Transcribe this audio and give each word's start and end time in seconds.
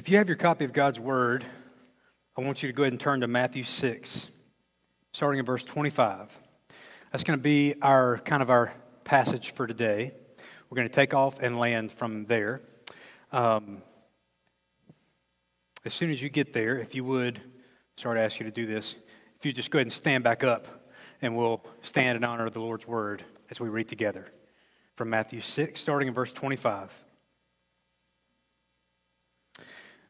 If 0.00 0.08
you 0.08 0.16
have 0.16 0.28
your 0.28 0.38
copy 0.38 0.64
of 0.64 0.72
God's 0.72 0.98
Word, 0.98 1.44
I 2.34 2.40
want 2.40 2.62
you 2.62 2.70
to 2.70 2.72
go 2.72 2.84
ahead 2.84 2.94
and 2.94 2.98
turn 2.98 3.20
to 3.20 3.26
Matthew 3.26 3.64
6, 3.64 4.28
starting 5.12 5.40
in 5.40 5.44
verse 5.44 5.62
25. 5.62 6.34
That's 7.12 7.22
going 7.22 7.38
to 7.38 7.42
be 7.42 7.74
our 7.82 8.16
kind 8.20 8.40
of 8.42 8.48
our 8.48 8.72
passage 9.04 9.50
for 9.50 9.66
today. 9.66 10.14
We're 10.70 10.76
going 10.76 10.88
to 10.88 10.94
take 10.94 11.12
off 11.12 11.40
and 11.40 11.58
land 11.58 11.92
from 11.92 12.24
there. 12.24 12.62
Um, 13.30 13.82
as 15.84 15.92
soon 15.92 16.10
as 16.10 16.22
you 16.22 16.30
get 16.30 16.54
there, 16.54 16.78
if 16.78 16.94
you 16.94 17.04
would, 17.04 17.38
sorry 17.96 18.20
to 18.20 18.22
ask 18.22 18.40
you 18.40 18.46
to 18.46 18.50
do 18.50 18.64
this, 18.64 18.94
if 19.38 19.44
you 19.44 19.52
just 19.52 19.70
go 19.70 19.80
ahead 19.80 19.84
and 19.84 19.92
stand 19.92 20.24
back 20.24 20.42
up, 20.42 20.66
and 21.20 21.36
we'll 21.36 21.62
stand 21.82 22.16
in 22.16 22.24
honor 22.24 22.46
of 22.46 22.54
the 22.54 22.60
Lord's 22.60 22.88
Word 22.88 23.22
as 23.50 23.60
we 23.60 23.68
read 23.68 23.90
together 23.90 24.28
from 24.96 25.10
Matthew 25.10 25.42
6, 25.42 25.78
starting 25.78 26.08
in 26.08 26.14
verse 26.14 26.32
25. 26.32 26.90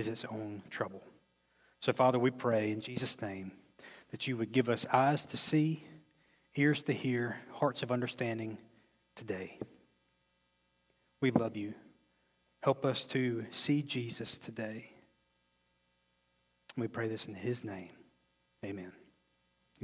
is 0.00 0.08
its 0.08 0.24
own 0.24 0.62
trouble. 0.70 1.02
So, 1.80 1.92
Father, 1.92 2.18
we 2.18 2.30
pray 2.30 2.72
in 2.72 2.80
Jesus' 2.80 3.20
name 3.20 3.52
that 4.10 4.26
you 4.26 4.36
would 4.38 4.50
give 4.50 4.68
us 4.68 4.86
eyes 4.92 5.26
to 5.26 5.36
see, 5.36 5.84
ears 6.56 6.82
to 6.84 6.92
hear, 6.92 7.36
hearts 7.52 7.82
of 7.82 7.92
understanding 7.92 8.56
today. 9.14 9.58
We 11.20 11.30
love 11.30 11.54
you. 11.54 11.74
Help 12.62 12.86
us 12.86 13.04
to 13.06 13.44
see 13.50 13.82
Jesus 13.82 14.38
today. 14.38 14.90
We 16.76 16.88
pray 16.88 17.08
this 17.08 17.26
in 17.26 17.34
his 17.34 17.62
name. 17.62 17.90
Amen. 18.64 18.92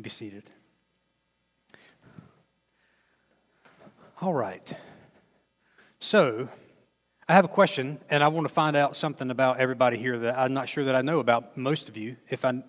Be 0.00 0.08
seated. 0.08 0.44
All 4.22 4.34
right. 4.34 4.72
So, 6.00 6.48
I 7.28 7.34
have 7.34 7.44
a 7.44 7.48
question, 7.48 7.98
and 8.08 8.22
I 8.22 8.28
want 8.28 8.46
to 8.46 8.52
find 8.52 8.76
out 8.76 8.94
something 8.94 9.30
about 9.30 9.58
everybody 9.58 9.98
here 9.98 10.16
that 10.20 10.38
I'm 10.38 10.54
not 10.54 10.68
sure 10.68 10.84
that 10.84 10.94
I 10.94 11.02
know 11.02 11.18
about 11.18 11.56
most 11.56 11.88
of 11.88 11.96
you, 11.96 12.16
if 12.30 12.44
I, 12.44 12.62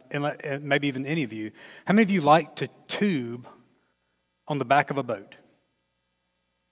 maybe 0.62 0.88
even 0.88 1.06
any 1.06 1.22
of 1.22 1.31
you. 1.31 1.51
How 1.85 1.94
many 1.94 2.03
of 2.03 2.09
you 2.09 2.22
like 2.22 2.56
to 2.56 2.68
tube 2.88 3.47
on 4.47 4.57
the 4.57 4.66
back 4.66 4.90
of 4.90 4.97
a 4.97 5.03
boat? 5.03 5.35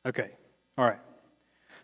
Okay. 0.03 0.31
All 0.79 0.85
right. 0.85 0.99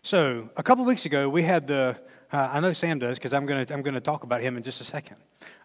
So, 0.02 0.50
a 0.56 0.62
couple 0.64 0.84
weeks 0.84 1.06
ago, 1.06 1.28
we 1.28 1.44
had 1.44 1.68
the, 1.68 1.96
uh, 2.32 2.48
I 2.52 2.58
know 2.58 2.72
Sam 2.72 2.98
does 2.98 3.18
because 3.18 3.32
I'm 3.32 3.46
going 3.46 3.64
to 3.64 3.72
I'm 3.72 3.82
going 3.82 3.94
to 3.94 4.00
talk 4.00 4.24
about 4.24 4.40
him 4.40 4.56
in 4.56 4.64
just 4.64 4.80
a 4.80 4.84
second. 4.84 5.16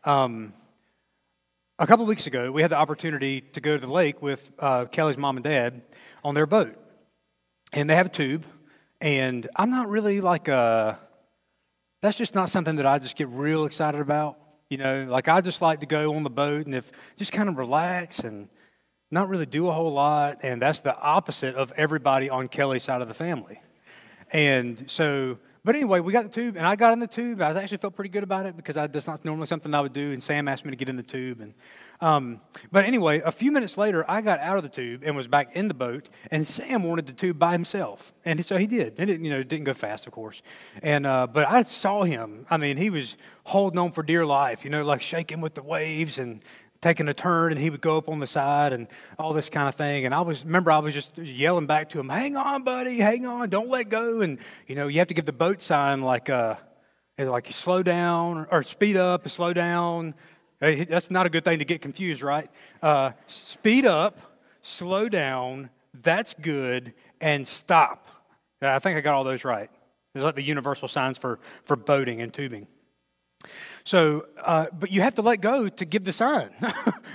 Um, 0.03 0.53
a 1.79 1.87
couple 1.87 2.05
weeks 2.05 2.27
ago, 2.27 2.51
we 2.51 2.61
had 2.61 2.69
the 2.69 2.77
opportunity 2.77 3.41
to 3.41 3.59
go 3.59 3.75
to 3.75 3.85
the 3.85 3.91
lake 3.91 4.21
with 4.21 4.51
uh, 4.59 4.85
Kelly's 4.85 5.17
mom 5.17 5.37
and 5.37 5.43
dad 5.43 5.81
on 6.23 6.35
their 6.35 6.45
boat 6.45 6.77
and 7.73 7.89
they 7.89 7.95
have 7.95 8.07
a 8.07 8.09
tube. 8.09 8.45
And 8.99 9.47
I'm 9.55 9.69
not 9.69 9.89
really 9.89 10.21
like 10.21 10.47
a, 10.47 10.99
that's 12.01 12.17
just 12.17 12.35
not 12.35 12.49
something 12.49 12.77
that 12.77 12.87
I 12.87 12.99
just 12.99 13.15
get 13.15 13.27
real 13.29 13.65
excited 13.65 14.01
about. 14.01 14.37
You 14.69 14.77
know, 14.77 15.05
like 15.09 15.27
I 15.27 15.41
just 15.41 15.61
like 15.61 15.79
to 15.81 15.85
go 15.85 16.15
on 16.15 16.23
the 16.23 16.29
boat 16.29 16.65
and 16.65 16.75
if 16.75 16.91
just 17.15 17.31
kind 17.31 17.47
of 17.47 17.57
relax 17.57 18.19
and 18.19 18.49
not 19.11 19.29
really 19.29 19.45
do 19.45 19.67
a 19.67 19.71
whole 19.71 19.93
lot. 19.93 20.39
And 20.43 20.61
that's 20.61 20.79
the 20.79 20.97
opposite 20.97 21.55
of 21.55 21.71
everybody 21.77 22.29
on 22.29 22.47
Kelly's 22.47 22.83
side 22.83 23.01
of 23.01 23.07
the 23.07 23.13
family. 23.13 23.61
And 24.31 24.85
so 24.87 25.37
but 25.67 25.75
anyway, 25.75 25.99
we 25.99 26.13
got 26.13 26.23
the 26.23 26.29
tube, 26.29 26.55
and 26.55 26.65
I 26.65 26.77
got 26.77 26.93
in 26.93 26.99
the 26.99 27.07
tube. 27.07 27.41
I 27.41 27.51
actually 27.51 27.79
felt 27.79 27.93
pretty 27.93 28.07
good 28.07 28.23
about 28.23 28.45
it 28.45 28.55
because 28.55 28.77
I, 28.77 28.87
that's 28.87 29.05
not 29.05 29.25
normally 29.25 29.47
something 29.47 29.73
I 29.73 29.81
would 29.81 29.91
do. 29.91 30.13
And 30.13 30.23
Sam 30.23 30.47
asked 30.47 30.63
me 30.63 30.71
to 30.71 30.77
get 30.77 30.87
in 30.87 30.95
the 30.95 31.03
tube. 31.03 31.41
And, 31.41 31.53
um, 31.99 32.39
but 32.71 32.85
anyway, 32.85 33.19
a 33.19 33.33
few 33.33 33.51
minutes 33.51 33.77
later, 33.77 34.09
I 34.09 34.21
got 34.21 34.39
out 34.39 34.55
of 34.55 34.63
the 34.63 34.69
tube 34.69 35.01
and 35.03 35.13
was 35.13 35.27
back 35.27 35.57
in 35.57 35.67
the 35.67 35.73
boat. 35.73 36.07
And 36.31 36.47
Sam 36.47 36.83
wanted 36.83 37.07
the 37.07 37.11
tube 37.11 37.37
by 37.37 37.51
himself, 37.51 38.13
and 38.23 38.45
so 38.45 38.55
he 38.55 38.65
did. 38.65 38.97
It 38.97 39.09
you 39.09 39.29
know, 39.29 39.39
it 39.39 39.49
didn't 39.49 39.65
go 39.65 39.73
fast, 39.73 40.07
of 40.07 40.13
course. 40.13 40.41
And 40.81 41.05
uh, 41.05 41.27
but 41.27 41.45
I 41.45 41.63
saw 41.63 42.03
him. 42.03 42.45
I 42.49 42.55
mean, 42.55 42.77
he 42.77 42.89
was 42.89 43.17
holding 43.43 43.77
on 43.77 43.91
for 43.91 44.03
dear 44.03 44.25
life. 44.25 44.63
You 44.63 44.69
know, 44.69 44.85
like 44.85 45.01
shaking 45.01 45.41
with 45.41 45.55
the 45.55 45.63
waves 45.63 46.17
and 46.17 46.41
taking 46.87 47.09
a 47.09 47.13
turn 47.13 47.51
and 47.51 47.59
he 47.59 47.69
would 47.69 47.81
go 47.81 47.97
up 47.97 48.07
on 48.07 48.19
the 48.19 48.27
side 48.27 48.71
and 48.71 48.87
all 49.19 49.33
this 49.33 49.49
kind 49.49 49.67
of 49.67 49.75
thing. 49.75 50.05
And 50.05 50.15
I 50.15 50.21
was, 50.21 50.45
remember, 50.45 50.71
I 50.71 50.79
was 50.79 50.93
just 50.93 51.17
yelling 51.17 51.65
back 51.65 51.89
to 51.89 51.99
him, 51.99 52.07
hang 52.07 52.37
on, 52.37 52.63
buddy, 52.63 52.97
hang 52.97 53.25
on, 53.25 53.49
don't 53.49 53.67
let 53.67 53.89
go. 53.89 54.21
And, 54.21 54.39
you 54.67 54.75
know, 54.75 54.87
you 54.87 54.99
have 54.99 55.09
to 55.09 55.13
give 55.13 55.25
the 55.25 55.33
boat 55.33 55.61
sign 55.61 56.01
like, 56.01 56.29
uh, 56.29 56.55
like 57.17 57.47
you 57.47 57.53
slow 57.53 57.83
down 57.83 58.47
or, 58.51 58.63
speed 58.63 58.95
up 58.95 59.27
slow 59.27 59.51
down. 59.51 60.13
That's 60.61 61.11
not 61.11 61.25
a 61.25 61.29
good 61.29 61.43
thing 61.43 61.59
to 61.59 61.65
get 61.65 61.81
confused, 61.81 62.21
right? 62.21 62.49
Uh, 62.81 63.11
speed 63.27 63.85
up, 63.85 64.17
slow 64.61 65.09
down, 65.09 65.69
that's 65.93 66.35
good, 66.35 66.93
and 67.19 67.45
stop. 67.45 68.07
I 68.61 68.79
think 68.79 68.97
I 68.97 69.01
got 69.01 69.13
all 69.13 69.25
those 69.25 69.43
right. 69.43 69.69
It's 70.15 70.23
like 70.23 70.35
the 70.35 70.41
universal 70.41 70.87
signs 70.87 71.17
for, 71.17 71.39
for 71.63 71.75
boating 71.75 72.21
and 72.21 72.33
tubing. 72.33 72.65
So, 73.87 74.25
uh, 74.43 74.65
but 74.77 74.91
you 74.91 74.99
have 74.99 75.15
to 75.15 75.21
let 75.21 75.39
go 75.39 75.69
to 75.69 75.85
give 75.85 76.03
the 76.03 76.11
sign. 76.11 76.49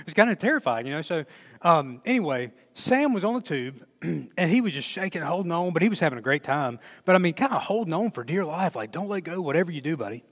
it's 0.07 0.15
kind 0.15 0.31
of 0.31 0.39
terrifying, 0.39 0.87
you 0.87 0.93
know. 0.93 1.03
So, 1.03 1.23
um, 1.61 2.01
anyway, 2.03 2.51
Sam 2.73 3.13
was 3.13 3.23
on 3.23 3.35
the 3.35 3.41
tube 3.41 3.85
and 4.01 4.49
he 4.49 4.59
was 4.59 4.73
just 4.73 4.87
shaking, 4.87 5.21
holding 5.21 5.51
on, 5.51 5.71
but 5.71 5.83
he 5.83 5.89
was 5.89 5.99
having 5.99 6.17
a 6.17 6.21
great 6.23 6.43
time. 6.43 6.79
But 7.05 7.13
I 7.13 7.19
mean, 7.19 7.35
kind 7.35 7.53
of 7.53 7.61
holding 7.61 7.93
on 7.93 8.09
for 8.09 8.23
dear 8.23 8.43
life, 8.43 8.75
like, 8.75 8.91
don't 8.91 9.07
let 9.07 9.23
go, 9.23 9.39
whatever 9.39 9.71
you 9.71 9.81
do, 9.81 9.95
buddy. 9.95 10.23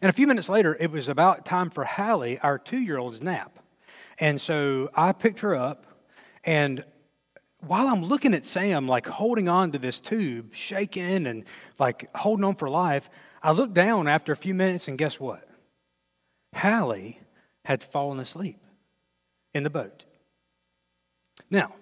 And 0.00 0.08
a 0.08 0.12
few 0.14 0.26
minutes 0.26 0.48
later, 0.48 0.74
it 0.80 0.90
was 0.90 1.06
about 1.06 1.44
time 1.44 1.68
for 1.68 1.84
Hallie, 1.84 2.38
our 2.38 2.58
two 2.58 2.78
year 2.78 2.96
old's 2.96 3.20
nap. 3.20 3.58
And 4.18 4.40
so 4.40 4.88
I 4.94 5.12
picked 5.12 5.40
her 5.40 5.54
up, 5.54 5.84
and 6.44 6.82
while 7.60 7.88
I'm 7.88 8.02
looking 8.02 8.32
at 8.32 8.46
Sam, 8.46 8.88
like 8.88 9.06
holding 9.06 9.50
on 9.50 9.72
to 9.72 9.78
this 9.78 10.00
tube, 10.00 10.54
shaking 10.54 11.26
and 11.26 11.44
like 11.78 12.08
holding 12.16 12.44
on 12.44 12.54
for 12.54 12.70
life, 12.70 13.10
I 13.46 13.52
looked 13.52 13.74
down 13.74 14.08
after 14.08 14.32
a 14.32 14.36
few 14.36 14.54
minutes, 14.54 14.88
and 14.88 14.98
guess 14.98 15.20
what? 15.20 15.48
Hallie 16.52 17.20
had 17.64 17.84
fallen 17.84 18.18
asleep 18.18 18.58
in 19.54 19.62
the 19.62 19.70
boat. 19.70 20.04
Now, 21.48 21.76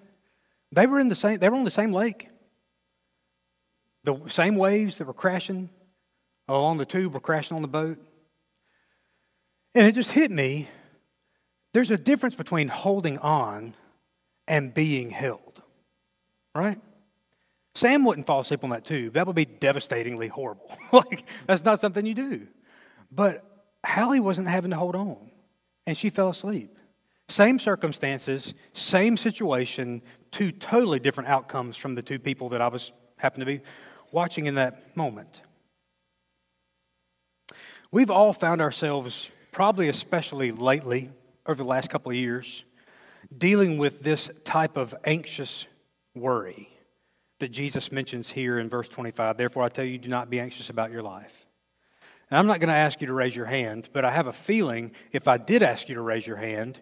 they 0.73 0.87
were 0.87 1.01
in 1.01 1.09
the 1.09 1.15
same, 1.15 1.39
they 1.39 1.49
were 1.49 1.57
on 1.57 1.65
the 1.65 1.71
same 1.71 1.95
lake. 1.95 2.29
The 4.05 4.21
same 4.29 4.57
waves 4.57 4.97
that 4.97 5.07
were 5.07 5.15
crashing 5.15 5.71
along 6.49 6.77
the 6.77 6.85
tube 6.85 7.15
were 7.15 7.21
crashing 7.21 7.57
on 7.57 7.63
the 7.63 7.69
boat. 7.69 7.97
And 9.75 9.87
it 9.87 9.93
just 9.93 10.13
hit 10.13 10.31
me 10.31 10.69
there's 11.73 11.91
a 11.91 11.97
difference 11.97 12.35
between 12.35 12.69
holding 12.69 13.17
on 13.21 13.75
and 14.47 14.75
being 14.75 15.09
held, 15.09 15.63
right? 16.55 16.79
Sam 17.75 18.05
wouldn't 18.05 18.27
fall 18.27 18.41
asleep 18.41 18.63
on 18.63 18.71
that 18.71 18.85
tube. 18.85 19.15
That 19.15 19.27
would 19.27 19.37
be 19.37 19.45
devastatingly 19.45 20.29
horrible. 20.29 20.71
like, 20.93 21.25
that's 21.47 21.65
not 21.65 21.81
something 21.81 22.07
you 22.07 22.15
do. 22.15 22.47
But 23.11 23.45
Hallie 23.85 24.21
wasn't 24.21 24.49
having 24.49 24.71
to 24.71 24.77
hold 24.77 24.95
on, 24.95 25.31
and 25.87 25.97
she 25.97 26.09
fell 26.11 26.29
asleep. 26.29 26.79
Same 27.29 27.59
circumstances, 27.59 28.55
same 28.75 29.17
situation, 29.17 30.03
two 30.31 30.53
totally 30.53 31.01
different 31.01 31.29
outcomes 31.29 31.77
from 31.77 31.95
the 31.95 32.03
two 32.03 32.19
people 32.19 32.51
that 32.51 32.61
I 32.61 32.69
was 32.69 32.93
happened 33.17 33.41
to 33.41 33.47
be 33.47 33.61
watching 34.13 34.47
in 34.47 34.55
that 34.57 34.97
moment. 34.97 35.41
We've 37.91 38.11
all 38.11 38.33
found 38.33 38.61
ourselves, 38.61 39.31
probably 39.53 39.89
especially 39.89 40.51
lately, 40.51 41.11
over 41.47 41.63
the 41.63 41.69
last 41.69 41.91
couple 41.91 42.11
of 42.11 42.17
years, 42.17 42.65
dealing 43.37 43.79
with 43.79 44.03
this 44.03 44.31
type 44.45 44.77
of 44.77 44.95
anxious 45.05 45.67
worry 46.15 46.74
that 47.39 47.51
Jesus 47.51 47.91
mentions 47.91 48.31
here 48.31 48.59
in 48.59 48.69
verse 48.69 48.89
25. 48.89 49.37
Therefore, 49.37 49.65
I 49.65 49.69
tell 49.69 49.85
you, 49.85 49.99
do 49.99 50.09
not 50.09 50.31
be 50.31 50.41
anxious 50.41 50.71
about 50.71 50.91
your 50.91 51.03
life. 51.03 51.47
And 52.31 52.39
I'm 52.39 52.47
not 52.47 52.61
going 52.61 52.69
to 52.69 52.75
ask 52.75 53.01
you 53.01 53.07
to 53.09 53.13
raise 53.13 53.35
your 53.35 53.47
hand, 53.47 53.89
but 53.93 54.05
I 54.05 54.11
have 54.11 54.27
a 54.27 54.33
feeling 54.33 54.93
if 55.13 55.29
I 55.29 55.37
did 55.37 55.63
ask 55.63 55.89
you 55.89 55.97
to 55.97 56.01
raise 56.01 56.27
your 56.27 56.37
hand, 56.37 56.81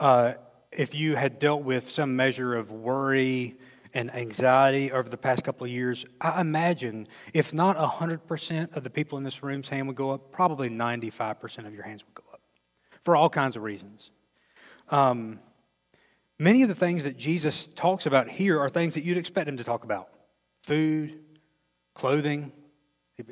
uh, 0.00 0.34
if 0.70 0.94
you 0.94 1.16
had 1.16 1.38
dealt 1.38 1.62
with 1.62 1.90
some 1.90 2.16
measure 2.16 2.54
of 2.54 2.70
worry 2.70 3.56
and 3.94 4.14
anxiety 4.14 4.90
over 4.90 5.08
the 5.08 5.16
past 5.16 5.44
couple 5.44 5.64
of 5.64 5.70
years, 5.70 6.04
I 6.20 6.40
imagine 6.40 7.08
if 7.34 7.52
not 7.52 7.76
100% 7.76 8.76
of 8.76 8.84
the 8.84 8.90
people 8.90 9.18
in 9.18 9.24
this 9.24 9.42
room's 9.42 9.68
hand 9.68 9.86
would 9.86 9.96
go 9.96 10.10
up, 10.10 10.32
probably 10.32 10.70
95% 10.70 11.66
of 11.66 11.74
your 11.74 11.84
hands 11.84 12.04
would 12.04 12.14
go 12.14 12.24
up 12.32 12.40
for 13.02 13.16
all 13.16 13.28
kinds 13.28 13.56
of 13.56 13.62
reasons. 13.62 14.10
Um, 14.88 15.40
many 16.42 16.62
of 16.62 16.68
the 16.68 16.74
things 16.74 17.04
that 17.04 17.16
Jesus 17.16 17.68
talks 17.68 18.06
about 18.06 18.28
here 18.28 18.60
are 18.60 18.68
things 18.68 18.94
that 18.94 19.04
you'd 19.04 19.16
expect 19.16 19.48
him 19.48 19.56
to 19.58 19.64
talk 19.64 19.84
about 19.84 20.08
food, 20.64 21.20
clothing, 21.94 22.52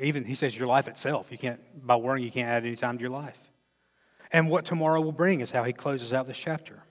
even 0.00 0.24
he 0.24 0.34
says 0.34 0.56
your 0.56 0.68
life 0.68 0.86
itself. 0.86 1.32
You 1.32 1.38
can't, 1.38 1.60
by 1.84 1.96
worrying, 1.96 2.24
you 2.24 2.30
can't 2.30 2.48
add 2.48 2.64
any 2.64 2.76
time 2.76 2.98
to 2.98 3.02
your 3.02 3.10
life. 3.10 3.38
And 4.30 4.48
what 4.48 4.64
tomorrow 4.64 5.00
will 5.00 5.12
bring 5.12 5.40
is 5.40 5.50
how 5.50 5.64
he 5.64 5.72
closes 5.72 6.12
out 6.12 6.28
this 6.28 6.38
chapter. 6.38 6.84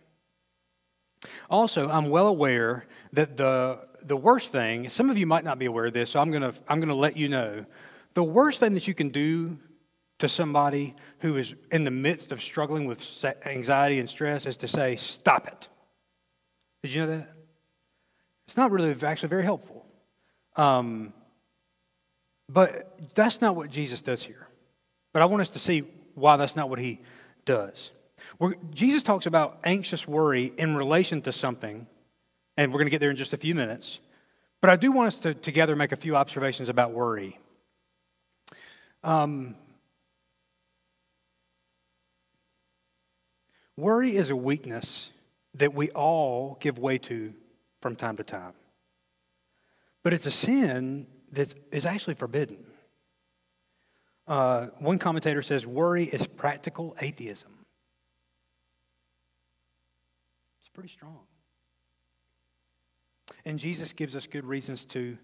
Also, 1.49 1.89
I'm 1.89 2.09
well 2.09 2.27
aware 2.27 2.85
that 3.13 3.37
the, 3.37 3.79
the 4.01 4.17
worst 4.17 4.51
thing, 4.51 4.89
some 4.89 5.09
of 5.09 5.17
you 5.17 5.25
might 5.25 5.43
not 5.43 5.57
be 5.59 5.65
aware 5.65 5.85
of 5.85 5.93
this, 5.93 6.11
so 6.11 6.19
I'm 6.19 6.31
going 6.31 6.41
to 6.41 6.53
I'm 6.67 6.79
going 6.79 6.89
to 6.89 6.95
let 6.95 7.15
you 7.15 7.29
know. 7.29 7.65
The 8.13 8.23
worst 8.23 8.59
thing 8.59 8.73
that 8.73 8.87
you 8.87 8.93
can 8.93 9.09
do 9.09 9.57
to 10.19 10.27
somebody 10.27 10.95
who 11.19 11.37
is 11.37 11.55
in 11.71 11.83
the 11.85 11.91
midst 11.91 12.31
of 12.31 12.41
struggling 12.41 12.85
with 12.85 13.25
anxiety 13.45 13.99
and 13.99 14.09
stress 14.09 14.45
is 14.45 14.57
to 14.57 14.67
say, 14.67 14.95
Stop 14.95 15.47
it. 15.47 15.67
Did 16.83 16.93
you 16.93 17.01
know 17.01 17.17
that? 17.17 17.33
It's 18.47 18.57
not 18.57 18.71
really 18.71 18.95
actually 19.03 19.29
very 19.29 19.43
helpful. 19.43 19.85
Um, 20.55 21.13
but 22.47 23.13
that's 23.13 23.41
not 23.41 23.55
what 23.55 23.69
Jesus 23.69 24.01
does 24.01 24.23
here. 24.23 24.47
But 25.13 25.21
I 25.21 25.25
want 25.25 25.41
us 25.41 25.49
to 25.49 25.59
see 25.59 25.83
why 26.15 26.35
that's 26.35 26.55
not 26.55 26.69
what 26.69 26.79
he 26.79 26.99
does. 27.45 27.91
We're, 28.39 28.55
Jesus 28.71 29.03
talks 29.03 29.25
about 29.25 29.59
anxious 29.63 30.07
worry 30.07 30.51
in 30.57 30.75
relation 30.75 31.21
to 31.21 31.31
something, 31.31 31.87
and 32.57 32.71
we're 32.71 32.79
going 32.79 32.87
to 32.87 32.91
get 32.91 32.99
there 32.99 33.11
in 33.11 33.15
just 33.15 33.33
a 33.33 33.37
few 33.37 33.55
minutes. 33.55 33.99
But 34.61 34.69
I 34.69 34.75
do 34.75 34.91
want 34.91 35.07
us 35.07 35.19
to 35.21 35.33
together 35.33 35.75
make 35.75 35.91
a 35.91 35.95
few 35.95 36.15
observations 36.15 36.69
about 36.69 36.91
worry. 36.91 37.39
Um, 39.03 39.55
worry 43.77 44.15
is 44.15 44.29
a 44.29 44.35
weakness 44.35 45.11
that 45.55 45.73
we 45.73 45.89
all 45.91 46.57
give 46.59 46.79
way 46.79 46.97
to 46.97 47.33
from 47.81 47.95
time 47.95 48.17
to 48.17 48.23
time. 48.23 48.53
But 50.03 50.13
it's 50.13 50.25
a 50.25 50.31
sin 50.31 51.07
that 51.31 51.53
is 51.71 51.85
actually 51.85 52.15
forbidden. 52.15 52.65
Uh, 54.27 54.67
one 54.77 54.99
commentator 54.99 55.41
says 55.41 55.65
worry 55.65 56.05
is 56.05 56.25
practical 56.27 56.95
atheism. 57.01 57.51
It's 60.59 60.69
pretty 60.69 60.89
strong. 60.89 61.19
And 63.45 63.57
Jesus 63.57 63.93
gives 63.93 64.15
us 64.15 64.27
good 64.27 64.45
reasons 64.45 64.85
to 64.85 65.17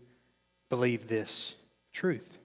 believe 0.69 1.07
this 1.07 1.53
truth. 1.93 2.39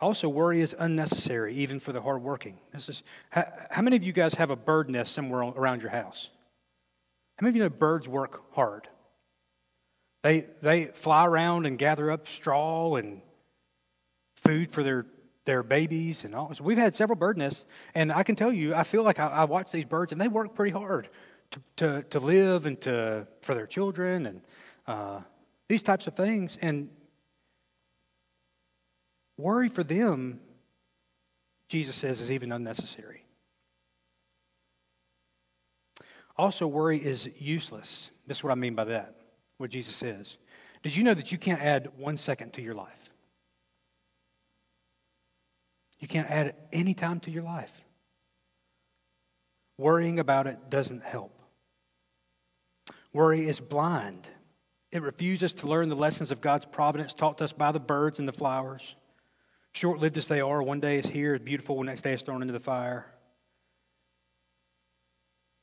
Also, 0.00 0.28
worry 0.28 0.60
is 0.60 0.74
unnecessary, 0.78 1.54
even 1.54 1.80
for 1.80 1.92
the 1.92 2.00
hardworking. 2.00 2.58
This 2.72 2.88
is 2.88 3.02
how, 3.30 3.46
how, 3.70 3.82
many 3.82 3.96
of 3.96 4.04
you 4.04 4.12
guys 4.12 4.34
have 4.34 4.50
a 4.50 4.56
bird 4.56 4.90
nest 4.90 5.14
somewhere 5.14 5.40
around 5.40 5.82
your 5.82 5.90
house? 5.90 6.28
How 7.36 7.44
many 7.44 7.50
of 7.50 7.56
you 7.56 7.62
know 7.62 7.68
birds 7.68 8.06
work 8.06 8.54
hard? 8.54 8.88
They, 10.22 10.46
they 10.62 10.86
fly 10.86 11.26
around 11.26 11.66
and 11.66 11.78
gather 11.78 12.10
up 12.10 12.28
straw 12.28 12.94
and 12.94 13.20
food 14.36 14.70
for 14.70 14.82
their, 14.82 15.06
their 15.44 15.62
babies 15.62 16.24
and 16.24 16.34
all. 16.34 16.54
So 16.54 16.64
we've 16.64 16.78
had 16.78 16.94
several 16.94 17.18
bird 17.18 17.36
nests, 17.36 17.66
and 17.94 18.12
I 18.12 18.22
can 18.22 18.36
tell 18.36 18.52
you, 18.52 18.74
I 18.74 18.84
feel 18.84 19.02
like 19.02 19.18
I, 19.18 19.26
I 19.26 19.44
watch 19.44 19.70
these 19.70 19.84
birds, 19.84 20.12
and 20.12 20.20
they 20.20 20.28
work 20.28 20.54
pretty 20.54 20.70
hard 20.70 21.08
to, 21.50 21.60
to, 21.76 22.02
to 22.10 22.20
live 22.20 22.66
and 22.66 22.80
to, 22.82 23.26
for 23.42 23.54
their 23.54 23.66
children 23.66 24.26
and 24.26 24.40
uh, 24.86 25.20
these 25.68 25.82
types 25.82 26.06
of 26.06 26.14
things. 26.14 26.56
And 26.62 26.88
worry 29.36 29.68
for 29.68 29.82
them, 29.82 30.40
Jesus 31.68 31.96
says, 31.96 32.20
is 32.20 32.30
even 32.30 32.52
unnecessary. 32.52 33.23
Also, 36.36 36.66
worry 36.66 36.98
is 36.98 37.28
useless. 37.38 38.10
This 38.26 38.38
is 38.38 38.44
what 38.44 38.50
I 38.50 38.56
mean 38.56 38.74
by 38.74 38.84
that, 38.84 39.14
what 39.58 39.70
Jesus 39.70 39.94
says. 39.94 40.36
Did 40.82 40.96
you 40.96 41.04
know 41.04 41.14
that 41.14 41.32
you 41.32 41.38
can't 41.38 41.62
add 41.62 41.90
one 41.96 42.16
second 42.16 42.52
to 42.54 42.62
your 42.62 42.74
life? 42.74 43.10
You 46.00 46.08
can't 46.08 46.30
add 46.30 46.54
any 46.72 46.92
time 46.92 47.20
to 47.20 47.30
your 47.30 47.44
life. 47.44 47.72
Worrying 49.78 50.18
about 50.18 50.46
it 50.46 50.70
doesn't 50.70 51.02
help. 51.02 51.38
Worry 53.12 53.48
is 53.48 53.60
blind. 53.60 54.28
It 54.92 55.02
refuses 55.02 55.54
to 55.54 55.66
learn 55.66 55.88
the 55.88 55.96
lessons 55.96 56.30
of 56.30 56.40
God's 56.40 56.66
providence 56.66 57.14
taught 57.14 57.38
to 57.38 57.44
us 57.44 57.52
by 57.52 57.72
the 57.72 57.80
birds 57.80 58.18
and 58.18 58.28
the 58.28 58.32
flowers. 58.32 58.94
Short 59.72 59.98
lived 59.98 60.18
as 60.18 60.26
they 60.26 60.40
are, 60.40 60.62
one 60.62 60.80
day 60.80 60.98
is 60.98 61.06
here, 61.06 61.34
is 61.34 61.40
beautiful, 61.40 61.78
the 61.78 61.84
next 61.84 62.02
day 62.02 62.12
is 62.12 62.22
thrown 62.22 62.42
into 62.42 62.52
the 62.52 62.60
fire. 62.60 63.13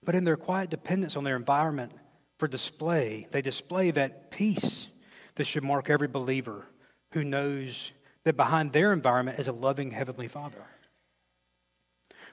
But 0.04 0.16
in 0.16 0.24
their 0.24 0.38
quiet 0.38 0.70
dependence 0.70 1.16
on 1.16 1.24
their 1.24 1.36
environment 1.36 1.92
for 2.38 2.48
display, 2.48 3.28
they 3.32 3.42
display 3.42 3.92
that 3.92 4.32
peace 4.32 4.88
that 5.36 5.46
should 5.46 5.64
mark 5.64 5.90
every 5.90 6.08
believer 6.08 6.66
who 7.14 7.24
knows 7.24 7.92
that 8.24 8.36
behind 8.36 8.74
their 8.74 8.94
environment 8.94 9.40
is 9.40 9.48
a 9.48 9.52
loving 9.52 9.92
Heavenly 9.92 10.28
Father. 10.28 10.66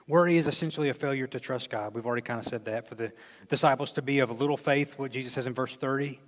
Worry 0.07 0.39
is 0.39 0.49
essentially 0.49 0.89
a 0.89 0.95
failure 0.95 1.27
to 1.27 1.39
trust 1.39 1.69
God. 1.69 1.95
We've 1.95 2.07
already 2.07 2.23
kind 2.23 2.41
of 2.41 2.47
said 2.47 2.65
that. 2.65 2.89
For 2.89 2.95
the 2.95 3.13
disciples 3.49 3.93
to 3.93 4.03
be 4.03 4.21
of 4.21 4.41
little 4.41 4.57
faith, 4.57 4.99
what 4.99 5.13
Jesus 5.13 5.35
says 5.35 5.47
in 5.47 5.53
verse 5.53 5.77
30, 5.77 6.19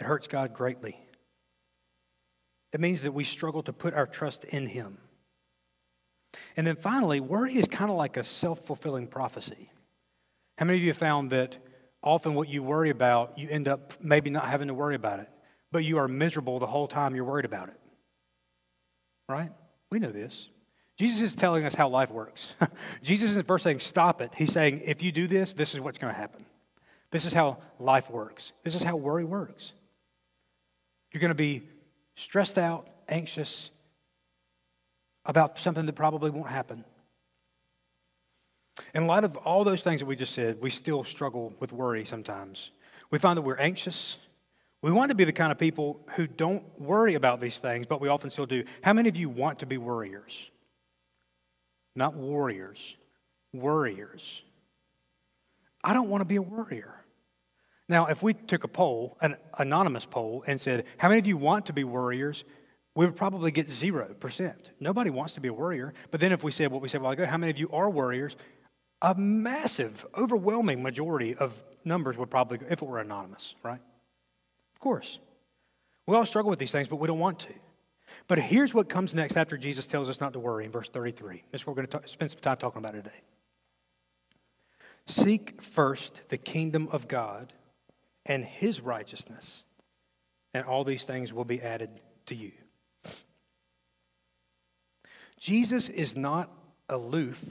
it 0.00 0.06
hurts 0.06 0.26
God 0.26 0.54
greatly. 0.54 0.98
It 2.72 2.80
means 2.80 3.02
that 3.02 3.12
we 3.12 3.24
struggle 3.24 3.62
to 3.64 3.72
put 3.74 3.92
our 3.92 4.06
trust 4.06 4.44
in 4.44 4.66
Him. 4.66 4.96
And 6.56 6.66
then 6.66 6.76
finally, 6.76 7.20
worry 7.20 7.54
is 7.54 7.66
kind 7.68 7.90
of 7.90 7.98
like 7.98 8.16
a 8.16 8.24
self 8.24 8.64
fulfilling 8.64 9.06
prophecy. 9.06 9.70
How 10.62 10.66
many 10.66 10.78
of 10.78 10.84
you 10.84 10.90
have 10.90 10.96
found 10.96 11.30
that 11.30 11.58
often 12.04 12.34
what 12.34 12.48
you 12.48 12.62
worry 12.62 12.90
about, 12.90 13.36
you 13.36 13.48
end 13.48 13.66
up 13.66 13.94
maybe 14.00 14.30
not 14.30 14.46
having 14.46 14.68
to 14.68 14.74
worry 14.74 14.94
about 14.94 15.18
it, 15.18 15.28
but 15.72 15.82
you 15.82 15.98
are 15.98 16.06
miserable 16.06 16.60
the 16.60 16.68
whole 16.68 16.86
time 16.86 17.16
you're 17.16 17.24
worried 17.24 17.44
about 17.44 17.68
it? 17.68 17.80
Right? 19.28 19.50
We 19.90 19.98
know 19.98 20.12
this. 20.12 20.48
Jesus 20.96 21.20
is 21.20 21.34
telling 21.34 21.64
us 21.64 21.74
how 21.74 21.88
life 21.88 22.12
works. 22.12 22.46
Jesus 23.02 23.30
isn't 23.30 23.48
first 23.48 23.64
saying, 23.64 23.80
stop 23.80 24.22
it. 24.22 24.36
He's 24.36 24.52
saying, 24.52 24.82
if 24.84 25.02
you 25.02 25.10
do 25.10 25.26
this, 25.26 25.52
this 25.52 25.74
is 25.74 25.80
what's 25.80 25.98
going 25.98 26.14
to 26.14 26.20
happen. 26.20 26.46
This 27.10 27.24
is 27.24 27.32
how 27.32 27.58
life 27.80 28.08
works. 28.08 28.52
This 28.62 28.76
is 28.76 28.84
how 28.84 28.94
worry 28.94 29.24
works. 29.24 29.72
You're 31.10 31.22
going 31.22 31.30
to 31.30 31.34
be 31.34 31.62
stressed 32.14 32.56
out, 32.56 32.86
anxious 33.08 33.70
about 35.24 35.58
something 35.58 35.86
that 35.86 35.96
probably 35.96 36.30
won't 36.30 36.50
happen. 36.50 36.84
In 38.94 39.06
light 39.06 39.24
of 39.24 39.36
all 39.38 39.64
those 39.64 39.82
things 39.82 40.00
that 40.00 40.06
we 40.06 40.16
just 40.16 40.34
said, 40.34 40.60
we 40.60 40.70
still 40.70 41.04
struggle 41.04 41.52
with 41.60 41.72
worry 41.72 42.04
sometimes. 42.04 42.70
We 43.10 43.18
find 43.18 43.36
that 43.36 43.42
we're 43.42 43.56
anxious. 43.56 44.18
We 44.80 44.90
want 44.90 45.10
to 45.10 45.14
be 45.14 45.24
the 45.24 45.32
kind 45.32 45.52
of 45.52 45.58
people 45.58 46.00
who 46.16 46.26
don't 46.26 46.64
worry 46.80 47.14
about 47.14 47.40
these 47.40 47.56
things, 47.56 47.86
but 47.86 48.00
we 48.00 48.08
often 48.08 48.30
still 48.30 48.46
do. 48.46 48.64
How 48.82 48.92
many 48.92 49.08
of 49.08 49.16
you 49.16 49.28
want 49.28 49.60
to 49.60 49.66
be 49.66 49.78
worriers? 49.78 50.50
not 51.94 52.14
warriors, 52.14 52.96
worriers. 53.52 54.42
I 55.84 55.92
don't 55.92 56.08
want 56.08 56.20
to 56.22 56.26
be 56.26 56.36
a 56.36 56.42
worrier. 56.42 56.94
Now, 57.88 58.06
if 58.06 58.22
we 58.22 58.34
took 58.34 58.64
a 58.64 58.68
poll, 58.68 59.18
an 59.20 59.36
anonymous 59.58 60.06
poll, 60.06 60.44
and 60.46 60.60
said, 60.60 60.84
How 60.96 61.08
many 61.08 61.18
of 61.18 61.26
you 61.26 61.36
want 61.36 61.66
to 61.66 61.72
be 61.72 61.84
worriers? 61.84 62.44
we 62.94 63.06
would 63.06 63.16
probably 63.16 63.50
get 63.50 63.68
0%. 63.68 64.54
Nobody 64.78 65.08
wants 65.08 65.32
to 65.32 65.40
be 65.40 65.48
a 65.48 65.52
worrier. 65.52 65.94
But 66.10 66.20
then 66.20 66.30
if 66.30 66.44
we 66.44 66.50
said 66.50 66.70
what 66.70 66.82
we 66.82 66.90
said 66.90 67.00
a 67.00 67.04
while 67.04 67.12
ago, 67.12 67.24
How 67.26 67.38
many 67.38 67.50
of 67.50 67.58
you 67.58 67.70
are 67.72 67.88
worriers? 67.88 68.36
A 69.02 69.16
massive, 69.16 70.06
overwhelming 70.16 70.82
majority 70.82 71.34
of 71.34 71.60
numbers 71.84 72.16
would 72.16 72.30
probably, 72.30 72.58
if 72.70 72.80
it 72.80 72.86
were 72.86 73.00
anonymous, 73.00 73.56
right? 73.64 73.80
Of 74.74 74.80
course. 74.80 75.18
We 76.06 76.16
all 76.16 76.24
struggle 76.24 76.50
with 76.50 76.60
these 76.60 76.70
things, 76.70 76.88
but 76.88 76.96
we 76.96 77.08
don't 77.08 77.18
want 77.18 77.40
to. 77.40 77.52
But 78.28 78.38
here's 78.38 78.72
what 78.72 78.88
comes 78.88 79.12
next 79.14 79.36
after 79.36 79.56
Jesus 79.56 79.86
tells 79.86 80.08
us 80.08 80.20
not 80.20 80.32
to 80.34 80.38
worry 80.38 80.64
in 80.64 80.70
verse 80.70 80.88
33. 80.88 81.42
This 81.50 81.62
is 81.62 81.66
what 81.66 81.76
we're 81.76 81.86
going 81.86 82.02
to 82.02 82.08
spend 82.08 82.30
some 82.30 82.40
time 82.40 82.56
talking 82.58 82.78
about 82.78 82.92
today. 82.94 83.10
Seek 85.06 85.60
first 85.60 86.22
the 86.28 86.38
kingdom 86.38 86.88
of 86.92 87.08
God 87.08 87.52
and 88.24 88.44
his 88.44 88.80
righteousness, 88.80 89.64
and 90.54 90.64
all 90.64 90.84
these 90.84 91.02
things 91.02 91.32
will 91.32 91.44
be 91.44 91.60
added 91.60 91.90
to 92.26 92.36
you. 92.36 92.52
Jesus 95.38 95.88
is 95.88 96.16
not 96.16 96.52
aloof 96.88 97.44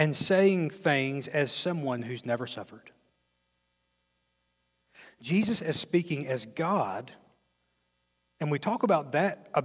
and 0.00 0.16
saying 0.16 0.70
things 0.70 1.28
as 1.28 1.52
someone 1.52 2.00
who's 2.00 2.24
never 2.24 2.46
suffered. 2.46 2.90
Jesus 5.20 5.60
is 5.60 5.78
speaking 5.78 6.26
as 6.26 6.46
God, 6.46 7.12
and 8.40 8.50
we 8.50 8.58
talk 8.58 8.82
about 8.82 9.12
that 9.12 9.50
a, 9.52 9.62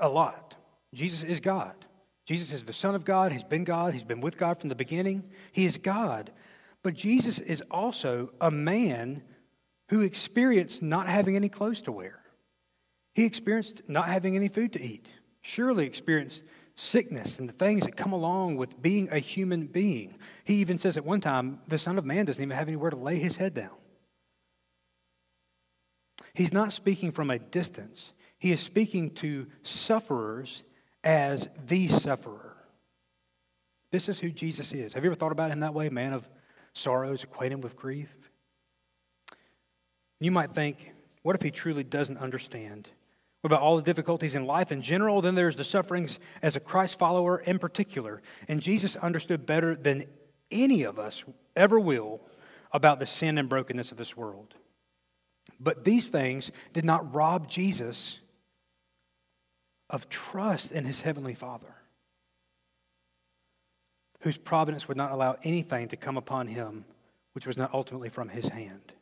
a 0.00 0.08
lot. 0.08 0.54
Jesus 0.94 1.24
is 1.24 1.40
God. 1.40 1.74
Jesus 2.26 2.52
is 2.52 2.62
the 2.62 2.72
Son 2.72 2.94
of 2.94 3.04
God. 3.04 3.32
He's 3.32 3.42
been 3.42 3.64
God. 3.64 3.92
He's 3.92 4.04
been 4.04 4.20
with 4.20 4.38
God 4.38 4.60
from 4.60 4.68
the 4.68 4.76
beginning. 4.76 5.24
He 5.50 5.64
is 5.64 5.78
God. 5.78 6.30
But 6.84 6.94
Jesus 6.94 7.40
is 7.40 7.60
also 7.68 8.30
a 8.40 8.52
man 8.52 9.24
who 9.88 10.02
experienced 10.02 10.80
not 10.80 11.08
having 11.08 11.34
any 11.34 11.48
clothes 11.48 11.82
to 11.82 11.92
wear. 11.92 12.20
He 13.16 13.24
experienced 13.24 13.82
not 13.88 14.06
having 14.06 14.36
any 14.36 14.46
food 14.46 14.74
to 14.74 14.80
eat. 14.80 15.12
Surely 15.40 15.86
experienced 15.86 16.44
sickness 16.82 17.38
and 17.38 17.48
the 17.48 17.52
things 17.52 17.84
that 17.84 17.96
come 17.96 18.12
along 18.12 18.56
with 18.56 18.80
being 18.82 19.08
a 19.10 19.18
human 19.18 19.66
being. 19.66 20.14
He 20.44 20.56
even 20.56 20.78
says 20.78 20.96
at 20.96 21.04
one 21.04 21.20
time, 21.20 21.60
the 21.68 21.78
Son 21.78 21.96
of 21.96 22.04
Man 22.04 22.24
doesn't 22.24 22.42
even 22.42 22.56
have 22.56 22.68
anywhere 22.68 22.90
to 22.90 22.96
lay 22.96 23.18
his 23.18 23.36
head 23.36 23.54
down. 23.54 23.70
He's 26.34 26.52
not 26.52 26.72
speaking 26.72 27.12
from 27.12 27.30
a 27.30 27.38
distance, 27.38 28.12
he 28.38 28.52
is 28.52 28.60
speaking 28.60 29.10
to 29.16 29.46
sufferers 29.62 30.64
as 31.04 31.48
the 31.66 31.88
sufferer. 31.88 32.56
This 33.92 34.08
is 34.08 34.18
who 34.18 34.30
Jesus 34.30 34.72
is. 34.72 34.94
Have 34.94 35.04
you 35.04 35.10
ever 35.10 35.16
thought 35.16 35.32
about 35.32 35.50
him 35.50 35.60
that 35.60 35.74
way? 35.74 35.88
Man 35.90 36.12
of 36.12 36.28
sorrows, 36.72 37.22
acquainted 37.22 37.62
with 37.62 37.76
grief? 37.76 38.08
You 40.18 40.30
might 40.30 40.52
think, 40.52 40.92
what 41.22 41.36
if 41.36 41.42
he 41.42 41.50
truly 41.50 41.84
doesn't 41.84 42.16
understand? 42.16 42.88
About 43.44 43.60
all 43.60 43.76
the 43.76 43.82
difficulties 43.82 44.34
in 44.34 44.46
life 44.46 44.70
in 44.70 44.82
general? 44.82 45.20
Then 45.20 45.34
there's 45.34 45.56
the 45.56 45.64
sufferings 45.64 46.18
as 46.42 46.54
a 46.54 46.60
Christ 46.60 46.98
follower 46.98 47.38
in 47.38 47.58
particular. 47.58 48.22
And 48.46 48.60
Jesus 48.60 48.94
understood 48.96 49.46
better 49.46 49.74
than 49.74 50.04
any 50.50 50.84
of 50.84 50.98
us 50.98 51.24
ever 51.56 51.78
will 51.80 52.20
about 52.72 52.98
the 52.98 53.06
sin 53.06 53.38
and 53.38 53.48
brokenness 53.48 53.90
of 53.90 53.98
this 53.98 54.16
world. 54.16 54.54
But 55.58 55.84
these 55.84 56.06
things 56.06 56.50
did 56.72 56.84
not 56.84 57.14
rob 57.14 57.48
Jesus 57.48 58.18
of 59.90 60.08
trust 60.08 60.72
in 60.72 60.84
his 60.84 61.00
heavenly 61.00 61.34
Father, 61.34 61.74
whose 64.20 64.36
providence 64.36 64.88
would 64.88 64.96
not 64.96 65.10
allow 65.10 65.36
anything 65.42 65.88
to 65.88 65.96
come 65.96 66.16
upon 66.16 66.46
him 66.46 66.84
which 67.32 67.46
was 67.46 67.56
not 67.56 67.72
ultimately 67.72 68.08
from 68.08 68.28
his 68.28 68.48
hand. 68.48 68.92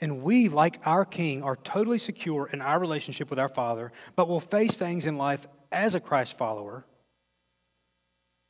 And 0.00 0.22
we, 0.22 0.48
like 0.48 0.80
our 0.84 1.04
King, 1.04 1.42
are 1.42 1.56
totally 1.56 1.98
secure 1.98 2.48
in 2.52 2.60
our 2.60 2.78
relationship 2.78 3.30
with 3.30 3.38
our 3.38 3.48
Father, 3.48 3.92
but 4.14 4.28
will 4.28 4.40
face 4.40 4.74
things 4.74 5.06
in 5.06 5.16
life 5.16 5.46
as 5.72 5.94
a 5.94 6.00
Christ 6.00 6.38
follower. 6.38 6.84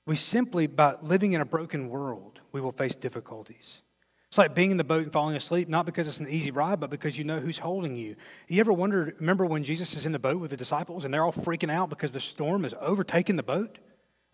We 0.06 0.16
simply, 0.16 0.66
by 0.66 0.96
living 1.02 1.32
in 1.32 1.40
a 1.40 1.46
broken 1.46 1.88
world, 1.88 2.40
we 2.52 2.60
will 2.60 2.72
face 2.72 2.94
difficulties. 2.94 3.80
It's 4.28 4.36
like 4.36 4.54
being 4.54 4.70
in 4.70 4.76
the 4.76 4.84
boat 4.84 5.04
and 5.04 5.12
falling 5.12 5.36
asleep, 5.36 5.68
not 5.68 5.86
because 5.86 6.06
it's 6.06 6.20
an 6.20 6.28
easy 6.28 6.50
ride, 6.50 6.80
but 6.80 6.90
because 6.90 7.16
you 7.16 7.24
know 7.24 7.38
who's 7.38 7.58
holding 7.58 7.96
you. 7.96 8.14
You 8.46 8.60
ever 8.60 8.72
wondered, 8.72 9.16
remember 9.20 9.46
when 9.46 9.64
Jesus 9.64 9.94
is 9.94 10.04
in 10.04 10.12
the 10.12 10.18
boat 10.18 10.38
with 10.38 10.50
the 10.50 10.56
disciples 10.56 11.04
and 11.04 11.14
they're 11.14 11.24
all 11.24 11.32
freaking 11.32 11.70
out 11.70 11.88
because 11.88 12.12
the 12.12 12.20
storm 12.20 12.64
has 12.64 12.74
overtaken 12.78 13.36
the 13.36 13.42
boat? 13.42 13.78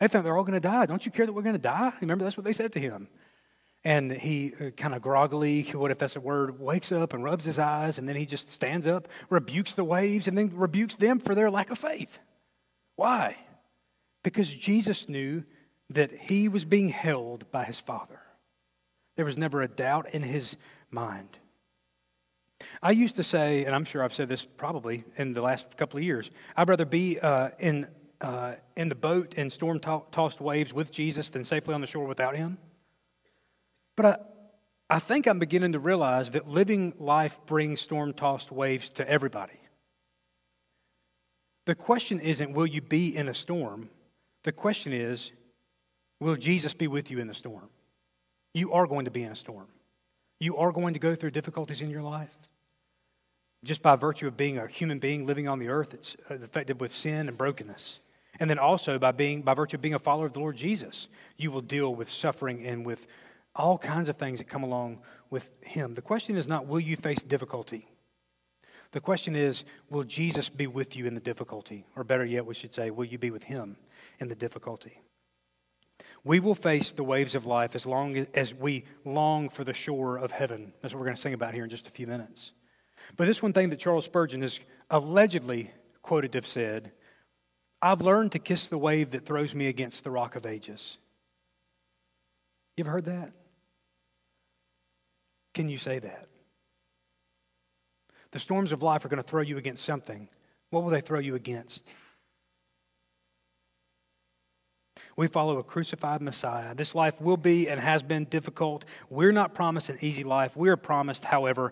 They 0.00 0.09
think 0.09 0.25
they're 0.25 0.37
all 0.37 0.42
going 0.42 0.54
to 0.54 0.61
die. 0.61 0.87
Don't 0.87 1.06
you 1.06 1.12
care 1.12 1.26
that 1.26 1.33
we're 1.33 1.42
going 1.42 1.54
to 1.54 1.61
die? 1.61 1.92
Remember, 2.00 2.25
that's 2.25 2.37
what 2.37 2.44
they 2.44 2.52
said 2.52 2.73
to 2.73 2.80
him. 2.80 3.09
And 3.84 4.10
he 4.10 4.54
uh, 4.58 4.70
kind 4.70 4.94
of 4.94 5.02
groggily, 5.02 5.62
what 5.72 5.90
if 5.90 5.98
that's 5.98 6.16
a 6.16 6.20
word, 6.20 6.58
wakes 6.58 6.90
up 6.90 7.12
and 7.12 7.22
rubs 7.22 7.44
his 7.44 7.58
eyes, 7.58 7.98
and 7.98 8.08
then 8.08 8.16
he 8.16 8.24
just 8.24 8.50
stands 8.50 8.86
up, 8.86 9.08
rebukes 9.28 9.72
the 9.72 9.84
waves, 9.84 10.26
and 10.26 10.38
then 10.38 10.50
rebukes 10.54 10.94
them 10.94 11.18
for 11.18 11.34
their 11.34 11.50
lack 11.50 11.70
of 11.70 11.78
faith. 11.78 12.18
Why? 12.96 13.36
Because 14.22 14.48
Jesus 14.48 15.08
knew 15.08 15.44
that 15.90 16.10
he 16.12 16.48
was 16.48 16.64
being 16.64 16.88
held 16.88 17.50
by 17.50 17.64
his 17.64 17.78
Father. 17.78 18.20
There 19.16 19.26
was 19.26 19.36
never 19.36 19.60
a 19.60 19.68
doubt 19.68 20.08
in 20.14 20.22
his 20.22 20.56
mind. 20.90 21.38
I 22.82 22.92
used 22.92 23.16
to 23.16 23.22
say, 23.22 23.64
and 23.64 23.74
I'm 23.74 23.84
sure 23.84 24.02
I've 24.02 24.14
said 24.14 24.28
this 24.28 24.44
probably 24.44 25.04
in 25.16 25.34
the 25.34 25.42
last 25.42 25.76
couple 25.76 25.98
of 25.98 26.04
years, 26.04 26.30
I'd 26.56 26.68
rather 26.68 26.86
be 26.86 27.20
uh, 27.20 27.50
in, 27.58 27.86
uh, 28.20 28.54
in 28.76 28.88
the 28.88 28.94
boat 28.94 29.34
in 29.34 29.50
storm 29.50 29.78
tossed 29.78 30.40
waves 30.40 30.72
with 30.72 30.90
Jesus 30.90 31.28
than 31.28 31.44
safely 31.44 31.74
on 31.74 31.80
the 31.80 31.86
shore 31.86 32.06
without 32.06 32.36
him. 32.36 32.58
But 33.96 34.06
I, 34.06 34.16
I 34.90 34.98
think 34.98 35.26
I'm 35.26 35.38
beginning 35.38 35.72
to 35.72 35.78
realize 35.78 36.30
that 36.30 36.48
living 36.48 36.94
life 36.98 37.38
brings 37.46 37.80
storm 37.80 38.12
tossed 38.12 38.52
waves 38.52 38.90
to 38.90 39.08
everybody. 39.08 39.60
The 41.66 41.74
question 41.74 42.20
isn't, 42.20 42.52
will 42.52 42.66
you 42.66 42.82
be 42.82 43.16
in 43.16 43.28
a 43.28 43.34
storm? 43.34 43.88
The 44.42 44.52
question 44.52 44.92
is, 44.92 45.30
will 46.20 46.36
Jesus 46.36 46.74
be 46.74 46.86
with 46.88 47.10
you 47.10 47.18
in 47.18 47.26
the 47.26 47.34
storm? 47.34 47.70
You 48.52 48.72
are 48.72 48.86
going 48.86 49.06
to 49.06 49.10
be 49.10 49.22
in 49.22 49.32
a 49.32 49.36
storm. 49.36 49.66
You 50.38 50.58
are 50.58 50.72
going 50.72 50.94
to 50.94 51.00
go 51.00 51.14
through 51.14 51.30
difficulties 51.30 51.80
in 51.80 51.90
your 51.90 52.02
life. 52.02 52.36
Just 53.64 53.82
by 53.82 53.96
virtue 53.96 54.26
of 54.26 54.36
being 54.36 54.58
a 54.58 54.66
human 54.66 54.98
being 54.98 55.26
living 55.26 55.48
on 55.48 55.58
the 55.58 55.68
earth, 55.68 55.94
it's 55.94 56.16
uh, 56.30 56.34
affected 56.34 56.80
with 56.80 56.94
sin 56.94 57.28
and 57.28 57.38
brokenness. 57.38 57.98
And 58.38 58.50
then 58.50 58.58
also 58.58 58.98
by 58.98 59.12
being 59.12 59.42
by 59.42 59.54
virtue 59.54 59.76
of 59.76 59.80
being 59.80 59.94
a 59.94 59.98
follower 59.98 60.26
of 60.26 60.34
the 60.34 60.40
Lord 60.40 60.56
Jesus, 60.56 61.08
you 61.38 61.50
will 61.50 61.62
deal 61.62 61.94
with 61.94 62.10
suffering 62.10 62.66
and 62.66 62.84
with 62.84 63.06
all 63.56 63.78
kinds 63.78 64.08
of 64.08 64.16
things 64.16 64.38
that 64.40 64.49
come 64.49 64.62
along 64.62 65.00
with 65.30 65.50
him. 65.62 65.94
The 65.94 66.02
question 66.02 66.37
is 66.37 66.49
not, 66.49 66.66
will 66.66 66.80
you 66.80 66.96
face 66.96 67.23
difficulty? 67.23 67.88
The 68.92 69.00
question 69.00 69.34
is, 69.34 69.64
will 69.90 70.04
Jesus 70.04 70.49
be 70.49 70.66
with 70.66 70.96
you 70.96 71.06
in 71.06 71.14
the 71.14 71.20
difficulty? 71.20 71.84
Or 71.96 72.04
better 72.04 72.25
yet, 72.25 72.46
we 72.46 72.54
should 72.54 72.75
say, 72.75 72.90
will 72.90 73.04
you 73.04 73.18
be 73.18 73.30
with 73.30 73.44
him 73.44 73.76
in 74.20 74.28
the 74.28 74.34
difficulty? 74.34 75.00
We 76.23 76.40
will 76.40 76.54
face 76.54 76.90
the 76.90 77.04
waves 77.04 77.34
of 77.34 77.46
life 77.46 77.75
as 77.75 77.87
long 77.87 78.26
as 78.34 78.54
we 78.54 78.84
long 79.04 79.49
for 79.49 79.62
the 79.64 79.75
shore 79.75 80.16
of 80.16 80.30
heaven. 80.30 80.73
That's 80.80 80.94
what 80.94 81.00
we're 81.00 81.06
going 81.06 81.16
to 81.16 81.23
sing 81.23 81.34
about 81.34 81.54
here 81.54 81.64
in 81.64 81.70
just 81.70 81.87
a 81.87 81.90
few 81.90 82.06
minutes. 82.06 82.52
But 83.16 83.26
this 83.26 83.42
one 83.42 83.52
thing 83.52 83.68
that 83.70 83.78
Charles 83.78 84.04
Spurgeon 84.04 84.42
is 84.42 84.61
allegedly 84.90 85.70
quoted 86.02 86.32
to 86.32 86.38
have 86.38 86.46
said 86.46 86.92
I've 87.82 88.00
learned 88.00 88.32
to 88.32 88.38
kiss 88.38 88.66
the 88.66 88.78
wave 88.78 89.11
that 89.11 89.26
throws 89.26 89.54
me 89.54 89.66
against 89.66 90.04
the 90.04 90.11
rock 90.11 90.37
of 90.37 90.46
ages. 90.46 90.96
You 92.76 92.84
ever 92.84 92.92
heard 92.92 93.04
that? 93.04 93.32
Can 95.54 95.68
you 95.68 95.78
say 95.78 96.00
that? 96.00 96.26
The 98.32 98.40
storms 98.40 98.73
of 98.73 98.82
life 98.82 99.04
are 99.04 99.08
going 99.08 99.23
to 99.23 99.28
throw 99.28 99.42
you 99.42 99.56
against 99.56 99.84
something. 99.84 100.28
What 100.70 100.82
will 100.82 100.90
they 100.90 101.00
throw 101.00 101.20
you 101.20 101.37
against? 101.37 101.88
We 105.16 105.28
follow 105.28 105.58
a 105.58 105.62
crucified 105.62 106.20
Messiah. 106.20 106.75
This 106.75 106.94
life 106.94 107.20
will 107.20 107.37
be 107.37 107.68
and 107.68 107.78
has 107.78 108.02
been 108.02 108.25
difficult. 108.25 108.84
We're 109.08 109.30
not 109.30 109.54
promised 109.54 109.88
an 109.88 109.99
easy 110.00 110.25
life. 110.25 110.56
We 110.56 110.68
are 110.68 110.76
promised, 110.76 111.26
however, 111.26 111.70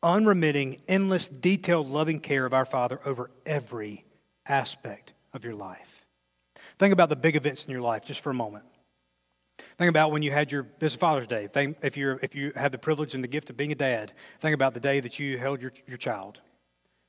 unremitting, 0.00 0.82
endless, 0.86 1.28
detailed, 1.28 1.88
loving 1.88 2.20
care 2.20 2.46
of 2.46 2.54
our 2.54 2.64
Father 2.64 3.00
over 3.04 3.32
every 3.44 4.04
aspect 4.46 5.14
of 5.32 5.44
your 5.44 5.54
life. 5.54 6.04
Think 6.78 6.92
about 6.92 7.08
the 7.08 7.16
big 7.16 7.34
events 7.34 7.64
in 7.64 7.72
your 7.72 7.80
life 7.80 8.04
just 8.04 8.20
for 8.20 8.30
a 8.30 8.34
moment. 8.34 8.64
Think 9.76 9.88
about 9.88 10.12
when 10.12 10.22
you 10.22 10.30
had 10.30 10.52
your, 10.52 10.68
this 10.78 10.92
is 10.92 10.96
Father's 10.96 11.26
Day. 11.26 11.48
Think, 11.48 11.78
if, 11.82 11.96
you're, 11.96 12.20
if 12.22 12.34
you 12.34 12.52
have 12.54 12.70
the 12.70 12.78
privilege 12.78 13.14
and 13.14 13.24
the 13.24 13.28
gift 13.28 13.50
of 13.50 13.56
being 13.56 13.72
a 13.72 13.74
dad, 13.74 14.12
think 14.40 14.54
about 14.54 14.72
the 14.74 14.80
day 14.80 15.00
that 15.00 15.18
you 15.18 15.36
held 15.36 15.60
your, 15.60 15.72
your 15.86 15.96
child. 15.96 16.40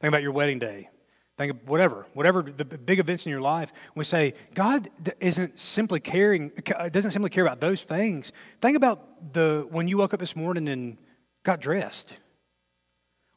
Think 0.02 0.10
about 0.10 0.24
your 0.24 0.32
wedding 0.32 0.60
day. 0.60 0.90
Think 1.38 1.52
of 1.52 1.68
whatever, 1.68 2.08
whatever 2.14 2.42
the 2.42 2.64
big 2.64 3.00
events 3.00 3.26
in 3.26 3.30
your 3.30 3.42
life. 3.42 3.74
We 3.94 4.06
say 4.06 4.36
God 4.54 4.90
isn't 5.20 5.60
simply 5.60 6.00
caring, 6.00 6.52
doesn't 6.92 7.12
simply 7.12 7.30
care 7.30 7.46
about 7.46 7.60
those 7.60 7.84
things. 7.84 8.32
Think 8.62 8.78
about 8.78 9.34
the 9.34 9.68
when 9.70 9.90
you 9.90 9.98
woke 9.98 10.14
up 10.14 10.22
this 10.22 10.36
morning 10.36 10.70
and 10.70 10.98
got 11.44 11.60
dressed. 11.60 12.14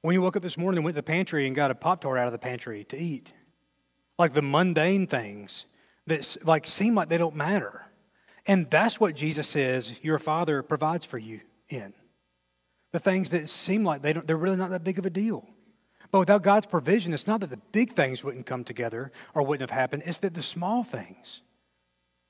When 0.02 0.14
you 0.14 0.22
woke 0.22 0.36
up 0.36 0.44
this 0.44 0.56
morning 0.56 0.78
and 0.78 0.84
went 0.84 0.94
to 0.94 1.00
the 1.00 1.06
pantry 1.06 1.48
and 1.48 1.56
got 1.56 1.72
a 1.72 1.74
pop 1.74 2.02
tart 2.02 2.18
out 2.18 2.26
of 2.26 2.32
the 2.32 2.38
pantry 2.38 2.84
to 2.84 2.96
eat, 2.96 3.32
like 4.16 4.32
the 4.32 4.42
mundane 4.42 5.08
things 5.08 5.66
that 6.06 6.36
like 6.44 6.68
seem 6.68 6.94
like 6.94 7.08
they 7.08 7.18
don't 7.18 7.34
matter. 7.34 7.87
And 8.48 8.68
that's 8.70 8.98
what 8.98 9.14
Jesus 9.14 9.46
says 9.46 9.94
your 10.02 10.18
Father 10.18 10.62
provides 10.62 11.04
for 11.04 11.18
you 11.18 11.40
in. 11.68 11.92
The 12.92 12.98
things 12.98 13.28
that 13.28 13.50
seem 13.50 13.84
like 13.84 14.00
they 14.00 14.14
they're 14.14 14.36
really 14.36 14.56
not 14.56 14.70
that 14.70 14.82
big 14.82 14.98
of 14.98 15.06
a 15.06 15.10
deal. 15.10 15.46
But 16.10 16.20
without 16.20 16.42
God's 16.42 16.66
provision, 16.66 17.12
it's 17.12 17.26
not 17.26 17.40
that 17.40 17.50
the 17.50 17.60
big 17.72 17.94
things 17.94 18.24
wouldn't 18.24 18.46
come 18.46 18.64
together 18.64 19.12
or 19.34 19.42
wouldn't 19.42 19.68
have 19.70 19.78
happened, 19.78 20.04
it's 20.06 20.18
that 20.18 20.32
the 20.32 20.42
small 20.42 20.82
things. 20.82 21.42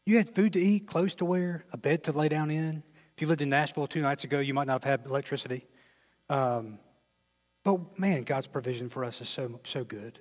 You 0.05 0.17
had 0.17 0.35
food 0.35 0.55
to 0.55 0.61
eat, 0.61 0.89
clothes 0.89 1.15
to 1.17 1.25
wear, 1.25 1.65
a 1.73 1.77
bed 1.77 2.03
to 2.05 2.13
lay 2.13 2.29
down 2.29 2.51
in. 2.51 2.83
If 3.15 3.23
you 3.23 3.29
lived 3.29 3.43
in 3.43 3.51
Nashville 3.51 3.87
two 3.87 4.03
nights 4.03 4.25
ago, 4.25 4.41
you 4.41 4.55
might 4.55 4.67
not 4.67 4.83
have 4.83 5.01
had 5.01 5.07
electricity. 5.07 5.67
Um, 6.29 6.79
but 7.63 7.99
man, 7.99 8.23
God's 8.23 8.47
provision 8.47 8.89
for 8.89 9.05
us 9.05 9.21
is 9.21 9.29
so, 9.29 9.61
so 9.65 9.85
good. 9.85 10.19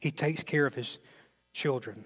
He 0.00 0.10
takes 0.10 0.42
care 0.42 0.66
of 0.66 0.74
his 0.74 0.98
children. 1.52 2.04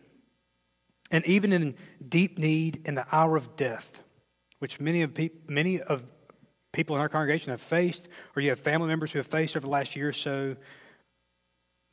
And 1.10 1.24
even 1.26 1.52
in 1.52 1.74
deep 2.06 2.38
need 2.38 2.82
in 2.84 2.94
the 2.94 3.06
hour 3.10 3.36
of 3.36 3.56
death, 3.56 4.02
which 4.58 4.80
many 4.80 5.02
of, 5.02 5.14
pe- 5.14 5.30
many 5.48 5.80
of 5.80 6.02
people 6.72 6.96
in 6.96 7.00
our 7.00 7.08
congregation 7.08 7.50
have 7.50 7.60
faced, 7.60 8.08
or 8.36 8.42
you 8.42 8.50
have 8.50 8.58
family 8.58 8.88
members 8.88 9.12
who 9.12 9.18
have 9.18 9.26
faced 9.26 9.56
over 9.56 9.64
the 9.64 9.70
last 9.70 9.96
year 9.96 10.08
or 10.08 10.12
so, 10.12 10.56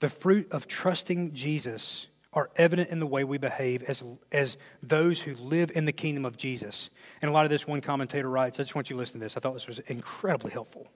the 0.01 0.09
fruit 0.09 0.51
of 0.51 0.67
trusting 0.67 1.33
Jesus 1.33 2.07
are 2.33 2.49
evident 2.57 2.89
in 2.89 2.99
the 2.99 3.07
way 3.07 3.23
we 3.23 3.37
behave 3.37 3.81
as, 3.83 4.03
as 4.31 4.57
those 4.83 5.21
who 5.21 5.33
live 5.35 5.71
in 5.73 5.85
the 5.85 5.93
kingdom 5.93 6.25
of 6.25 6.35
Jesus. 6.35 6.89
And 7.21 7.29
a 7.29 7.33
lot 7.33 7.45
of 7.45 7.49
this, 7.49 7.65
one 7.65 7.79
commentator 7.79 8.29
writes, 8.29 8.59
I 8.59 8.63
just 8.63 8.75
want 8.75 8.89
you 8.89 8.95
to 8.95 8.99
listen 8.99 9.19
to 9.21 9.25
this. 9.25 9.37
I 9.37 9.39
thought 9.39 9.53
this 9.53 9.67
was 9.67 9.79
incredibly 9.79 10.51
helpful. 10.51 10.87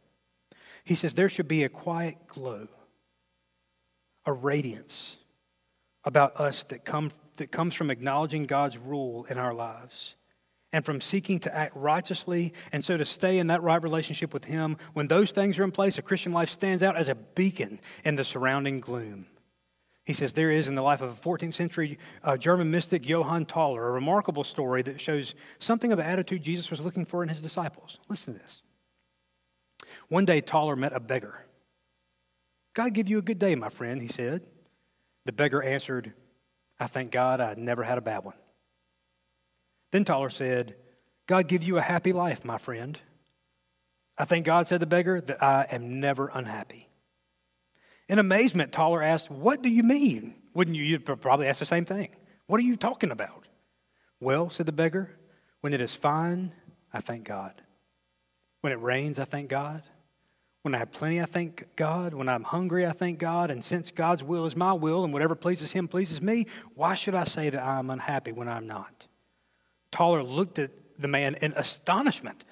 He 0.84 0.96
says, 0.96 1.14
There 1.14 1.30
should 1.30 1.48
be 1.48 1.64
a 1.64 1.70
quiet 1.70 2.18
glow, 2.28 2.68
a 4.26 4.34
radiance 4.34 5.16
about 6.04 6.36
us 6.40 6.64
that, 6.64 6.84
come, 6.84 7.12
that 7.40 7.52
comes 7.52 7.74
from 7.74 7.90
acknowledging 7.90 8.46
God's 8.46 8.78
rule 8.78 9.26
in 9.30 9.38
our 9.38 9.54
lives 9.54 10.16
and 10.72 10.86
from 10.86 11.02
seeking 11.02 11.40
to 11.40 11.56
act 11.56 11.76
righteously 11.76 12.54
and 12.72 12.86
so 12.86 12.96
to 12.96 13.06
stay 13.06 13.40
in 13.40 13.48
that 13.48 13.64
right 13.64 13.82
relationship 13.82 14.34
with 14.34 14.46
Him. 14.46 14.78
When 14.94 15.08
those 15.08 15.32
things 15.32 15.58
are 15.58 15.64
in 15.64 15.72
place, 15.72 15.98
a 15.98 16.02
Christian 16.02 16.32
life 16.32 16.50
stands 16.50 16.84
out 16.84 16.96
as 16.96 17.10
a 17.10 17.16
beacon 17.16 17.80
in 18.04 18.16
the 18.16 18.24
surrounding 18.24 18.80
gloom. 18.80 19.26
He 20.06 20.14
says 20.14 20.34
there 20.34 20.52
is 20.52 20.68
in 20.68 20.76
the 20.76 20.82
life 20.82 21.02
of 21.02 21.12
a 21.12 21.22
14th 21.22 21.54
century 21.54 22.00
uh, 22.24 22.36
German 22.38 22.72
mystic 22.72 23.08
Johann 23.08 23.46
Tauler 23.46 23.88
a 23.88 23.92
remarkable 23.92 24.44
story 24.44 24.82
that 24.84 25.00
shows 25.00 25.36
something 25.60 25.92
of 25.92 25.98
the 25.98 26.06
attitude 26.06 26.42
Jesus 26.42 26.72
was 26.72 26.82
looking 26.82 27.06
for 27.06 27.22
in 27.22 27.30
his 27.30 27.40
disciples. 27.40 28.00
Listen 28.08 28.34
to 28.34 28.40
this. 28.40 28.62
One 30.08 30.26
day, 30.26 30.42
Tauler 30.42 30.76
met 30.76 30.94
a 30.94 31.00
beggar. 31.00 31.46
God 32.74 32.94
give 32.94 33.10
you 33.10 33.20
a 33.20 33.22
good 33.22 33.40
day, 33.40 33.56
my 33.56 33.70
friend, 33.70 34.02
he 34.02 34.08
said. 34.08 34.42
The 35.26 35.32
beggar 35.32 35.62
answered, 35.62 36.14
I 36.80 36.88
thank 36.88 37.12
God 37.12 37.42
I 37.42 37.56
never 37.56 37.84
had 37.84 37.98
a 37.98 38.02
bad 38.02 38.24
one. 38.24 38.36
Then 39.92 40.06
Tauler 40.06 40.32
said, 40.32 40.76
God 41.28 41.48
give 41.48 41.64
you 41.64 41.78
a 41.78 41.82
happy 41.82 42.14
life, 42.14 42.46
my 42.46 42.58
friend. 42.58 42.98
I 44.18 44.26
thank 44.26 44.46
God, 44.46 44.68
said 44.68 44.80
the 44.80 44.86
beggar, 44.86 45.22
that 45.22 45.44
I 45.44 45.68
am 45.70 46.00
never 46.00 46.30
unhappy. 46.34 46.90
In 48.08 48.20
amazement, 48.20 48.72
Tauler 48.72 49.04
asked, 49.04 49.30
What 49.30 49.62
do 49.62 49.70
you 49.70 49.84
mean? 49.84 50.36
Wouldn't 50.54 50.76
you 50.76 50.84
you'd 50.84 51.06
probably 51.06 51.48
ask 51.48 51.60
the 51.60 51.66
same 51.66 51.86
thing? 51.86 52.10
What 52.48 52.60
are 52.60 52.64
you 52.64 52.76
talking 52.76 53.12
about? 53.12 53.46
Well, 54.20 54.50
said 54.50 54.66
the 54.66 54.72
beggar, 54.72 55.12
when 55.62 55.74
it 55.74 55.82
is 55.82 55.94
fine, 55.94 56.52
I 56.92 57.00
thank 57.00 57.24
God. 57.24 57.62
When 58.62 58.74
it 58.74 58.82
rains, 58.82 59.20
I 59.20 59.26
thank 59.26 59.50
God. 59.50 59.84
When 60.62 60.76
I 60.76 60.80
have 60.80 60.92
plenty, 60.92 61.22
I 61.22 61.26
thank 61.26 61.68
God. 61.76 62.14
When 62.14 62.28
I'm 62.28 62.44
hungry, 62.44 62.86
I 62.86 62.92
thank 62.92 63.18
God. 63.18 63.50
And 63.50 63.64
since 63.64 63.92
God's 63.92 64.24
will 64.24 64.46
is 64.46 64.56
my 64.56 64.74
will 64.74 65.04
and 65.04 65.14
whatever 65.14 65.36
pleases 65.36 65.72
Him 65.72 65.88
pleases 65.88 66.22
me, 66.22 66.48
why 66.76 66.96
should 66.96 67.16
I 67.16 67.24
say 67.24 67.50
that 67.50 67.64
I'm 67.64 67.90
unhappy 67.90 68.32
when 68.34 68.50
I'm 68.50 68.68
not? 68.68 69.08
Tauler 69.92 70.24
looked 70.24 70.60
at 70.60 70.72
the 70.98 71.08
man 71.08 71.36
in 71.36 71.54
astonishment. 71.54 72.44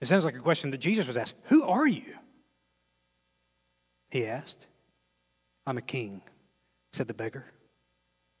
It 0.00 0.08
sounds 0.08 0.24
like 0.24 0.34
a 0.34 0.40
question 0.40 0.70
that 0.70 0.78
Jesus 0.78 1.06
was 1.06 1.16
asked 1.16 1.34
Who 1.44 1.62
are 1.62 1.86
you? 1.86 2.14
He 4.10 4.26
asked. 4.26 4.66
I'm 5.66 5.78
a 5.78 5.82
king, 5.82 6.22
said 6.92 7.08
the 7.08 7.14
beggar. 7.14 7.46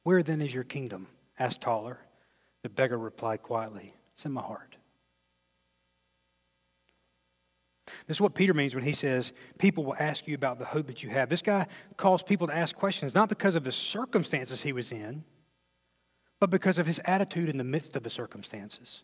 Where 0.02 0.22
then 0.22 0.42
is 0.42 0.52
your 0.52 0.64
kingdom? 0.64 1.06
asked 1.38 1.62
Tauler. 1.62 1.96
The 2.62 2.68
beggar 2.68 2.98
replied 2.98 3.42
quietly, 3.42 3.94
It's 4.12 4.26
in 4.26 4.32
my 4.32 4.42
heart. 4.42 4.76
This 8.06 8.16
is 8.16 8.20
what 8.20 8.34
Peter 8.34 8.54
means 8.54 8.74
when 8.74 8.84
he 8.84 8.92
says, 8.92 9.32
People 9.58 9.84
will 9.84 9.96
ask 9.98 10.26
you 10.26 10.34
about 10.34 10.58
the 10.58 10.64
hope 10.64 10.86
that 10.86 11.02
you 11.02 11.10
have. 11.10 11.28
This 11.28 11.42
guy 11.42 11.66
calls 11.96 12.22
people 12.22 12.46
to 12.46 12.54
ask 12.54 12.74
questions, 12.74 13.14
not 13.14 13.28
because 13.28 13.56
of 13.56 13.64
the 13.64 13.72
circumstances 13.72 14.62
he 14.62 14.72
was 14.72 14.92
in, 14.92 15.24
but 16.40 16.50
because 16.50 16.78
of 16.78 16.86
his 16.86 17.00
attitude 17.04 17.48
in 17.48 17.58
the 17.58 17.64
midst 17.64 17.96
of 17.96 18.02
the 18.02 18.10
circumstances. 18.10 19.02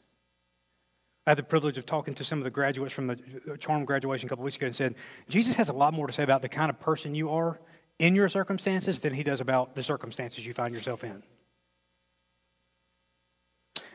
I 1.27 1.31
had 1.31 1.39
the 1.39 1.43
privilege 1.43 1.79
of 1.79 1.87
talking 1.87 2.15
to 2.15 2.25
some 2.25 2.39
of 2.39 2.45
the 2.45 2.51
graduates 2.51 2.95
from 2.95 3.07
the 3.07 3.19
uh, 3.51 3.57
Charm 3.57 3.85
graduation 3.85 4.27
a 4.27 4.31
couple 4.31 4.45
weeks 4.45 4.57
ago 4.57 4.67
and 4.67 4.75
said, 4.75 4.95
Jesus 5.29 5.55
has 5.57 5.69
a 5.69 5.73
lot 5.73 5.93
more 5.93 6.07
to 6.07 6.13
say 6.13 6.23
about 6.23 6.43
the 6.43 6.49
kind 6.49 6.71
of 6.71 6.81
person 6.81 7.15
you 7.15 7.31
are 7.31 7.61
in 7.99 8.15
your 8.15 8.29
circumstances 8.29 8.99
than 8.99 9.13
he 9.13 9.23
does 9.23 9.41
about 9.41 9.75
the 9.75 9.83
circumstances 9.83 10.45
you 10.45 10.55
find 10.55 10.75
yourself 10.75 11.05
in. 11.05 11.23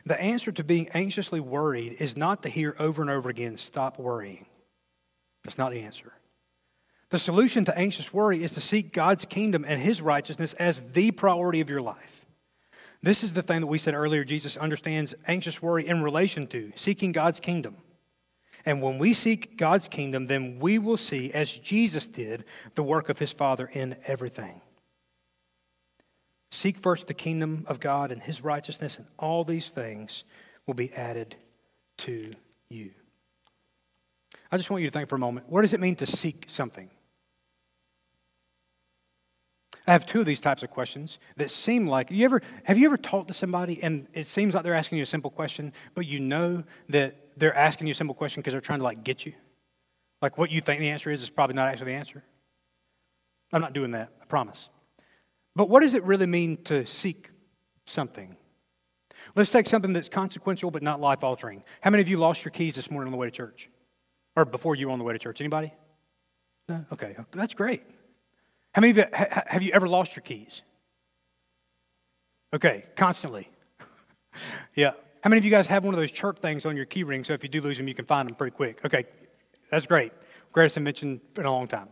The 0.06 0.20
answer 0.20 0.52
to 0.52 0.62
being 0.62 0.88
anxiously 0.90 1.40
worried 1.40 1.96
is 1.98 2.16
not 2.16 2.44
to 2.44 2.48
hear 2.48 2.76
over 2.78 3.02
and 3.02 3.10
over 3.10 3.28
again, 3.28 3.56
stop 3.56 3.98
worrying. 3.98 4.46
That's 5.46 5.58
not 5.58 5.72
the 5.72 5.80
answer. 5.80 6.12
The 7.10 7.18
solution 7.18 7.64
to 7.66 7.78
anxious 7.78 8.12
worry 8.12 8.42
is 8.42 8.52
to 8.52 8.60
seek 8.60 8.92
God's 8.92 9.24
kingdom 9.24 9.64
and 9.66 9.80
his 9.80 10.02
righteousness 10.02 10.54
as 10.54 10.80
the 10.92 11.12
priority 11.12 11.60
of 11.60 11.70
your 11.70 11.80
life. 11.80 12.26
This 13.00 13.22
is 13.22 13.32
the 13.32 13.42
thing 13.42 13.60
that 13.60 13.68
we 13.68 13.78
said 13.78 13.94
earlier 13.94 14.24
Jesus 14.24 14.56
understands 14.56 15.14
anxious 15.28 15.62
worry 15.62 15.86
in 15.86 16.02
relation 16.02 16.48
to 16.48 16.72
seeking 16.74 17.12
God's 17.12 17.38
kingdom. 17.38 17.76
And 18.64 18.82
when 18.82 18.98
we 18.98 19.12
seek 19.12 19.56
God's 19.56 19.86
kingdom, 19.86 20.26
then 20.26 20.58
we 20.58 20.78
will 20.78 20.96
see, 20.96 21.30
as 21.32 21.48
Jesus 21.48 22.08
did, 22.08 22.44
the 22.74 22.82
work 22.82 23.08
of 23.08 23.20
his 23.20 23.30
Father 23.30 23.70
in 23.72 23.96
everything. 24.06 24.60
Seek 26.50 26.76
first 26.76 27.06
the 27.06 27.14
kingdom 27.14 27.64
of 27.68 27.78
God 27.78 28.10
and 28.10 28.20
his 28.20 28.42
righteousness, 28.42 28.98
and 28.98 29.06
all 29.16 29.44
these 29.44 29.68
things 29.68 30.24
will 30.66 30.74
be 30.74 30.92
added 30.94 31.36
to 31.98 32.34
you. 32.68 32.90
I 34.50 34.56
just 34.56 34.70
want 34.70 34.82
you 34.82 34.90
to 34.90 34.92
think 34.92 35.08
for 35.08 35.16
a 35.16 35.18
moment 35.18 35.48
what 35.48 35.62
does 35.62 35.74
it 35.74 35.80
mean 35.80 35.96
to 35.96 36.06
seek 36.06 36.46
something? 36.48 36.90
I 39.86 39.92
have 39.92 40.04
two 40.04 40.20
of 40.20 40.26
these 40.26 40.40
types 40.40 40.62
of 40.62 40.70
questions 40.70 41.18
that 41.36 41.50
seem 41.50 41.86
like 41.86 42.10
you 42.10 42.24
ever 42.24 42.42
have 42.64 42.76
you 42.76 42.86
ever 42.86 42.96
talked 42.96 43.28
to 43.28 43.34
somebody 43.34 43.82
and 43.82 44.08
it 44.12 44.26
seems 44.26 44.54
like 44.54 44.64
they're 44.64 44.74
asking 44.74 44.98
you 44.98 45.02
a 45.02 45.06
simple 45.06 45.30
question, 45.30 45.72
but 45.94 46.06
you 46.06 46.18
know 46.18 46.64
that 46.88 47.16
they're 47.36 47.54
asking 47.56 47.86
you 47.86 47.92
a 47.92 47.94
simple 47.94 48.14
question 48.14 48.40
because 48.40 48.52
they're 48.52 48.60
trying 48.60 48.80
to 48.80 48.84
like 48.84 49.04
get 49.04 49.24
you? 49.24 49.32
Like 50.22 50.38
what 50.38 50.50
you 50.50 50.60
think 50.60 50.80
the 50.80 50.90
answer 50.90 51.10
is 51.10 51.22
is 51.22 51.30
probably 51.30 51.54
not 51.54 51.68
actually 51.68 51.92
the 51.92 51.98
answer. 51.98 52.24
I'm 53.52 53.60
not 53.60 53.74
doing 53.74 53.92
that, 53.92 54.10
I 54.20 54.24
promise. 54.24 54.68
But 55.54 55.68
what 55.68 55.80
does 55.80 55.94
it 55.94 56.02
really 56.02 56.26
mean 56.26 56.62
to 56.64 56.84
seek 56.84 57.30
something? 57.86 58.36
Let's 59.34 59.50
take 59.50 59.68
something 59.68 59.92
that's 59.92 60.08
consequential 60.08 60.70
but 60.70 60.82
not 60.82 61.00
life 61.00 61.22
altering. 61.22 61.62
How 61.80 61.90
many 61.90 62.02
of 62.02 62.08
you 62.08 62.16
lost 62.16 62.44
your 62.44 62.50
keys 62.50 62.74
this 62.74 62.90
morning 62.90 63.08
on 63.08 63.12
the 63.12 63.18
way 63.18 63.28
to 63.28 63.30
church? 63.30 63.70
Or 64.36 64.44
before 64.44 64.74
you 64.74 64.86
were 64.86 64.92
on 64.92 64.98
the 64.98 65.04
way 65.04 65.14
to 65.14 65.18
church? 65.18 65.40
Anybody? 65.40 65.72
No? 66.68 66.84
Okay, 66.92 67.16
that's 67.32 67.54
great. 67.54 67.82
How 68.74 68.80
many 68.80 68.90
of 68.90 68.96
you 68.98 69.04
have 69.12 69.62
you 69.62 69.72
ever 69.72 69.88
lost 69.88 70.14
your 70.14 70.22
keys? 70.22 70.62
Okay, 72.52 72.84
constantly. 72.96 73.48
yeah. 74.74 74.92
How 75.22 75.30
many 75.30 75.38
of 75.38 75.44
you 75.44 75.50
guys 75.50 75.66
have 75.68 75.84
one 75.84 75.94
of 75.94 75.98
those 75.98 76.10
chirp 76.10 76.38
things 76.38 76.66
on 76.66 76.76
your 76.76 76.84
key 76.84 77.02
ring 77.02 77.24
so 77.24 77.32
if 77.32 77.42
you 77.42 77.48
do 77.48 77.60
lose 77.60 77.78
them, 77.78 77.88
you 77.88 77.94
can 77.94 78.04
find 78.04 78.28
them 78.28 78.36
pretty 78.36 78.54
quick? 78.54 78.80
Okay, 78.84 79.06
that's 79.70 79.86
great. 79.86 80.12
Greatest 80.52 80.76
invention 80.76 81.20
in 81.36 81.46
a 81.46 81.50
long 81.50 81.66
time. 81.66 81.88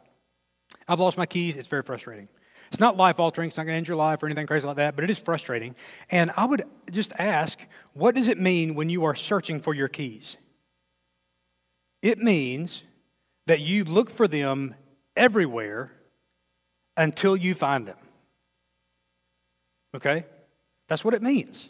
I've 0.86 1.00
lost 1.00 1.16
my 1.16 1.26
keys. 1.26 1.56
It's 1.56 1.68
very 1.68 1.82
frustrating. 1.82 2.28
It's 2.70 2.80
not 2.80 2.96
life 2.96 3.20
altering, 3.20 3.48
it's 3.48 3.56
not 3.56 3.64
going 3.64 3.74
to 3.74 3.76
end 3.76 3.88
your 3.88 3.96
life 3.96 4.22
or 4.22 4.26
anything 4.26 4.46
crazy 4.46 4.66
like 4.66 4.76
that, 4.76 4.94
but 4.94 5.04
it 5.04 5.10
is 5.10 5.18
frustrating. 5.18 5.76
And 6.10 6.32
I 6.36 6.44
would 6.44 6.64
just 6.90 7.12
ask 7.18 7.58
what 7.92 8.14
does 8.14 8.28
it 8.28 8.38
mean 8.38 8.74
when 8.74 8.88
you 8.88 9.04
are 9.04 9.14
searching 9.14 9.60
for 9.60 9.74
your 9.74 9.88
keys? 9.88 10.36
It 12.04 12.18
means 12.18 12.82
that 13.46 13.60
you 13.60 13.82
look 13.82 14.10
for 14.10 14.28
them 14.28 14.74
everywhere 15.16 15.90
until 16.98 17.34
you 17.34 17.54
find 17.54 17.88
them. 17.88 17.96
Okay? 19.96 20.26
That's 20.86 21.02
what 21.02 21.14
it 21.14 21.22
means. 21.22 21.66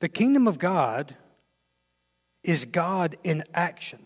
The 0.00 0.08
kingdom 0.08 0.48
of 0.48 0.58
God 0.58 1.14
is 2.42 2.64
God 2.64 3.18
in 3.22 3.44
action. 3.52 4.02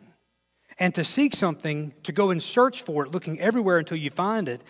And 0.77 0.93
to 0.97 1.05
seek 1.05 1.37
something, 1.37 1.95
to 2.03 2.11
go 2.11 2.31
and 2.31 2.43
search 2.43 2.83
for 2.83 3.07
it, 3.07 3.13
looking 3.13 3.39
everywhere 3.39 3.79
until 3.79 3.97
you 3.97 4.11
find 4.11 4.49
it, 4.49 4.65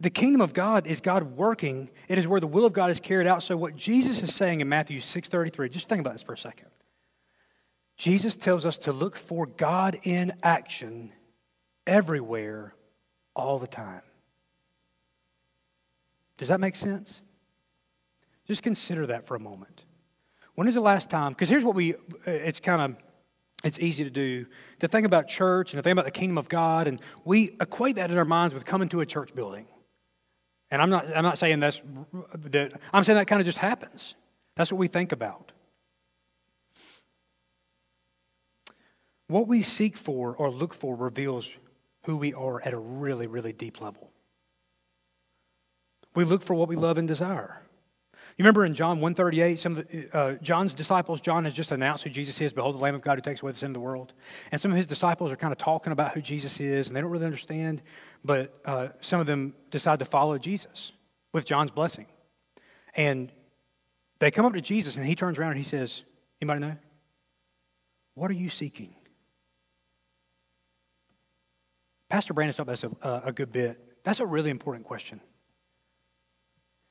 the 0.00 0.08
kingdom 0.08 0.40
of 0.40 0.54
God 0.54 0.86
is 0.86 1.02
God 1.02 1.36
working. 1.36 1.90
It 2.08 2.16
is 2.16 2.26
where 2.26 2.40
the 2.40 2.46
will 2.46 2.64
of 2.64 2.72
God 2.72 2.90
is 2.90 3.00
carried 3.00 3.26
out. 3.26 3.42
So 3.42 3.54
what 3.54 3.76
Jesus 3.76 4.22
is 4.22 4.34
saying 4.34 4.62
in 4.62 4.68
Matthew 4.70 5.02
6:33, 5.02 5.68
just 5.68 5.90
think 5.90 6.00
about 6.00 6.14
this 6.14 6.22
for 6.22 6.32
a 6.32 6.38
second. 6.38 6.68
Jesus 7.98 8.36
tells 8.36 8.64
us 8.64 8.78
to 8.78 8.92
look 8.92 9.16
for 9.16 9.44
God 9.44 9.98
in 10.04 10.32
action 10.42 11.12
everywhere 11.86 12.74
all 13.34 13.58
the 13.58 13.66
time. 13.66 14.02
Does 16.36 16.48
that 16.48 16.60
make 16.60 16.76
sense? 16.76 17.20
Just 18.46 18.62
consider 18.62 19.06
that 19.08 19.26
for 19.26 19.34
a 19.34 19.40
moment. 19.40 19.84
When 20.54 20.68
is 20.68 20.74
the 20.74 20.80
last 20.80 21.10
time? 21.10 21.32
Because 21.32 21.48
here's 21.48 21.64
what 21.64 21.74
we, 21.74 21.94
it's 22.24 22.60
kind 22.60 22.80
of, 22.80 22.96
it's 23.64 23.80
easy 23.80 24.04
to 24.04 24.10
do 24.10 24.46
to 24.78 24.86
think 24.86 25.04
about 25.04 25.26
church 25.26 25.72
and 25.72 25.78
to 25.78 25.82
think 25.82 25.92
about 25.92 26.04
the 26.04 26.12
kingdom 26.12 26.38
of 26.38 26.48
God, 26.48 26.86
and 26.86 27.00
we 27.24 27.56
equate 27.60 27.96
that 27.96 28.10
in 28.10 28.16
our 28.16 28.24
minds 28.24 28.54
with 28.54 28.64
coming 28.64 28.88
to 28.90 29.00
a 29.00 29.06
church 29.06 29.34
building. 29.34 29.66
And 30.70 30.80
I'm 30.80 30.90
not, 30.90 31.06
I'm 31.16 31.24
not 31.24 31.38
saying 31.38 31.58
that's, 31.58 31.80
that, 32.34 32.80
I'm 32.92 33.02
saying 33.02 33.18
that 33.18 33.26
kind 33.26 33.40
of 33.40 33.46
just 33.46 33.58
happens. 33.58 34.14
That's 34.54 34.70
what 34.70 34.78
we 34.78 34.86
think 34.86 35.10
about. 35.10 35.50
What 39.28 39.46
we 39.46 39.62
seek 39.62 39.96
for 39.96 40.34
or 40.34 40.50
look 40.50 40.74
for 40.74 40.96
reveals 40.96 41.50
who 42.04 42.16
we 42.16 42.32
are 42.32 42.60
at 42.62 42.72
a 42.72 42.78
really, 42.78 43.26
really 43.26 43.52
deep 43.52 43.80
level. 43.80 44.10
We 46.14 46.24
look 46.24 46.42
for 46.42 46.54
what 46.54 46.68
we 46.68 46.76
love 46.76 46.98
and 46.98 47.06
desire. 47.06 47.62
You 48.38 48.44
remember 48.44 48.64
in 48.64 48.74
John 48.74 49.00
138, 49.00 49.58
some 49.58 49.76
of 49.76 49.88
the, 49.88 50.16
uh, 50.16 50.32
John's 50.34 50.72
disciples, 50.72 51.20
John 51.20 51.44
has 51.44 51.52
just 51.52 51.72
announced 51.72 52.04
who 52.04 52.10
Jesus 52.10 52.40
is. 52.40 52.52
Behold, 52.52 52.76
the 52.76 52.80
Lamb 52.80 52.94
of 52.94 53.02
God 53.02 53.18
who 53.18 53.22
takes 53.22 53.42
away 53.42 53.52
the 53.52 53.58
sin 53.58 53.70
of 53.70 53.74
the 53.74 53.80
world. 53.80 54.12
And 54.52 54.60
some 54.60 54.70
of 54.70 54.76
his 54.76 54.86
disciples 54.86 55.30
are 55.30 55.36
kind 55.36 55.52
of 55.52 55.58
talking 55.58 55.92
about 55.92 56.14
who 56.14 56.22
Jesus 56.22 56.60
is, 56.60 56.86
and 56.86 56.96
they 56.96 57.00
don't 57.00 57.10
really 57.10 57.24
understand, 57.24 57.82
but 58.24 58.58
uh, 58.64 58.88
some 59.00 59.20
of 59.20 59.26
them 59.26 59.54
decide 59.70 59.98
to 59.98 60.04
follow 60.04 60.38
Jesus 60.38 60.92
with 61.32 61.46
John's 61.46 61.72
blessing. 61.72 62.06
And 62.94 63.32
they 64.20 64.30
come 64.30 64.46
up 64.46 64.54
to 64.54 64.60
Jesus, 64.60 64.96
and 64.96 65.04
he 65.04 65.14
turns 65.14 65.38
around 65.38 65.50
and 65.50 65.58
he 65.58 65.64
says, 65.64 66.02
Anybody 66.40 66.60
know? 66.60 66.76
What 68.14 68.30
are 68.30 68.34
you 68.34 68.50
seeking? 68.50 68.94
Pastor 72.10 72.32
Brandon 72.32 72.54
talked 72.54 72.68
about 72.68 72.80
this 72.80 72.98
a, 73.02 73.22
a 73.26 73.32
good 73.32 73.52
bit. 73.52 73.78
That's 74.04 74.20
a 74.20 74.26
really 74.26 74.50
important 74.50 74.86
question. 74.86 75.20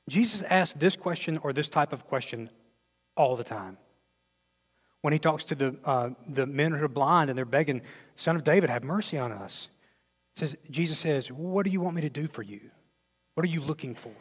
Jesus 0.08 0.42
asks 0.42 0.78
this 0.78 0.96
question 0.96 1.38
or 1.38 1.52
this 1.52 1.68
type 1.68 1.92
of 1.92 2.06
question 2.06 2.50
all 3.16 3.36
the 3.36 3.44
time. 3.44 3.76
When 5.02 5.12
he 5.12 5.18
talks 5.18 5.44
to 5.44 5.54
the, 5.54 5.76
uh, 5.84 6.10
the 6.28 6.46
men 6.46 6.72
who 6.72 6.84
are 6.84 6.88
blind 6.88 7.30
and 7.30 7.36
they're 7.36 7.44
begging, 7.44 7.82
Son 8.16 8.36
of 8.36 8.44
David, 8.44 8.70
have 8.70 8.84
mercy 8.84 9.18
on 9.18 9.32
us. 9.32 9.68
Says, 10.36 10.56
Jesus 10.70 10.98
says, 10.98 11.28
What 11.28 11.64
do 11.64 11.70
you 11.70 11.80
want 11.80 11.96
me 11.96 12.02
to 12.02 12.10
do 12.10 12.26
for 12.26 12.42
you? 12.42 12.60
What 13.34 13.44
are 13.44 13.48
you 13.48 13.60
looking 13.60 13.94
for? 13.94 14.14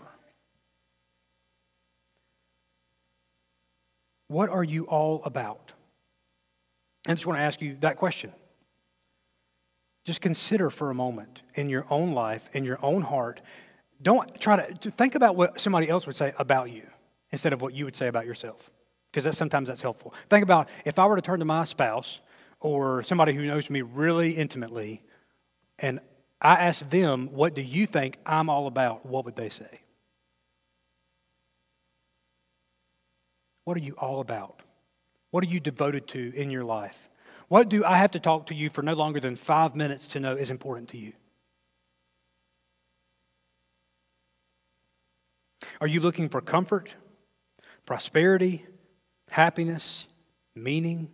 What 4.27 4.49
are 4.49 4.63
you 4.63 4.85
all 4.85 5.21
about? 5.23 5.71
I 7.07 7.13
just 7.13 7.25
want 7.25 7.39
to 7.39 7.43
ask 7.43 7.61
you 7.61 7.77
that 7.79 7.97
question. 7.97 8.33
Just 10.07 10.21
consider 10.21 10.69
for 10.69 10.89
a 10.89 10.93
moment 10.93 11.41
in 11.53 11.67
your 11.67 11.85
own 11.89 12.13
life, 12.13 12.49
in 12.53 12.63
your 12.63 12.79
own 12.81 13.01
heart. 13.01 13.41
Don't 14.01 14.39
try 14.39 14.65
to 14.65 14.89
think 14.89 15.15
about 15.15 15.35
what 15.35 15.59
somebody 15.59 15.89
else 15.89 16.07
would 16.07 16.15
say 16.15 16.33
about 16.39 16.71
you 16.71 16.83
instead 17.33 17.51
of 17.51 17.61
what 17.61 17.73
you 17.73 17.83
would 17.83 17.95
say 17.97 18.07
about 18.07 18.25
yourself, 18.25 18.71
because 19.11 19.25
that, 19.25 19.35
sometimes 19.35 19.67
that's 19.67 19.81
helpful. 19.81 20.13
Think 20.29 20.43
about 20.43 20.69
if 20.85 20.97
I 20.97 21.05
were 21.07 21.17
to 21.17 21.21
turn 21.21 21.39
to 21.39 21.45
my 21.45 21.65
spouse 21.65 22.21
or 22.61 23.03
somebody 23.03 23.33
who 23.33 23.45
knows 23.45 23.69
me 23.69 23.81
really 23.81 24.31
intimately, 24.31 25.03
and 25.77 25.99
I 26.41 26.53
ask 26.53 26.89
them, 26.89 27.33
What 27.33 27.53
do 27.53 27.61
you 27.61 27.85
think 27.85 28.17
I'm 28.25 28.49
all 28.49 28.67
about? 28.67 29.05
What 29.05 29.25
would 29.25 29.35
they 29.35 29.49
say? 29.49 29.81
What 33.65 33.75
are 33.75 33.81
you 33.81 33.95
all 33.97 34.21
about? 34.21 34.61
What 35.31 35.43
are 35.43 35.47
you 35.47 35.59
devoted 35.59 36.07
to 36.09 36.33
in 36.33 36.49
your 36.49 36.63
life? 36.63 37.09
What 37.47 37.69
do 37.69 37.85
I 37.85 37.97
have 37.97 38.11
to 38.11 38.19
talk 38.19 38.47
to 38.47 38.55
you 38.55 38.69
for 38.69 38.81
no 38.81 38.93
longer 38.93 39.19
than 39.19 39.35
five 39.35 39.75
minutes 39.75 40.07
to 40.09 40.19
know 40.19 40.35
is 40.35 40.49
important 40.49 40.89
to 40.89 40.97
you? 40.97 41.13
Are 45.79 45.87
you 45.87 45.99
looking 45.99 46.27
for 46.27 46.41
comfort, 46.41 46.93
prosperity, 47.85 48.65
happiness, 49.29 50.07
meaning, 50.55 51.09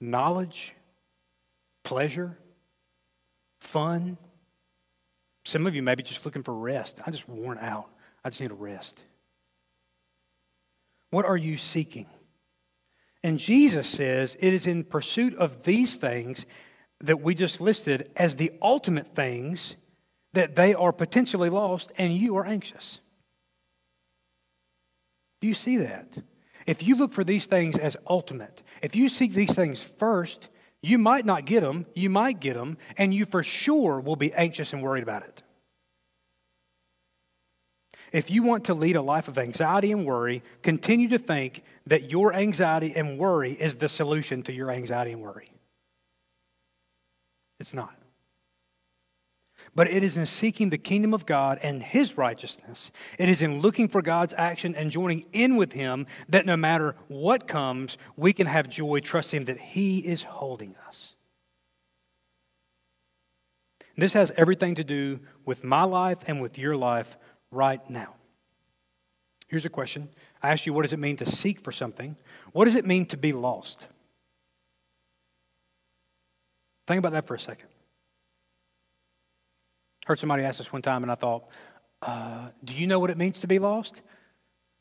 knowledge, 0.00 0.74
pleasure, 1.84 2.38
fun? 3.60 4.16
Some 5.44 5.66
of 5.66 5.74
you 5.74 5.82
may 5.82 5.94
be 5.94 6.02
just 6.02 6.24
looking 6.24 6.42
for 6.42 6.54
rest. 6.54 6.98
I'm 7.04 7.12
just 7.12 7.28
worn 7.28 7.58
out. 7.58 7.88
I 8.24 8.30
just 8.30 8.40
need 8.40 8.50
a 8.50 8.54
rest. 8.54 9.02
What 11.10 11.24
are 11.24 11.36
you 11.36 11.56
seeking? 11.56 12.06
And 13.22 13.38
Jesus 13.38 13.88
says 13.88 14.36
it 14.40 14.52
is 14.52 14.66
in 14.66 14.84
pursuit 14.84 15.34
of 15.36 15.64
these 15.64 15.94
things 15.94 16.44
that 17.00 17.20
we 17.20 17.34
just 17.34 17.60
listed 17.60 18.10
as 18.16 18.34
the 18.34 18.52
ultimate 18.60 19.14
things 19.14 19.76
that 20.32 20.56
they 20.56 20.74
are 20.74 20.92
potentially 20.92 21.50
lost 21.50 21.92
and 21.98 22.16
you 22.16 22.36
are 22.36 22.46
anxious. 22.46 23.00
Do 25.40 25.48
you 25.48 25.54
see 25.54 25.76
that? 25.78 26.08
If 26.66 26.82
you 26.82 26.96
look 26.96 27.12
for 27.12 27.24
these 27.24 27.46
things 27.46 27.76
as 27.76 27.96
ultimate, 28.08 28.62
if 28.80 28.94
you 28.94 29.08
seek 29.08 29.32
these 29.32 29.54
things 29.54 29.82
first, 29.82 30.48
you 30.80 30.98
might 30.98 31.26
not 31.26 31.44
get 31.44 31.60
them, 31.60 31.86
you 31.94 32.10
might 32.10 32.40
get 32.40 32.54
them, 32.54 32.78
and 32.96 33.12
you 33.12 33.24
for 33.24 33.42
sure 33.42 34.00
will 34.00 34.16
be 34.16 34.32
anxious 34.32 34.72
and 34.72 34.82
worried 34.82 35.02
about 35.02 35.24
it. 35.24 35.42
If 38.12 38.30
you 38.30 38.42
want 38.42 38.64
to 38.64 38.74
lead 38.74 38.96
a 38.96 39.02
life 39.02 39.26
of 39.26 39.38
anxiety 39.38 39.90
and 39.90 40.04
worry, 40.04 40.42
continue 40.62 41.08
to 41.08 41.18
think 41.18 41.62
that 41.86 42.10
your 42.10 42.34
anxiety 42.34 42.92
and 42.94 43.18
worry 43.18 43.52
is 43.52 43.74
the 43.74 43.88
solution 43.88 44.42
to 44.44 44.52
your 44.52 44.70
anxiety 44.70 45.12
and 45.12 45.22
worry. 45.22 45.50
It's 47.58 47.72
not. 47.72 47.94
But 49.74 49.88
it 49.88 50.02
is 50.02 50.18
in 50.18 50.26
seeking 50.26 50.68
the 50.68 50.76
kingdom 50.76 51.14
of 51.14 51.24
God 51.24 51.58
and 51.62 51.82
His 51.82 52.18
righteousness, 52.18 52.92
it 53.18 53.30
is 53.30 53.40
in 53.40 53.60
looking 53.60 53.88
for 53.88 54.02
God's 54.02 54.34
action 54.36 54.74
and 54.74 54.90
joining 54.90 55.24
in 55.32 55.56
with 55.56 55.72
Him 55.72 56.06
that 56.28 56.44
no 56.44 56.56
matter 56.56 56.96
what 57.08 57.46
comes, 57.46 57.96
we 58.16 58.34
can 58.34 58.46
have 58.46 58.68
joy 58.68 59.00
trusting 59.00 59.46
that 59.46 59.58
He 59.58 60.00
is 60.00 60.22
holding 60.22 60.74
us. 60.86 61.14
This 63.96 64.14
has 64.14 64.32
everything 64.36 64.74
to 64.76 64.84
do 64.84 65.20
with 65.44 65.64
my 65.64 65.84
life 65.84 66.18
and 66.26 66.40
with 66.40 66.58
your 66.58 66.76
life 66.76 67.16
right 67.52 67.88
now. 67.88 68.14
Here's 69.46 69.66
a 69.66 69.70
question. 69.70 70.08
I 70.42 70.50
asked 70.50 70.66
you, 70.66 70.72
what 70.72 70.82
does 70.82 70.92
it 70.92 70.98
mean 70.98 71.16
to 71.18 71.26
seek 71.26 71.60
for 71.60 71.70
something? 71.70 72.16
What 72.52 72.64
does 72.64 72.74
it 72.74 72.86
mean 72.86 73.06
to 73.06 73.16
be 73.16 73.32
lost? 73.32 73.84
Think 76.86 76.98
about 76.98 77.12
that 77.12 77.26
for 77.26 77.34
a 77.34 77.38
second. 77.38 77.68
Heard 80.06 80.18
somebody 80.18 80.42
ask 80.42 80.58
this 80.58 80.72
one 80.72 80.82
time, 80.82 81.02
and 81.02 81.12
I 81.12 81.14
thought, 81.14 81.44
uh, 82.00 82.48
do 82.64 82.74
you 82.74 82.86
know 82.86 82.98
what 82.98 83.10
it 83.10 83.16
means 83.16 83.38
to 83.40 83.46
be 83.46 83.58
lost? 83.58 84.00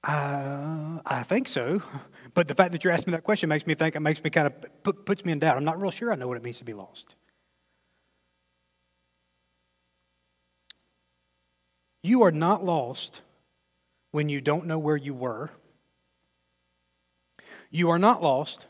Uh, 0.04 1.00
I 1.06 1.24
think 1.24 1.48
so. 1.48 1.84
But 2.34 2.48
the 2.48 2.56
fact 2.56 2.72
that 2.72 2.82
you're 2.82 2.94
asking 2.94 3.12
me 3.12 3.18
that 3.18 3.26
question 3.26 3.50
makes 3.50 3.68
me 3.68 3.76
think, 3.76 3.94
it 3.94 4.00
makes 4.00 4.24
me 4.24 4.30
kind 4.30 4.48
of, 4.48 4.54
put, 4.84 5.06
puts 5.06 5.26
me 5.26 5.34
in 5.34 5.40
doubt. 5.40 5.58
I'm 5.58 5.66
not 5.66 5.82
real 5.82 5.92
sure 5.92 6.14
I 6.14 6.16
know 6.16 6.30
what 6.30 6.38
it 6.38 6.44
means 6.44 6.60
to 6.60 6.64
be 6.64 6.74
lost. 6.74 7.14
You 12.04 12.24
are 12.24 12.32
not 12.32 12.64
lost 12.64 13.22
when 14.12 14.30
you 14.30 14.42
don't 14.42 14.66
know 14.66 14.80
where 14.80 14.98
you 14.98 15.14
were. 15.14 15.52
You 17.70 17.92
are 17.92 18.00
not 18.00 18.22
lost 18.22 18.66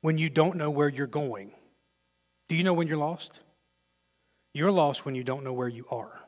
when 0.00 0.16
you 0.16 0.30
don't 0.30 0.56
know 0.56 0.70
where 0.70 0.88
you're 0.88 1.06
going. 1.06 1.52
Do 2.48 2.54
you 2.54 2.64
know 2.64 2.72
when 2.72 2.88
you're 2.88 2.96
lost? 2.96 3.32
You're 4.54 4.72
lost 4.72 5.04
when 5.04 5.14
you 5.14 5.24
don't 5.24 5.44
know 5.44 5.52
where 5.52 5.68
you 5.68 5.86
are. 5.90 6.20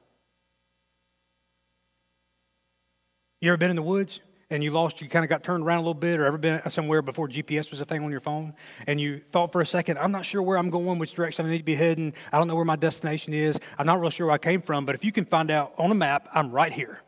You 3.40 3.50
ever 3.50 3.56
been 3.56 3.70
in 3.70 3.76
the 3.76 3.82
woods? 3.82 4.20
And 4.50 4.64
you 4.64 4.72
lost, 4.72 5.00
you 5.00 5.08
kind 5.08 5.24
of 5.24 5.28
got 5.28 5.44
turned 5.44 5.64
around 5.64 5.78
a 5.78 5.82
little 5.82 5.94
bit, 5.94 6.18
or 6.18 6.24
ever 6.24 6.36
been 6.36 6.60
somewhere 6.70 7.02
before 7.02 7.28
GPS 7.28 7.70
was 7.70 7.80
a 7.80 7.84
thing 7.84 8.02
on 8.02 8.10
your 8.10 8.20
phone, 8.20 8.52
and 8.86 9.00
you 9.00 9.20
thought 9.30 9.52
for 9.52 9.60
a 9.60 9.66
second, 9.66 9.98
I'm 9.98 10.10
not 10.10 10.26
sure 10.26 10.42
where 10.42 10.58
I'm 10.58 10.70
going, 10.70 10.98
which 10.98 11.14
direction 11.14 11.46
I 11.46 11.50
need 11.50 11.58
to 11.58 11.64
be 11.64 11.76
heading, 11.76 12.12
I 12.32 12.38
don't 12.38 12.48
know 12.48 12.56
where 12.56 12.64
my 12.64 12.76
destination 12.76 13.32
is, 13.32 13.60
I'm 13.78 13.86
not 13.86 14.00
real 14.00 14.10
sure 14.10 14.26
where 14.26 14.34
I 14.34 14.38
came 14.38 14.60
from, 14.60 14.86
but 14.86 14.96
if 14.96 15.04
you 15.04 15.12
can 15.12 15.24
find 15.24 15.50
out 15.50 15.72
on 15.78 15.92
a 15.92 15.94
map, 15.94 16.28
I'm 16.34 16.50
right 16.50 16.72
here. 16.72 17.00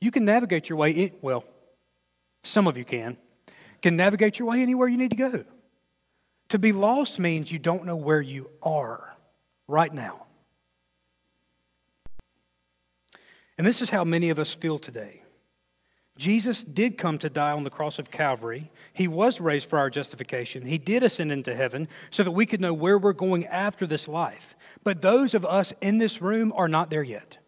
You 0.00 0.10
can 0.10 0.24
navigate 0.24 0.68
your 0.68 0.76
way, 0.76 0.90
in, 0.90 1.12
well, 1.22 1.44
some 2.42 2.66
of 2.66 2.76
you 2.76 2.84
can, 2.84 3.16
can 3.80 3.96
navigate 3.96 4.40
your 4.40 4.48
way 4.48 4.60
anywhere 4.60 4.88
you 4.88 4.96
need 4.96 5.10
to 5.10 5.16
go. 5.16 5.44
To 6.48 6.58
be 6.58 6.72
lost 6.72 7.20
means 7.20 7.52
you 7.52 7.60
don't 7.60 7.86
know 7.86 7.96
where 7.96 8.20
you 8.20 8.50
are 8.60 9.16
right 9.68 9.92
now. 9.92 10.26
And 13.56 13.66
this 13.66 13.80
is 13.80 13.90
how 13.90 14.02
many 14.02 14.30
of 14.30 14.40
us 14.40 14.52
feel 14.52 14.78
today. 14.78 15.21
Jesus 16.18 16.62
did 16.62 16.98
come 16.98 17.18
to 17.18 17.30
die 17.30 17.52
on 17.52 17.64
the 17.64 17.70
cross 17.70 17.98
of 17.98 18.10
Calvary. 18.10 18.70
He 18.92 19.08
was 19.08 19.40
raised 19.40 19.68
for 19.68 19.78
our 19.78 19.88
justification. 19.88 20.66
He 20.66 20.78
did 20.78 21.02
ascend 21.02 21.32
into 21.32 21.56
heaven 21.56 21.88
so 22.10 22.22
that 22.22 22.32
we 22.32 22.44
could 22.44 22.60
know 22.60 22.74
where 22.74 22.98
we're 22.98 23.14
going 23.14 23.46
after 23.46 23.86
this 23.86 24.06
life. 24.06 24.54
But 24.84 25.00
those 25.00 25.32
of 25.34 25.46
us 25.46 25.72
in 25.80 25.98
this 25.98 26.20
room 26.20 26.52
are 26.54 26.68
not 26.68 26.90
there 26.90 27.02
yet. 27.02 27.38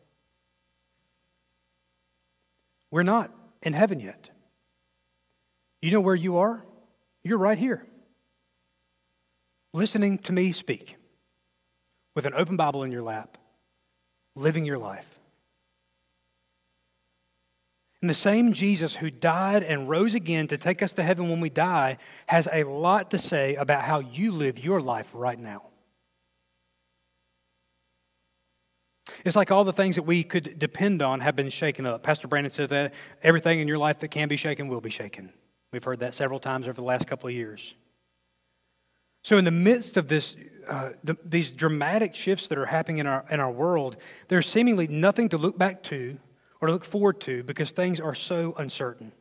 We're 2.90 3.03
not 3.03 3.31
in 3.62 3.74
heaven 3.74 4.00
yet. 4.00 4.31
You 5.83 5.90
know 5.90 6.00
where 6.00 6.14
you 6.14 6.38
are? 6.38 6.64
You're 7.22 7.38
right 7.38 7.59
here, 7.59 7.87
listening 9.72 10.18
to 10.18 10.33
me 10.33 10.53
speak 10.53 10.96
with 12.14 12.27
an 12.27 12.35
open 12.35 12.57
Bible 12.57 12.83
in 12.83 12.92
your 12.92 13.03
lap, 13.03 13.38
living 14.37 14.64
your 14.64 14.79
life. 14.79 15.18
And 18.04 18.10
the 18.10 18.14
same 18.14 18.52
Jesus 18.52 18.96
who 18.96 19.10
died 19.10 19.62
and 19.62 19.88
rose 19.88 20.14
again 20.14 20.46
to 20.48 20.58
take 20.58 20.82
us 20.82 20.92
to 20.92 21.02
heaven 21.02 21.30
when 21.30 21.40
we 21.40 21.48
die 21.48 21.96
has 22.26 22.46
a 22.52 22.64
lot 22.64 23.10
to 23.12 23.18
say 23.18 23.54
about 23.54 23.82
how 23.82 24.00
you 24.00 24.30
live 24.30 24.62
your 24.62 24.82
life 24.82 25.08
right 25.14 25.38
now. 25.38 25.62
It's 29.24 29.36
like 29.36 29.50
all 29.50 29.64
the 29.64 29.72
things 29.72 29.96
that 29.96 30.02
we 30.02 30.22
could 30.22 30.58
depend 30.58 31.00
on 31.00 31.20
have 31.20 31.34
been 31.34 31.48
shaken 31.48 31.86
up. 31.86 32.02
Pastor 32.02 32.28
Brandon 32.28 32.50
said 32.50 32.68
that 32.68 32.92
everything 33.22 33.60
in 33.60 33.68
your 33.68 33.78
life 33.78 34.00
that 34.00 34.08
can 34.08 34.28
be 34.28 34.36
shaken 34.36 34.68
will 34.68 34.82
be 34.82 34.90
shaken. 34.90 35.32
We've 35.72 35.82
heard 35.82 36.00
that 36.00 36.12
several 36.12 36.40
times 36.40 36.66
over 36.66 36.74
the 36.74 36.82
last 36.82 37.06
couple 37.06 37.30
of 37.30 37.34
years. 37.34 37.72
So, 39.22 39.38
in 39.38 39.46
the 39.46 39.50
midst 39.50 39.96
of 39.96 40.08
this, 40.08 40.36
uh, 40.68 40.90
the, 41.02 41.16
these 41.24 41.50
dramatic 41.50 42.14
shifts 42.14 42.48
that 42.48 42.58
are 42.58 42.66
happening 42.66 42.98
in 42.98 43.06
our, 43.06 43.24
in 43.30 43.40
our 43.40 43.50
world, 43.50 43.96
there's 44.28 44.46
seemingly 44.46 44.88
nothing 44.88 45.30
to 45.30 45.38
look 45.38 45.56
back 45.56 45.82
to 45.84 46.18
or 46.64 46.68
to 46.68 46.72
look 46.72 46.85
forward 46.87 47.20
to 47.20 47.42
because 47.42 47.70
things 47.72 48.00
are 48.00 48.14
so 48.14 48.55
uncertain. 48.57 49.12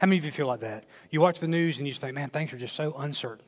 How 0.00 0.08
many 0.08 0.18
of 0.18 0.24
you 0.24 0.32
feel 0.32 0.48
like 0.48 0.60
that? 0.60 0.82
You 1.10 1.20
watch 1.20 1.38
the 1.38 1.46
news 1.46 1.78
and 1.78 1.86
you 1.86 1.92
just 1.92 2.00
think, 2.00 2.12
man, 2.12 2.28
things 2.28 2.52
are 2.52 2.58
just 2.58 2.74
so 2.74 2.92
uncertain. 2.98 3.46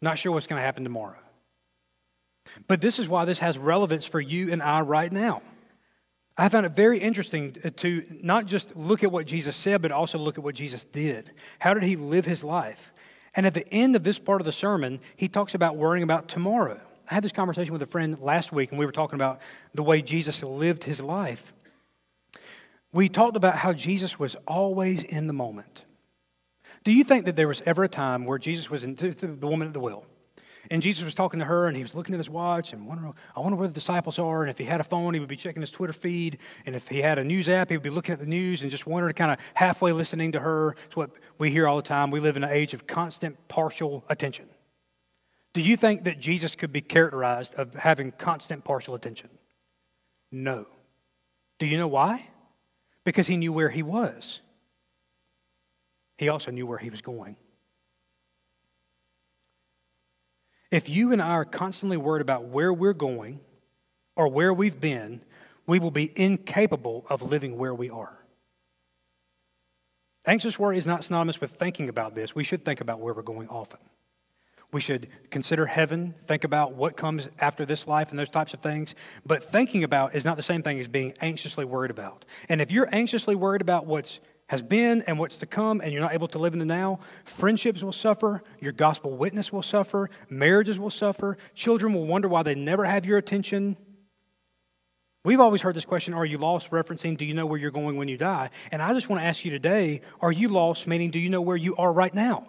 Not 0.00 0.20
sure 0.20 0.30
what's 0.30 0.46
going 0.46 0.60
to 0.60 0.64
happen 0.64 0.84
tomorrow. 0.84 1.18
But 2.68 2.80
this 2.80 3.00
is 3.00 3.08
why 3.08 3.24
this 3.24 3.40
has 3.40 3.58
relevance 3.58 4.06
for 4.06 4.20
you 4.20 4.52
and 4.52 4.62
I 4.62 4.82
right 4.82 5.10
now. 5.10 5.42
I 6.38 6.48
found 6.48 6.64
it 6.64 6.76
very 6.76 7.00
interesting 7.00 7.56
to 7.78 8.04
not 8.22 8.46
just 8.46 8.76
look 8.76 9.02
at 9.02 9.10
what 9.10 9.26
Jesus 9.26 9.56
said, 9.56 9.82
but 9.82 9.90
also 9.90 10.16
look 10.16 10.38
at 10.38 10.44
what 10.44 10.54
Jesus 10.54 10.84
did. 10.84 11.32
How 11.58 11.74
did 11.74 11.82
he 11.82 11.96
live 11.96 12.24
his 12.24 12.44
life? 12.44 12.92
And 13.34 13.46
at 13.46 13.54
the 13.54 13.68
end 13.74 13.96
of 13.96 14.04
this 14.04 14.20
part 14.20 14.40
of 14.40 14.44
the 14.44 14.52
sermon, 14.52 15.00
he 15.16 15.26
talks 15.26 15.54
about 15.54 15.76
worrying 15.76 16.04
about 16.04 16.28
tomorrow. 16.28 16.80
I 17.10 17.14
had 17.14 17.24
this 17.24 17.32
conversation 17.32 17.72
with 17.72 17.82
a 17.82 17.86
friend 17.86 18.16
last 18.20 18.52
week, 18.52 18.70
and 18.70 18.78
we 18.78 18.86
were 18.86 18.92
talking 18.92 19.16
about 19.16 19.40
the 19.74 19.82
way 19.82 20.02
Jesus 20.02 20.40
lived 20.44 20.84
his 20.84 21.00
life. 21.00 21.52
We 22.92 23.08
talked 23.08 23.36
about 23.36 23.56
how 23.56 23.72
Jesus 23.72 24.18
was 24.18 24.36
always 24.46 25.02
in 25.02 25.26
the 25.26 25.32
moment. 25.32 25.84
Do 26.82 26.92
you 26.92 27.04
think 27.04 27.26
that 27.26 27.36
there 27.36 27.48
was 27.48 27.62
ever 27.66 27.84
a 27.84 27.88
time 27.88 28.24
where 28.24 28.38
Jesus 28.38 28.70
was 28.70 28.84
in 28.84 28.94
the 28.94 29.46
woman 29.46 29.68
at 29.68 29.74
the 29.74 29.80
well? 29.80 30.04
And 30.70 30.82
Jesus 30.82 31.02
was 31.02 31.14
talking 31.14 31.40
to 31.40 31.46
her, 31.46 31.66
and 31.66 31.76
he 31.76 31.82
was 31.82 31.94
looking 31.94 32.14
at 32.14 32.18
his 32.18 32.28
watch 32.28 32.72
and 32.72 32.86
wondering, 32.86 33.14
I 33.34 33.40
wonder 33.40 33.56
where 33.56 33.68
the 33.68 33.74
disciples 33.74 34.18
are. 34.18 34.42
And 34.42 34.50
if 34.50 34.58
he 34.58 34.64
had 34.64 34.80
a 34.80 34.84
phone, 34.84 35.14
he 35.14 35.20
would 35.20 35.28
be 35.28 35.36
checking 35.36 35.62
his 35.62 35.70
Twitter 35.70 35.92
feed. 35.92 36.38
And 36.66 36.76
if 36.76 36.86
he 36.88 37.00
had 37.00 37.18
a 37.18 37.24
news 37.24 37.48
app, 37.48 37.70
he 37.70 37.76
would 37.76 37.82
be 37.82 37.90
looking 37.90 38.12
at 38.12 38.18
the 38.18 38.26
news 38.26 38.62
and 38.62 38.70
just 38.70 38.86
wondering, 38.86 39.14
kind 39.14 39.32
of 39.32 39.38
halfway 39.54 39.92
listening 39.92 40.32
to 40.32 40.40
her. 40.40 40.76
It's 40.86 40.96
what 40.96 41.10
we 41.38 41.50
hear 41.50 41.66
all 41.66 41.76
the 41.76 41.82
time. 41.82 42.10
We 42.10 42.20
live 42.20 42.36
in 42.36 42.44
an 42.44 42.50
age 42.50 42.74
of 42.74 42.86
constant 42.86 43.36
partial 43.48 44.04
attention. 44.08 44.46
Do 45.54 45.60
you 45.60 45.76
think 45.76 46.04
that 46.04 46.20
Jesus 46.20 46.54
could 46.54 46.72
be 46.72 46.80
characterized 46.82 47.54
of 47.54 47.74
having 47.74 48.12
constant 48.12 48.62
partial 48.62 48.94
attention? 48.94 49.30
No. 50.30 50.66
Do 51.58 51.66
you 51.66 51.78
know 51.78 51.88
why? 51.88 52.28
Because 53.04 53.26
he 53.26 53.36
knew 53.36 53.52
where 53.52 53.70
he 53.70 53.82
was. 53.82 54.40
He 56.18 56.28
also 56.28 56.50
knew 56.50 56.66
where 56.66 56.78
he 56.78 56.90
was 56.90 57.00
going. 57.00 57.36
If 60.70 60.88
you 60.88 61.12
and 61.12 61.20
I 61.20 61.30
are 61.30 61.44
constantly 61.44 61.96
worried 61.96 62.22
about 62.22 62.44
where 62.44 62.72
we're 62.72 62.92
going 62.92 63.40
or 64.16 64.28
where 64.28 64.52
we've 64.52 64.78
been, 64.78 65.22
we 65.66 65.78
will 65.78 65.90
be 65.90 66.12
incapable 66.14 67.06
of 67.08 67.22
living 67.22 67.56
where 67.56 67.74
we 67.74 67.90
are. 67.90 68.16
Anxious 70.26 70.58
worry 70.58 70.76
is 70.76 70.86
not 70.86 71.02
synonymous 71.02 71.40
with 71.40 71.52
thinking 71.52 71.88
about 71.88 72.14
this. 72.14 72.34
We 72.34 72.44
should 72.44 72.64
think 72.64 72.80
about 72.80 73.00
where 73.00 73.14
we're 73.14 73.22
going 73.22 73.48
often. 73.48 73.80
We 74.72 74.80
should 74.80 75.08
consider 75.30 75.66
heaven, 75.66 76.14
think 76.26 76.44
about 76.44 76.74
what 76.74 76.96
comes 76.96 77.28
after 77.40 77.66
this 77.66 77.88
life 77.88 78.10
and 78.10 78.18
those 78.18 78.28
types 78.28 78.54
of 78.54 78.60
things. 78.60 78.94
But 79.26 79.42
thinking 79.42 79.82
about 79.82 80.14
is 80.14 80.24
not 80.24 80.36
the 80.36 80.42
same 80.42 80.62
thing 80.62 80.78
as 80.78 80.86
being 80.86 81.12
anxiously 81.20 81.64
worried 81.64 81.90
about. 81.90 82.24
And 82.48 82.60
if 82.60 82.70
you're 82.70 82.88
anxiously 82.94 83.34
worried 83.34 83.62
about 83.62 83.86
what's 83.86 84.20
has 84.50 84.62
been 84.62 85.02
and 85.02 85.16
what's 85.16 85.38
to 85.38 85.46
come, 85.46 85.80
and 85.80 85.92
you're 85.92 86.02
not 86.02 86.12
able 86.12 86.26
to 86.26 86.38
live 86.38 86.54
in 86.54 86.58
the 86.58 86.64
now, 86.64 86.98
friendships 87.24 87.84
will 87.84 87.92
suffer, 87.92 88.42
your 88.58 88.72
gospel 88.72 89.12
witness 89.12 89.52
will 89.52 89.62
suffer, 89.62 90.10
marriages 90.28 90.76
will 90.76 90.90
suffer, 90.90 91.36
children 91.54 91.94
will 91.94 92.04
wonder 92.04 92.26
why 92.26 92.42
they 92.42 92.56
never 92.56 92.84
have 92.84 93.06
your 93.06 93.16
attention. 93.16 93.76
We've 95.24 95.38
always 95.38 95.60
heard 95.60 95.76
this 95.76 95.84
question 95.84 96.14
Are 96.14 96.24
you 96.24 96.38
lost? 96.38 96.70
referencing, 96.70 97.16
Do 97.16 97.24
you 97.24 97.34
know 97.34 97.46
where 97.46 97.58
you're 97.58 97.70
going 97.70 97.96
when 97.96 98.08
you 98.08 98.16
die? 98.16 98.50
And 98.72 98.82
I 98.82 98.92
just 98.92 99.08
want 99.08 99.22
to 99.22 99.26
ask 99.26 99.44
you 99.44 99.52
today 99.52 100.00
Are 100.20 100.32
you 100.32 100.48
lost? 100.48 100.86
meaning, 100.86 101.10
Do 101.10 101.20
you 101.20 101.30
know 101.30 101.42
where 101.42 101.56
you 101.56 101.76
are 101.76 101.92
right 101.92 102.12
now? 102.12 102.48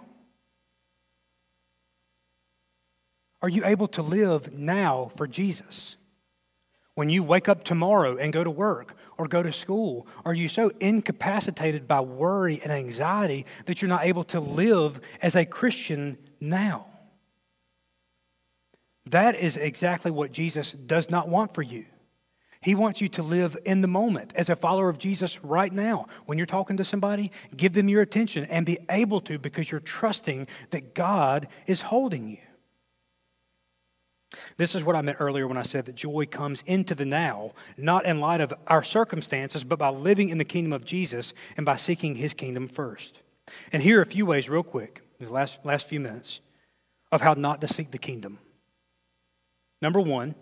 Are 3.42 3.50
you 3.50 3.66
able 3.66 3.88
to 3.90 4.02
live 4.02 4.54
now 4.54 5.12
for 5.16 5.28
Jesus? 5.28 5.96
When 6.94 7.10
you 7.10 7.24
wake 7.24 7.48
up 7.50 7.64
tomorrow 7.64 8.18
and 8.18 8.34
go 8.34 8.44
to 8.44 8.52
work 8.52 8.96
or 9.18 9.28
go 9.28 9.42
to 9.42 9.54
school, 9.54 10.08
are 10.26 10.34
you 10.34 10.48
so 10.48 10.72
incapacitated 10.80 11.88
by 11.88 12.02
worry 12.02 12.60
and 12.62 12.72
anxiety 12.72 13.46
that 13.66 13.82
you're 13.82 13.90
not 13.90 14.06
able 14.06 14.26
to 14.26 14.40
live 14.40 15.00
as 15.22 15.36
a 15.36 15.46
Christian 15.46 16.18
now? 16.40 16.86
That 19.06 19.36
is 19.36 19.58
exactly 19.58 20.12
what 20.12 20.32
Jesus 20.32 20.74
does 20.74 21.10
not 21.10 21.28
want 21.28 21.54
for 21.54 21.62
you. 21.62 21.86
He 22.62 22.76
wants 22.76 23.02
you 23.02 23.10
to 23.10 23.24
live 23.24 23.58
in 23.66 23.82
the 23.82 23.88
moment 23.88 24.34
as 24.36 24.50
a 24.50 24.56
follower 24.56 24.88
of 24.88 25.00
Jesus 25.00 25.44
right 25.44 25.74
now. 25.74 26.06
When 26.28 26.38
you're 26.38 26.46
talking 26.46 26.78
to 26.78 26.86
somebody, 26.86 27.32
give 27.58 27.74
them 27.74 27.90
your 27.90 28.04
attention 28.04 28.46
and 28.46 28.66
be 28.66 28.78
able 28.90 29.22
to 29.22 29.40
because 29.40 29.72
you're 29.72 29.80
trusting 29.80 30.46
that 30.70 30.94
God 30.94 31.48
is 31.66 31.82
holding 31.82 32.28
you. 32.28 32.38
This 34.58 34.76
is 34.76 34.84
what 34.84 34.96
I 34.96 35.02
meant 35.02 35.18
earlier 35.20 35.48
when 35.48 35.58
I 35.58 35.64
said 35.64 35.86
that 35.86 35.96
joy 35.96 36.26
comes 36.26 36.64
into 36.66 36.96
the 36.96 37.06
now, 37.06 37.52
not 37.78 38.06
in 38.06 38.20
light 38.20 38.42
of 38.42 38.54
our 38.68 38.84
circumstances, 38.84 39.64
but 39.64 39.80
by 39.80 39.90
living 39.90 40.30
in 40.30 40.38
the 40.38 40.46
kingdom 40.46 40.74
of 40.74 40.86
Jesus 40.86 41.34
and 41.58 41.66
by 41.66 41.76
seeking 41.76 42.16
his 42.16 42.34
kingdom 42.34 42.68
first. 42.68 43.20
And 43.74 43.84
here 43.84 44.00
are 44.00 44.04
a 44.04 44.06
few 44.06 44.26
ways, 44.26 44.48
real 44.48 44.64
quick, 44.64 45.02
in 45.20 45.26
the 45.26 45.34
last, 45.34 45.60
last 45.66 45.88
few 45.88 46.00
minutes, 46.00 46.40
of 47.12 47.22
how 47.22 47.34
not 47.34 47.60
to 47.62 47.68
seek 47.68 47.92
the 47.92 47.98
kingdom. 47.98 48.40
Number 49.82 50.00
one, 50.00 50.36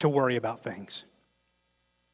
to 0.00 0.08
worry 0.08 0.36
about 0.36 0.62
things, 0.62 1.04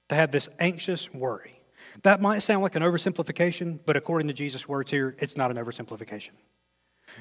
to 0.08 0.14
have 0.14 0.30
this 0.30 0.48
anxious 0.58 1.12
worry. 1.12 1.60
That 2.02 2.20
might 2.20 2.40
sound 2.40 2.62
like 2.62 2.74
an 2.74 2.82
oversimplification, 2.82 3.78
but 3.84 3.96
according 3.96 4.28
to 4.28 4.34
Jesus' 4.34 4.68
words 4.68 4.90
here, 4.90 5.16
it's 5.18 5.36
not 5.36 5.50
an 5.50 5.56
oversimplification. 5.56 6.30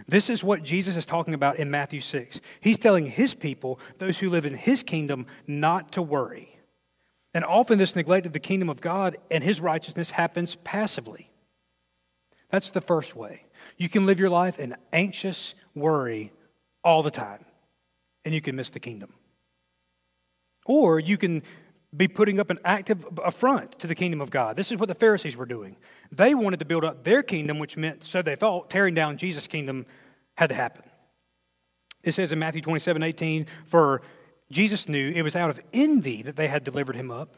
This 0.07 0.29
is 0.29 0.43
what 0.43 0.63
Jesus 0.63 0.95
is 0.95 1.05
talking 1.05 1.33
about 1.33 1.57
in 1.57 1.71
Matthew 1.71 2.01
6. 2.01 2.39
He's 2.59 2.79
telling 2.79 3.05
his 3.05 3.33
people, 3.33 3.79
those 3.97 4.17
who 4.17 4.29
live 4.29 4.45
in 4.45 4.55
his 4.55 4.83
kingdom, 4.83 5.25
not 5.47 5.91
to 5.93 6.01
worry. 6.01 6.57
And 7.33 7.45
often 7.45 7.77
this 7.77 7.95
neglect 7.95 8.25
of 8.25 8.33
the 8.33 8.39
kingdom 8.39 8.69
of 8.69 8.81
God 8.81 9.17
and 9.29 9.43
his 9.43 9.61
righteousness 9.61 10.11
happens 10.11 10.55
passively. 10.63 11.29
That's 12.49 12.69
the 12.69 12.81
first 12.81 13.15
way. 13.15 13.45
You 13.77 13.89
can 13.89 14.05
live 14.05 14.19
your 14.19 14.29
life 14.29 14.59
in 14.59 14.75
anxious 14.91 15.55
worry 15.73 16.33
all 16.83 17.03
the 17.03 17.11
time, 17.11 17.45
and 18.25 18.33
you 18.33 18.41
can 18.41 18.55
miss 18.55 18.69
the 18.69 18.79
kingdom. 18.79 19.13
Or 20.65 20.99
you 20.99 21.17
can 21.17 21.43
be 21.95 22.07
putting 22.07 22.39
up 22.39 22.49
an 22.49 22.59
active 22.63 23.05
affront 23.23 23.77
to 23.79 23.87
the 23.87 23.95
kingdom 23.95 24.21
of 24.21 24.29
God. 24.29 24.55
This 24.55 24.71
is 24.71 24.77
what 24.77 24.87
the 24.87 24.95
Pharisees 24.95 25.35
were 25.35 25.45
doing. 25.45 25.75
They 26.11 26.33
wanted 26.33 26.59
to 26.59 26.65
build 26.65 26.85
up 26.85 27.03
their 27.03 27.21
kingdom, 27.21 27.59
which 27.59 27.75
meant, 27.75 28.03
so 28.03 28.21
they 28.21 28.35
thought, 28.35 28.69
tearing 28.69 28.93
down 28.93 29.17
Jesus' 29.17 29.47
kingdom 29.47 29.85
had 30.35 30.49
to 30.49 30.55
happen. 30.55 30.83
It 32.03 32.13
says 32.13 32.31
in 32.31 32.39
Matthew 32.39 32.61
27 32.61 33.03
18, 33.03 33.45
for 33.67 34.01
Jesus 34.49 34.87
knew 34.87 35.11
it 35.13 35.21
was 35.21 35.35
out 35.35 35.49
of 35.49 35.59
envy 35.73 36.21
that 36.23 36.35
they 36.35 36.47
had 36.47 36.63
delivered 36.63 36.95
him 36.95 37.11
up. 37.11 37.35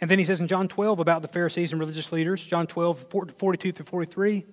And 0.00 0.10
then 0.10 0.18
he 0.18 0.24
says 0.24 0.40
in 0.40 0.46
John 0.46 0.68
12 0.68 1.00
about 1.00 1.22
the 1.22 1.28
Pharisees 1.28 1.72
and 1.72 1.80
religious 1.80 2.12
leaders, 2.12 2.42
John 2.42 2.66
12, 2.66 3.06
42 3.38 3.72
through 3.72 3.86
43, 3.86 4.46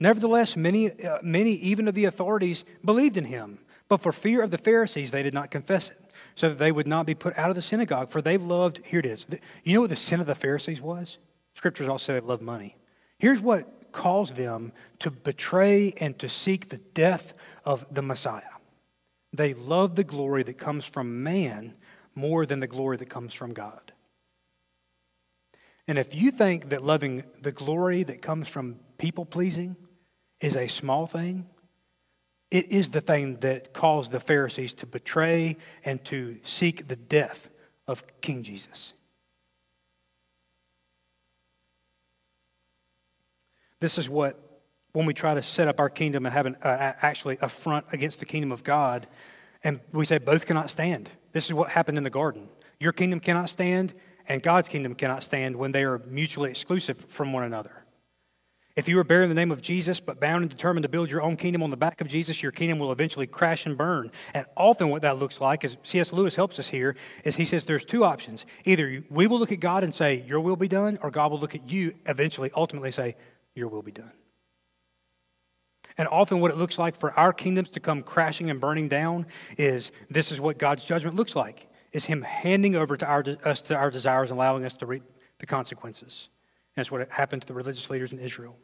nevertheless, 0.00 0.56
many, 0.56 1.02
uh, 1.02 1.18
many 1.22 1.52
even 1.54 1.88
of 1.88 1.94
the 1.94 2.04
authorities 2.04 2.64
believed 2.84 3.16
in 3.16 3.24
him, 3.24 3.58
but 3.88 4.02
for 4.02 4.12
fear 4.12 4.42
of 4.42 4.50
the 4.50 4.58
Pharisees, 4.58 5.12
they 5.12 5.22
did 5.22 5.34
not 5.34 5.50
confess 5.50 5.90
it 5.90 6.01
so 6.34 6.48
that 6.48 6.58
they 6.58 6.72
would 6.72 6.86
not 6.86 7.06
be 7.06 7.14
put 7.14 7.36
out 7.38 7.50
of 7.50 7.56
the 7.56 7.62
synagogue, 7.62 8.10
for 8.10 8.22
they 8.22 8.36
loved, 8.36 8.80
here 8.84 9.00
it 9.00 9.06
is. 9.06 9.26
You 9.64 9.74
know 9.74 9.80
what 9.82 9.90
the 9.90 9.96
sin 9.96 10.20
of 10.20 10.26
the 10.26 10.34
Pharisees 10.34 10.80
was? 10.80 11.18
Scriptures 11.54 11.88
also 11.88 12.14
say 12.14 12.20
they 12.20 12.26
loved 12.26 12.42
money. 12.42 12.76
Here's 13.18 13.40
what 13.40 13.92
caused 13.92 14.36
them 14.36 14.72
to 14.98 15.10
betray 15.10 15.92
and 15.98 16.18
to 16.18 16.28
seek 16.28 16.68
the 16.68 16.78
death 16.78 17.34
of 17.64 17.84
the 17.90 18.02
Messiah. 18.02 18.42
They 19.32 19.54
loved 19.54 19.96
the 19.96 20.04
glory 20.04 20.42
that 20.44 20.58
comes 20.58 20.84
from 20.84 21.22
man 21.22 21.74
more 22.14 22.44
than 22.46 22.60
the 22.60 22.66
glory 22.66 22.96
that 22.98 23.08
comes 23.08 23.32
from 23.32 23.52
God. 23.52 23.92
And 25.88 25.98
if 25.98 26.14
you 26.14 26.30
think 26.30 26.68
that 26.70 26.82
loving 26.82 27.24
the 27.40 27.52
glory 27.52 28.02
that 28.04 28.22
comes 28.22 28.48
from 28.48 28.76
people 28.98 29.24
pleasing 29.24 29.76
is 30.40 30.56
a 30.56 30.66
small 30.66 31.06
thing, 31.06 31.46
it 32.52 32.70
is 32.70 32.90
the 32.90 33.00
thing 33.00 33.36
that 33.40 33.72
caused 33.72 34.10
the 34.10 34.20
Pharisees 34.20 34.74
to 34.74 34.86
betray 34.86 35.56
and 35.86 36.04
to 36.04 36.36
seek 36.44 36.86
the 36.86 36.96
death 36.96 37.48
of 37.86 38.04
King 38.20 38.42
Jesus. 38.42 38.92
This 43.80 43.96
is 43.96 44.06
what, 44.06 44.38
when 44.92 45.06
we 45.06 45.14
try 45.14 45.32
to 45.32 45.42
set 45.42 45.66
up 45.66 45.80
our 45.80 45.88
kingdom 45.88 46.26
and 46.26 46.32
have 46.34 46.44
an, 46.44 46.56
uh, 46.62 46.92
actually 47.00 47.38
a 47.40 47.48
front 47.48 47.86
against 47.90 48.18
the 48.18 48.26
kingdom 48.26 48.52
of 48.52 48.62
God, 48.62 49.06
and 49.64 49.80
we 49.90 50.04
say 50.04 50.18
both 50.18 50.44
cannot 50.44 50.70
stand. 50.70 51.08
This 51.32 51.46
is 51.46 51.54
what 51.54 51.70
happened 51.70 51.96
in 51.96 52.04
the 52.04 52.10
garden. 52.10 52.50
Your 52.78 52.92
kingdom 52.92 53.18
cannot 53.18 53.48
stand, 53.48 53.94
and 54.28 54.42
God's 54.42 54.68
kingdom 54.68 54.94
cannot 54.94 55.22
stand 55.22 55.56
when 55.56 55.72
they 55.72 55.84
are 55.84 56.00
mutually 56.00 56.50
exclusive 56.50 57.06
from 57.08 57.32
one 57.32 57.44
another. 57.44 57.81
If 58.74 58.88
you 58.88 58.98
are 58.98 59.04
bearing 59.04 59.28
the 59.28 59.34
name 59.34 59.50
of 59.50 59.60
Jesus, 59.60 60.00
but 60.00 60.18
bound 60.18 60.42
and 60.42 60.50
determined 60.50 60.84
to 60.84 60.88
build 60.88 61.10
your 61.10 61.20
own 61.20 61.36
kingdom 61.36 61.62
on 61.62 61.68
the 61.68 61.76
back 61.76 62.00
of 62.00 62.08
Jesus, 62.08 62.42
your 62.42 62.52
kingdom 62.52 62.78
will 62.78 62.90
eventually 62.90 63.26
crash 63.26 63.66
and 63.66 63.76
burn. 63.76 64.10
And 64.32 64.46
often, 64.56 64.88
what 64.88 65.02
that 65.02 65.18
looks 65.18 65.42
like, 65.42 65.62
as 65.62 65.76
C.S. 65.82 66.10
Lewis 66.10 66.36
helps 66.36 66.58
us 66.58 66.68
here, 66.68 66.96
is 67.22 67.36
he 67.36 67.44
says 67.44 67.66
there's 67.66 67.84
two 67.84 68.02
options. 68.02 68.46
Either 68.64 69.04
we 69.10 69.26
will 69.26 69.38
look 69.38 69.52
at 69.52 69.60
God 69.60 69.84
and 69.84 69.94
say, 69.94 70.24
Your 70.26 70.40
will 70.40 70.56
be 70.56 70.68
done, 70.68 70.98
or 71.02 71.10
God 71.10 71.30
will 71.30 71.38
look 71.38 71.54
at 71.54 71.68
you, 71.68 71.94
eventually, 72.06 72.50
ultimately 72.56 72.90
say, 72.90 73.16
Your 73.54 73.68
will 73.68 73.82
be 73.82 73.92
done. 73.92 74.12
And 75.98 76.08
often, 76.08 76.40
what 76.40 76.50
it 76.50 76.56
looks 76.56 76.78
like 76.78 76.98
for 76.98 77.12
our 77.18 77.34
kingdoms 77.34 77.68
to 77.70 77.80
come 77.80 78.00
crashing 78.00 78.48
and 78.48 78.58
burning 78.58 78.88
down 78.88 79.26
is 79.58 79.90
this 80.08 80.32
is 80.32 80.40
what 80.40 80.56
God's 80.56 80.82
judgment 80.82 81.14
looks 81.14 81.36
like: 81.36 81.68
is 81.92 82.06
Him 82.06 82.22
handing 82.22 82.74
over 82.74 82.96
to 82.96 83.04
our, 83.04 83.22
us 83.44 83.60
to 83.62 83.76
our 83.76 83.90
desires 83.90 84.30
and 84.30 84.38
allowing 84.38 84.64
us 84.64 84.78
to 84.78 84.86
reap 84.86 85.02
the 85.40 85.46
consequences. 85.46 86.30
That's 86.76 86.90
what 86.90 87.10
happened 87.10 87.42
to 87.42 87.48
the 87.48 87.54
religious 87.54 87.90
leaders 87.90 88.12
in 88.12 88.18
Israel. 88.18 88.56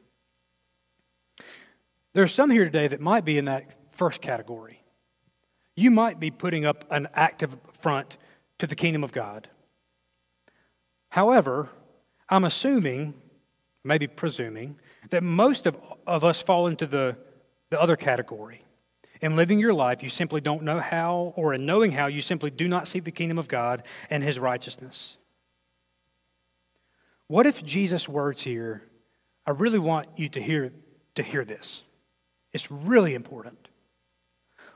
There 2.14 2.24
are 2.24 2.28
some 2.28 2.50
here 2.50 2.64
today 2.64 2.88
that 2.88 3.00
might 3.00 3.24
be 3.24 3.38
in 3.38 3.44
that 3.44 3.74
first 3.90 4.20
category. 4.20 4.82
You 5.76 5.90
might 5.90 6.18
be 6.18 6.30
putting 6.30 6.64
up 6.64 6.84
an 6.90 7.08
active 7.14 7.56
front 7.80 8.16
to 8.58 8.66
the 8.66 8.74
kingdom 8.74 9.04
of 9.04 9.12
God. 9.12 9.48
However, 11.10 11.68
I'm 12.28 12.44
assuming, 12.44 13.14
maybe 13.84 14.06
presuming, 14.06 14.78
that 15.10 15.22
most 15.22 15.66
of, 15.66 15.76
of 16.06 16.24
us 16.24 16.42
fall 16.42 16.66
into 16.66 16.86
the, 16.86 17.16
the 17.70 17.80
other 17.80 17.96
category. 17.96 18.64
In 19.20 19.36
living 19.36 19.58
your 19.58 19.74
life, 19.74 20.02
you 20.02 20.10
simply 20.10 20.40
don't 20.40 20.62
know 20.62 20.80
how, 20.80 21.32
or 21.36 21.54
in 21.54 21.66
knowing 21.66 21.92
how, 21.92 22.06
you 22.06 22.20
simply 22.20 22.50
do 22.50 22.68
not 22.68 22.86
seek 22.88 23.04
the 23.04 23.10
kingdom 23.10 23.38
of 23.38 23.48
God 23.48 23.82
and 24.10 24.22
his 24.22 24.38
righteousness. 24.38 25.16
What 27.28 27.46
if 27.46 27.62
Jesus' 27.62 28.08
words 28.08 28.42
here, 28.42 28.82
I 29.46 29.50
really 29.50 29.78
want 29.78 30.08
you 30.16 30.28
to 30.30 30.42
hear, 30.42 30.72
to 31.14 31.22
hear 31.22 31.44
this. 31.44 31.82
It's 32.52 32.70
really 32.70 33.14
important. 33.14 33.68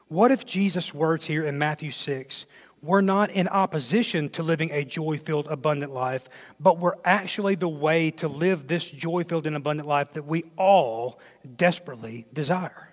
What 0.08 0.30
if 0.30 0.44
Jesus' 0.44 0.92
words 0.92 1.26
here 1.26 1.44
in 1.44 1.58
Matthew 1.58 1.90
6 1.90 2.44
were 2.82 3.00
not 3.00 3.30
in 3.30 3.48
opposition 3.48 4.28
to 4.30 4.42
living 4.42 4.70
a 4.70 4.84
joy 4.84 5.16
filled, 5.16 5.46
abundant 5.46 5.94
life, 5.94 6.28
but 6.60 6.78
were 6.78 6.98
actually 7.04 7.54
the 7.54 7.68
way 7.68 8.10
to 8.10 8.28
live 8.28 8.66
this 8.66 8.84
joy 8.84 9.24
filled 9.24 9.46
and 9.46 9.56
abundant 9.56 9.88
life 9.88 10.12
that 10.12 10.26
we 10.26 10.44
all 10.58 11.18
desperately 11.56 12.26
desire? 12.32 12.90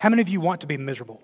How 0.00 0.10
many 0.10 0.20
of 0.20 0.28
you 0.28 0.40
want 0.40 0.60
to 0.60 0.66
be 0.66 0.76
miserable? 0.76 1.22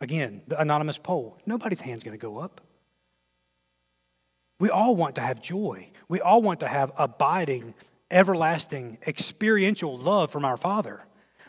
Again, 0.00 0.42
the 0.46 0.60
anonymous 0.60 0.98
poll. 0.98 1.36
Nobody's 1.44 1.80
hand's 1.80 2.04
going 2.04 2.16
to 2.16 2.22
go 2.22 2.38
up. 2.38 2.60
We 4.60 4.70
all 4.70 4.94
want 4.94 5.16
to 5.16 5.22
have 5.22 5.42
joy. 5.42 5.90
We 6.08 6.20
all 6.20 6.42
want 6.42 6.60
to 6.60 6.68
have 6.68 6.92
abiding, 6.96 7.74
everlasting, 8.10 8.98
experiential 9.06 9.98
love 9.98 10.30
from 10.30 10.44
our 10.44 10.56
Father. 10.56 11.02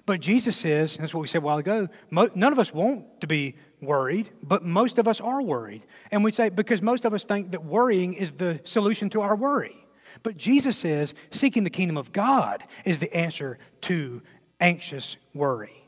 But 0.07 0.19
Jesus 0.19 0.57
says, 0.57 0.95
and 0.95 1.03
that's 1.03 1.13
what 1.13 1.21
we 1.21 1.27
said 1.27 1.39
a 1.39 1.45
while 1.45 1.59
ago, 1.59 1.87
none 2.09 2.51
of 2.51 2.57
us 2.57 2.73
want 2.73 3.21
to 3.21 3.27
be 3.27 3.55
worried, 3.81 4.31
but 4.41 4.63
most 4.63 4.97
of 4.97 5.07
us 5.07 5.21
are 5.21 5.41
worried. 5.41 5.83
And 6.09 6.23
we 6.23 6.31
say, 6.31 6.49
because 6.49 6.81
most 6.81 7.05
of 7.05 7.13
us 7.13 7.23
think 7.23 7.51
that 7.51 7.63
worrying 7.63 8.13
is 8.13 8.31
the 8.31 8.59
solution 8.63 9.11
to 9.11 9.21
our 9.21 9.35
worry. 9.35 9.85
But 10.23 10.37
Jesus 10.37 10.75
says, 10.77 11.13
seeking 11.29 11.63
the 11.63 11.69
kingdom 11.69 11.97
of 11.97 12.11
God 12.11 12.63
is 12.83 12.99
the 12.99 13.15
answer 13.15 13.59
to 13.81 14.21
anxious 14.59 15.17
worry. 15.33 15.85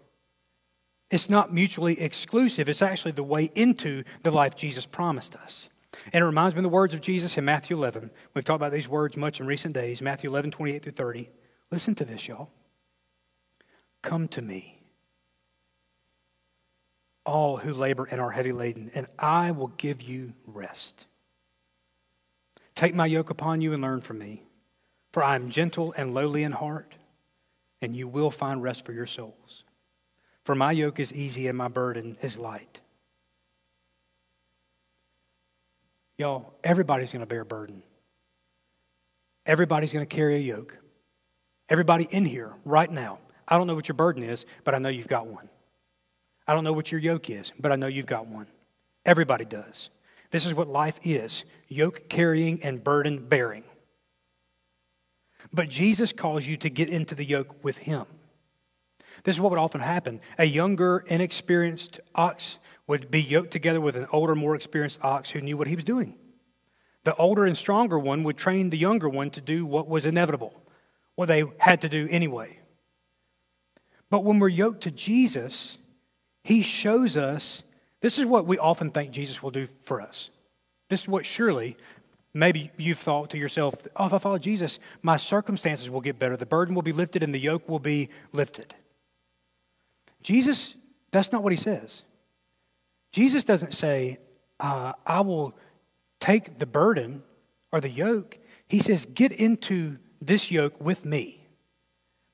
It's 1.09 1.29
not 1.29 1.53
mutually 1.53 1.99
exclusive, 1.99 2.69
it's 2.69 2.81
actually 2.81 3.12
the 3.12 3.23
way 3.23 3.51
into 3.55 4.03
the 4.23 4.31
life 4.31 4.55
Jesus 4.55 4.86
promised 4.86 5.36
us. 5.36 5.69
And 6.11 6.21
it 6.21 6.25
reminds 6.25 6.55
me 6.55 6.59
of 6.59 6.63
the 6.63 6.69
words 6.69 6.93
of 6.93 7.01
Jesus 7.01 7.37
in 7.37 7.45
Matthew 7.45 7.77
11. 7.77 8.11
We've 8.33 8.43
talked 8.43 8.57
about 8.57 8.71
these 8.71 8.87
words 8.87 9.15
much 9.15 9.39
in 9.39 9.45
recent 9.45 9.73
days 9.73 10.01
Matthew 10.01 10.29
11, 10.29 10.51
28 10.51 10.83
through 10.83 10.91
30. 10.91 11.29
Listen 11.71 11.95
to 11.95 12.05
this, 12.05 12.27
y'all. 12.27 12.49
Come 14.01 14.27
to 14.29 14.41
me, 14.41 14.81
all 17.25 17.57
who 17.57 17.73
labor 17.73 18.05
and 18.11 18.19
are 18.19 18.31
heavy 18.31 18.51
laden, 18.51 18.91
and 18.93 19.07
I 19.17 19.51
will 19.51 19.67
give 19.67 20.01
you 20.01 20.33
rest. 20.45 21.05
Take 22.75 22.93
my 22.95 23.05
yoke 23.05 23.29
upon 23.29 23.61
you 23.61 23.71
and 23.71 23.81
learn 23.81 24.01
from 24.01 24.17
me, 24.17 24.43
for 25.13 25.23
I 25.23 25.35
am 25.35 25.49
gentle 25.49 25.93
and 25.95 26.13
lowly 26.13 26.43
in 26.43 26.51
heart, 26.51 26.95
and 27.81 27.95
you 27.95 28.07
will 28.07 28.31
find 28.31 28.61
rest 28.61 28.85
for 28.85 28.91
your 28.91 29.05
souls. 29.05 29.63
For 30.43 30.55
my 30.55 30.73
yoke 30.73 30.99
is 30.99 31.13
easy 31.13 31.47
and 31.47 31.57
my 31.57 31.69
burden 31.69 32.17
is 32.21 32.37
light. 32.37 32.81
Y'all, 36.17 36.54
everybody's 36.63 37.12
going 37.12 37.21
to 37.21 37.26
bear 37.26 37.41
a 37.41 37.45
burden. 37.45 37.84
Everybody's 39.45 39.91
going 39.91 40.06
to 40.06 40.15
carry 40.15 40.36
a 40.36 40.39
yoke. 40.39 40.78
Everybody 41.69 42.08
in 42.12 42.26
here 42.26 42.54
right 42.65 42.91
now. 42.91 43.19
I 43.47 43.58
don't 43.58 43.67
know 43.67 43.76
what 43.76 43.88
your 43.88 43.95
burden 43.95 44.23
is, 44.23 44.45
but 44.63 44.73
I 44.73 44.78
know 44.78 44.89
you've 44.89 45.08
got 45.08 45.28
one. 45.28 45.49
I 46.47 46.54
don't 46.54 46.63
know 46.63 46.73
what 46.73 46.91
your 46.91 47.02
yoke 47.02 47.30
is, 47.30 47.52
but 47.60 47.71
I 47.71 47.76
know 47.76 47.88
you've 47.88 48.06
got 48.06 48.28
one. 48.28 48.47
Everybody 49.06 49.45
does. 49.45 49.89
This 50.32 50.45
is 50.45 50.54
what 50.54 50.67
life 50.67 50.99
is 51.04 51.43
yoke 51.67 52.10
carrying 52.10 52.63
and 52.63 52.84
burden 52.84 53.26
bearing. 53.28 53.63
But 55.52 55.69
Jesus 55.69 56.13
calls 56.13 56.47
you 56.47 56.58
to 56.58 56.69
get 56.69 56.89
into 56.89 57.15
the 57.15 57.26
yoke 57.26 57.63
with 57.63 57.80
Him. 57.80 58.06
This 59.23 59.36
is 59.36 59.41
what 59.41 59.52
would 59.52 59.60
often 59.60 59.82
happen. 59.82 60.21
A 60.38 60.45
younger, 60.45 61.04
inexperienced 61.08 61.99
ox 62.15 62.58
would 62.88 63.10
be 63.10 63.22
yoked 63.22 63.52
together 63.52 63.80
with 63.80 63.96
an 63.96 64.08
older, 64.12 64.36
more 64.36 64.56
experienced 64.56 65.00
ox 65.02 65.30
who 65.32 65.41
knew 65.41 65.58
what 65.58 65.67
he 65.67 65.76
was 65.76 65.86
doing. 65.86 66.15
The 67.04 67.15
older 67.15 67.46
and 67.46 67.58
stronger 67.58 68.00
one 68.00 68.24
would 68.24 68.38
train 68.38 68.69
the 68.69 68.78
younger 68.78 69.10
one 69.10 69.30
to 69.32 69.41
do 69.41 69.65
what 69.65 69.88
was 69.88 70.06
inevitable, 70.06 70.54
what 71.15 71.28
they 71.28 71.43
had 71.58 71.82
to 71.82 71.89
do 71.89 72.08
anyway. 72.10 72.60
But 74.10 74.24
when 74.24 74.39
we're 74.39 74.50
yoked 74.50 74.84
to 74.84 74.91
Jesus, 74.91 75.78
he 76.43 76.62
shows 76.62 77.17
us 77.17 77.63
this 78.02 78.19
is 78.19 78.26
what 78.26 78.46
we 78.46 78.58
often 78.58 78.91
think 78.91 79.12
Jesus 79.12 79.41
will 79.41 79.52
do 79.52 79.67
for 79.82 80.02
us. 80.02 80.30
This 80.89 81.02
is 81.02 81.08
what 81.08 81.26
surely 81.26 81.78
maybe 82.34 82.72
you've 82.78 83.00
thought 83.00 83.30
to 83.30 83.38
yourself, 83.38 83.76
oh, 83.96 84.06
if 84.06 84.13
I 84.13 84.17
follow 84.17 84.38
Jesus, 84.38 84.80
my 85.02 85.17
circumstances 85.17 85.89
will 85.89 86.02
get 86.02 86.19
better. 86.19 86.36
The 86.36 86.46
burden 86.46 86.76
will 86.76 86.82
be 86.82 86.91
lifted 86.91 87.24
and 87.24 87.34
the 87.34 87.39
yoke 87.39 87.67
will 87.67 87.80
be 87.80 88.10
lifted. 88.32 88.76
Jesus, 90.22 90.76
that's 91.12 91.32
not 91.32 91.43
what 91.43 91.54
he 91.54 91.58
says. 91.58 92.04
Jesus 93.13 93.43
doesn't 93.43 93.73
say, 93.73 94.17
uh, 94.60 94.93
I 95.06 95.21
will 95.21 95.54
take 96.19 96.58
the 96.58 96.65
burden 96.65 97.23
or 97.71 97.80
the 97.80 97.89
yoke. 97.89 98.39
He 98.67 98.80
says, 98.80 99.06
Get 99.06 99.32
into 99.32 99.97
this 100.19 100.52
yoke 100.52 100.82
with 100.82 101.06
me 101.06 101.47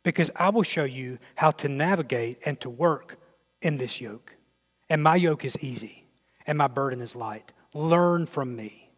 because 0.04 0.32
I 0.36 0.50
will 0.50 0.64
show 0.64 0.86
you 0.86 1.20
how 1.36 1.52
to 1.52 1.68
navigate 1.68 2.40
and 2.46 2.60
to 2.62 2.70
work 2.70 3.20
in 3.62 3.78
this 3.78 4.00
yoke. 4.00 4.36
And 4.90 5.04
my 5.04 5.18
yoke 5.18 5.44
is 5.44 5.58
easy 5.60 6.06
and 6.48 6.58
my 6.58 6.68
burden 6.68 7.02
is 7.02 7.16
light. 7.16 7.52
Learn 7.74 8.26
from 8.26 8.56
me. 8.56 8.90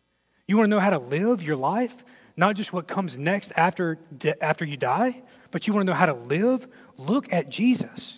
You 0.48 0.58
want 0.58 0.68
to 0.68 0.70
know 0.70 0.80
how 0.80 0.92
to 0.92 1.00
live 1.00 1.42
your 1.42 1.56
life? 1.56 2.04
Not 2.38 2.56
just 2.56 2.72
what 2.72 2.88
comes 2.88 3.18
next 3.18 3.52
after, 3.56 3.98
after 4.40 4.66
you 4.66 4.78
die, 4.78 5.24
but 5.50 5.68
you 5.68 5.74
want 5.74 5.86
to 5.86 5.92
know 5.92 5.98
how 5.98 6.06
to 6.06 6.14
live? 6.14 6.68
Look 6.98 7.32
at 7.34 7.50
Jesus. 7.50 8.18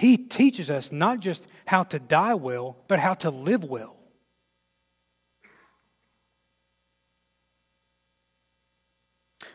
He 0.00 0.16
teaches 0.16 0.70
us 0.70 0.90
not 0.90 1.20
just 1.20 1.46
how 1.66 1.82
to 1.82 1.98
die 1.98 2.32
well, 2.32 2.78
but 2.88 2.98
how 2.98 3.12
to 3.12 3.28
live 3.28 3.62
well. 3.62 3.96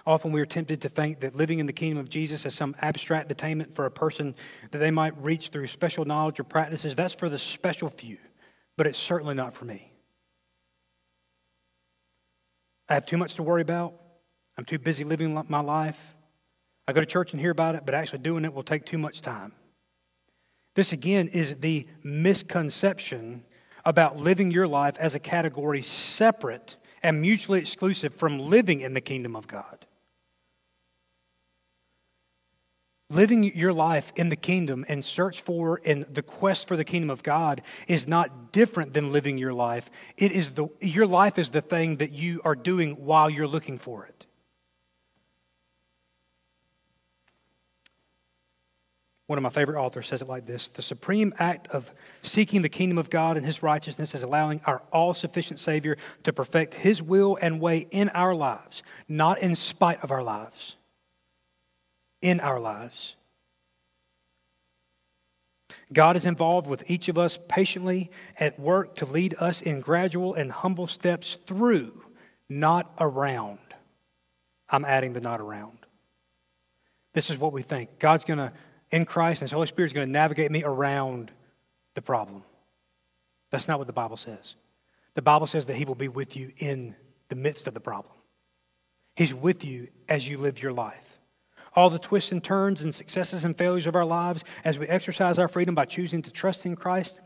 Often 0.05 0.33
we 0.33 0.41
are 0.41 0.45
tempted 0.45 0.81
to 0.83 0.89
think 0.89 1.21
that 1.21 1.33
living 1.33 1.57
in 1.57 1.65
the 1.65 1.73
kingdom 1.73 1.97
of 1.97 2.09
Jesus 2.09 2.45
is 2.45 2.53
some 2.53 2.75
abstract 2.79 3.31
attainment 3.31 3.73
for 3.73 3.87
a 3.87 3.91
person 3.91 4.35
that 4.69 4.77
they 4.77 4.91
might 4.91 5.19
reach 5.19 5.47
through 5.47 5.65
special 5.65 6.05
knowledge 6.05 6.39
or 6.39 6.43
practices. 6.43 6.93
That's 6.93 7.15
for 7.15 7.27
the 7.27 7.39
special 7.39 7.89
few, 7.89 8.19
but 8.77 8.85
it's 8.85 8.99
certainly 8.99 9.33
not 9.33 9.55
for 9.55 9.65
me. 9.65 9.93
I 12.87 12.93
have 12.93 13.07
too 13.07 13.17
much 13.17 13.33
to 13.33 13.41
worry 13.41 13.63
about. 13.63 13.95
I'm 14.59 14.65
too 14.65 14.77
busy 14.77 15.05
living 15.05 15.43
my 15.47 15.61
life. 15.61 16.15
I 16.87 16.93
go 16.93 16.99
to 16.99 17.07
church 17.07 17.31
and 17.31 17.41
hear 17.41 17.49
about 17.49 17.73
it, 17.73 17.81
but 17.83 17.95
actually 17.95 18.19
doing 18.19 18.45
it 18.45 18.53
will 18.53 18.61
take 18.61 18.85
too 18.85 18.99
much 18.99 19.23
time. 19.23 19.51
This 20.75 20.91
again 20.91 21.29
is 21.29 21.55
the 21.59 21.87
misconception 22.03 23.43
about 23.85 24.17
living 24.17 24.51
your 24.51 24.67
life 24.67 24.97
as 24.99 25.15
a 25.15 25.19
category 25.19 25.81
separate 25.81 26.75
and 27.01 27.21
mutually 27.21 27.59
exclusive 27.59 28.13
from 28.13 28.39
living 28.39 28.81
in 28.81 28.93
the 28.93 29.01
kingdom 29.01 29.35
of 29.35 29.47
God. 29.47 29.85
Living 33.11 33.43
your 33.55 33.71
life 33.71 34.11
in 34.15 34.29
the 34.29 34.35
kingdom 34.35 34.83
and 34.89 35.05
search 35.05 35.41
for 35.41 35.79
and 35.85 36.05
the 36.11 36.23
quest 36.23 36.67
for 36.67 36.75
the 36.75 36.83
kingdom 36.83 37.11
of 37.11 37.21
God 37.21 37.61
is 37.87 38.07
not 38.07 38.51
different 38.51 38.93
than 38.93 39.11
living 39.11 39.37
your 39.37 39.53
life. 39.53 39.91
It 40.17 40.31
is 40.31 40.49
the, 40.49 40.67
your 40.81 41.05
life 41.05 41.37
is 41.37 41.49
the 41.49 41.61
thing 41.61 41.97
that 41.97 42.11
you 42.11 42.41
are 42.43 42.55
doing 42.55 42.93
while 43.05 43.29
you're 43.29 43.47
looking 43.47 43.77
for 43.77 44.05
it. 44.07 44.24
One 49.27 49.39
of 49.39 49.43
my 49.43 49.49
favorite 49.49 49.81
authors 49.81 50.07
says 50.07 50.21
it 50.21 50.27
like 50.27 50.45
this 50.45 50.67
The 50.67 50.81
supreme 50.81 51.33
act 51.39 51.67
of 51.69 51.91
seeking 52.21 52.61
the 52.61 52.69
kingdom 52.69 52.97
of 52.97 53.09
God 53.09 53.37
and 53.37 53.45
his 53.45 53.63
righteousness 53.63 54.13
is 54.13 54.23
allowing 54.23 54.61
our 54.65 54.83
all 54.91 55.13
sufficient 55.13 55.59
Savior 55.59 55.97
to 56.23 56.33
perfect 56.33 56.75
his 56.75 57.01
will 57.01 57.37
and 57.41 57.59
way 57.59 57.87
in 57.91 58.09
our 58.09 58.35
lives, 58.35 58.83
not 59.07 59.39
in 59.39 59.55
spite 59.55 60.03
of 60.03 60.11
our 60.11 60.23
lives, 60.23 60.75
in 62.21 62.39
our 62.39 62.59
lives. 62.59 63.15
God 65.91 66.15
is 66.15 66.25
involved 66.25 66.67
with 66.67 66.89
each 66.89 67.09
of 67.09 67.17
us 67.17 67.39
patiently 67.47 68.11
at 68.39 68.59
work 68.59 68.95
to 68.97 69.05
lead 69.05 69.35
us 69.39 69.61
in 69.61 69.81
gradual 69.81 70.33
and 70.33 70.51
humble 70.51 70.87
steps 70.87 71.35
through, 71.45 72.03
not 72.49 72.93
around. 72.99 73.59
I'm 74.69 74.85
adding 74.85 75.13
the 75.13 75.21
not 75.21 75.41
around. 75.41 75.77
This 77.13 77.29
is 77.29 77.37
what 77.37 77.53
we 77.53 77.61
think. 77.61 77.97
God's 77.97 78.25
going 78.25 78.39
to 78.39 78.51
in 78.91 79.05
Christ, 79.05 79.41
and 79.41 79.49
His 79.49 79.53
Holy 79.53 79.67
Spirit 79.67 79.87
is 79.87 79.93
going 79.93 80.07
to 80.07 80.11
navigate 80.11 80.51
me 80.51 80.63
around 80.63 81.31
the 81.93 82.01
problem. 82.01 82.43
That's 83.49 83.67
not 83.67 83.77
what 83.77 83.87
the 83.87 83.93
Bible 83.93 84.17
says. 84.17 84.55
The 85.13 85.21
Bible 85.21 85.47
says 85.47 85.65
that 85.65 85.75
He 85.75 85.85
will 85.85 85.95
be 85.95 86.07
with 86.07 86.35
you 86.35 86.51
in 86.57 86.95
the 87.29 87.35
midst 87.35 87.67
of 87.67 87.73
the 87.73 87.79
problem. 87.79 88.13
He's 89.15 89.33
with 89.33 89.63
you 89.63 89.87
as 90.09 90.27
you 90.27 90.37
live 90.37 90.61
your 90.61 90.73
life. 90.73 91.19
All 91.73 91.89
the 91.89 91.99
twists 91.99 92.31
and 92.31 92.43
turns 92.43 92.81
and 92.81 92.93
successes 92.93 93.43
and 93.43 93.57
failures 93.57 93.87
of 93.87 93.95
our 93.95 94.05
lives, 94.05 94.43
as 94.63 94.79
we 94.79 94.87
exercise 94.87 95.37
our 95.39 95.47
freedom 95.47 95.75
by 95.75 95.85
choosing 95.85 96.21
to 96.21 96.31
trust 96.31 96.65
in 96.65 96.75
Christ, 96.75 97.19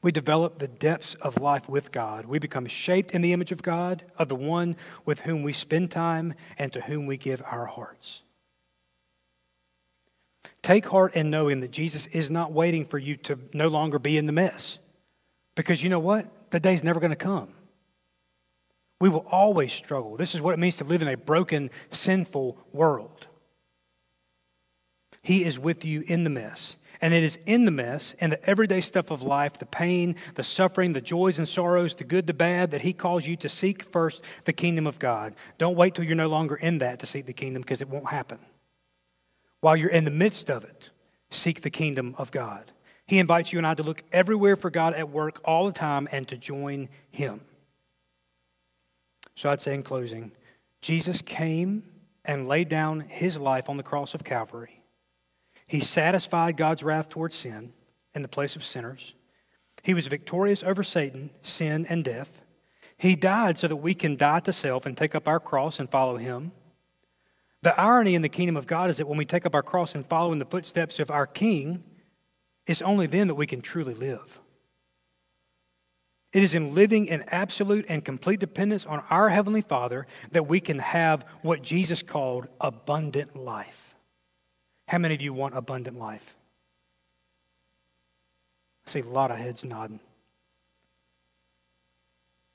we 0.00 0.12
develop 0.12 0.58
the 0.58 0.68
depths 0.68 1.14
of 1.14 1.40
life 1.40 1.68
with 1.68 1.92
God. 1.92 2.24
We 2.26 2.38
become 2.38 2.66
shaped 2.66 3.10
in 3.10 3.20
the 3.20 3.32
image 3.32 3.52
of 3.52 3.62
God, 3.62 4.04
of 4.16 4.28
the 4.28 4.36
one 4.36 4.76
with 5.04 5.20
whom 5.20 5.42
we 5.42 5.52
spend 5.52 5.90
time 5.90 6.34
and 6.56 6.72
to 6.72 6.80
whom 6.82 7.06
we 7.06 7.16
give 7.16 7.42
our 7.44 7.66
hearts. 7.66 8.22
Take 10.68 10.84
heart 10.84 11.14
in 11.14 11.30
knowing 11.30 11.60
that 11.60 11.70
Jesus 11.70 12.04
is 12.08 12.30
not 12.30 12.52
waiting 12.52 12.84
for 12.84 12.98
you 12.98 13.16
to 13.16 13.38
no 13.54 13.68
longer 13.68 13.98
be 13.98 14.18
in 14.18 14.26
the 14.26 14.34
mess. 14.34 14.78
Because 15.54 15.82
you 15.82 15.88
know 15.88 15.98
what? 15.98 16.26
The 16.50 16.60
day's 16.60 16.84
never 16.84 17.00
going 17.00 17.08
to 17.08 17.16
come. 17.16 17.48
We 19.00 19.08
will 19.08 19.24
always 19.30 19.72
struggle. 19.72 20.18
This 20.18 20.34
is 20.34 20.42
what 20.42 20.52
it 20.52 20.58
means 20.58 20.76
to 20.76 20.84
live 20.84 21.00
in 21.00 21.08
a 21.08 21.16
broken, 21.16 21.70
sinful 21.90 22.58
world. 22.70 23.28
He 25.22 25.42
is 25.42 25.58
with 25.58 25.86
you 25.86 26.04
in 26.06 26.24
the 26.24 26.28
mess. 26.28 26.76
And 27.00 27.14
it 27.14 27.22
is 27.22 27.38
in 27.46 27.64
the 27.64 27.70
mess 27.70 28.14
and 28.20 28.30
the 28.30 28.44
everyday 28.44 28.82
stuff 28.82 29.10
of 29.10 29.22
life, 29.22 29.58
the 29.58 29.64
pain, 29.64 30.16
the 30.34 30.42
suffering, 30.42 30.92
the 30.92 31.00
joys 31.00 31.38
and 31.38 31.48
sorrows, 31.48 31.94
the 31.94 32.04
good, 32.04 32.26
the 32.26 32.34
bad, 32.34 32.72
that 32.72 32.82
He 32.82 32.92
calls 32.92 33.26
you 33.26 33.36
to 33.36 33.48
seek 33.48 33.84
first 33.84 34.22
the 34.44 34.52
kingdom 34.52 34.86
of 34.86 34.98
God. 34.98 35.34
Don't 35.56 35.76
wait 35.76 35.94
till 35.94 36.04
you're 36.04 36.14
no 36.14 36.28
longer 36.28 36.56
in 36.56 36.76
that 36.76 36.98
to 36.98 37.06
seek 37.06 37.24
the 37.24 37.32
kingdom 37.32 37.62
because 37.62 37.80
it 37.80 37.88
won't 37.88 38.10
happen. 38.10 38.38
While 39.60 39.76
you're 39.76 39.90
in 39.90 40.04
the 40.04 40.10
midst 40.10 40.50
of 40.50 40.64
it, 40.64 40.90
seek 41.30 41.62
the 41.62 41.70
kingdom 41.70 42.14
of 42.18 42.30
God. 42.30 42.72
He 43.06 43.18
invites 43.18 43.52
you 43.52 43.58
and 43.58 43.66
I 43.66 43.74
to 43.74 43.82
look 43.82 44.02
everywhere 44.12 44.56
for 44.56 44.70
God 44.70 44.94
at 44.94 45.08
work 45.08 45.40
all 45.44 45.66
the 45.66 45.72
time 45.72 46.08
and 46.12 46.28
to 46.28 46.36
join 46.36 46.88
Him. 47.10 47.40
So 49.34 49.50
I'd 49.50 49.60
say 49.60 49.74
in 49.74 49.82
closing, 49.82 50.32
Jesus 50.82 51.22
came 51.22 51.84
and 52.24 52.48
laid 52.48 52.68
down 52.68 53.00
His 53.00 53.38
life 53.38 53.68
on 53.68 53.76
the 53.76 53.82
cross 53.82 54.14
of 54.14 54.24
Calvary 54.24 54.78
he 55.68 55.80
satisfied 55.80 56.56
God's 56.56 56.82
wrath 56.82 57.10
towards 57.10 57.36
sin 57.36 57.74
in 58.14 58.22
the 58.22 58.28
place 58.28 58.56
of 58.56 58.64
sinners. 58.64 59.14
He 59.82 59.94
was 59.94 60.06
victorious 60.06 60.62
over 60.62 60.82
Satan, 60.82 61.30
sin, 61.42 61.86
and 61.88 62.02
death. 62.02 62.40
He 62.96 63.14
died 63.14 63.58
so 63.58 63.68
that 63.68 63.76
we 63.76 63.94
can 63.94 64.16
die 64.16 64.40
to 64.40 64.52
self 64.52 64.86
and 64.86 64.96
take 64.96 65.14
up 65.14 65.28
our 65.28 65.38
cross 65.38 65.78
and 65.78 65.88
follow 65.88 66.16
him. 66.16 66.52
The 67.62 67.78
irony 67.78 68.14
in 68.14 68.22
the 68.22 68.28
kingdom 68.28 68.56
of 68.56 68.66
God 68.66 68.90
is 68.90 68.98
that 68.98 69.08
when 69.08 69.18
we 69.18 69.24
take 69.24 69.44
up 69.44 69.54
our 69.54 69.62
cross 69.62 69.94
and 69.94 70.06
follow 70.06 70.32
in 70.32 70.38
the 70.38 70.44
footsteps 70.44 71.00
of 71.00 71.10
our 71.10 71.26
King, 71.26 71.82
it's 72.66 72.82
only 72.82 73.06
then 73.06 73.28
that 73.28 73.34
we 73.34 73.46
can 73.46 73.60
truly 73.60 73.94
live. 73.94 74.38
It 76.32 76.42
is 76.42 76.54
in 76.54 76.74
living 76.74 77.06
in 77.06 77.24
absolute 77.28 77.86
and 77.88 78.04
complete 78.04 78.38
dependence 78.38 78.84
on 78.84 79.02
our 79.08 79.30
Heavenly 79.30 79.62
Father 79.62 80.06
that 80.32 80.46
we 80.46 80.60
can 80.60 80.78
have 80.78 81.24
what 81.42 81.62
Jesus 81.62 82.02
called 82.02 82.46
abundant 82.60 83.34
life. 83.34 83.94
How 84.88 84.98
many 84.98 85.14
of 85.14 85.22
you 85.22 85.32
want 85.32 85.56
abundant 85.56 85.98
life? 85.98 86.34
I 88.86 88.90
see 88.90 89.00
a 89.00 89.04
lot 89.04 89.30
of 89.30 89.38
heads 89.38 89.64
nodding. 89.64 90.00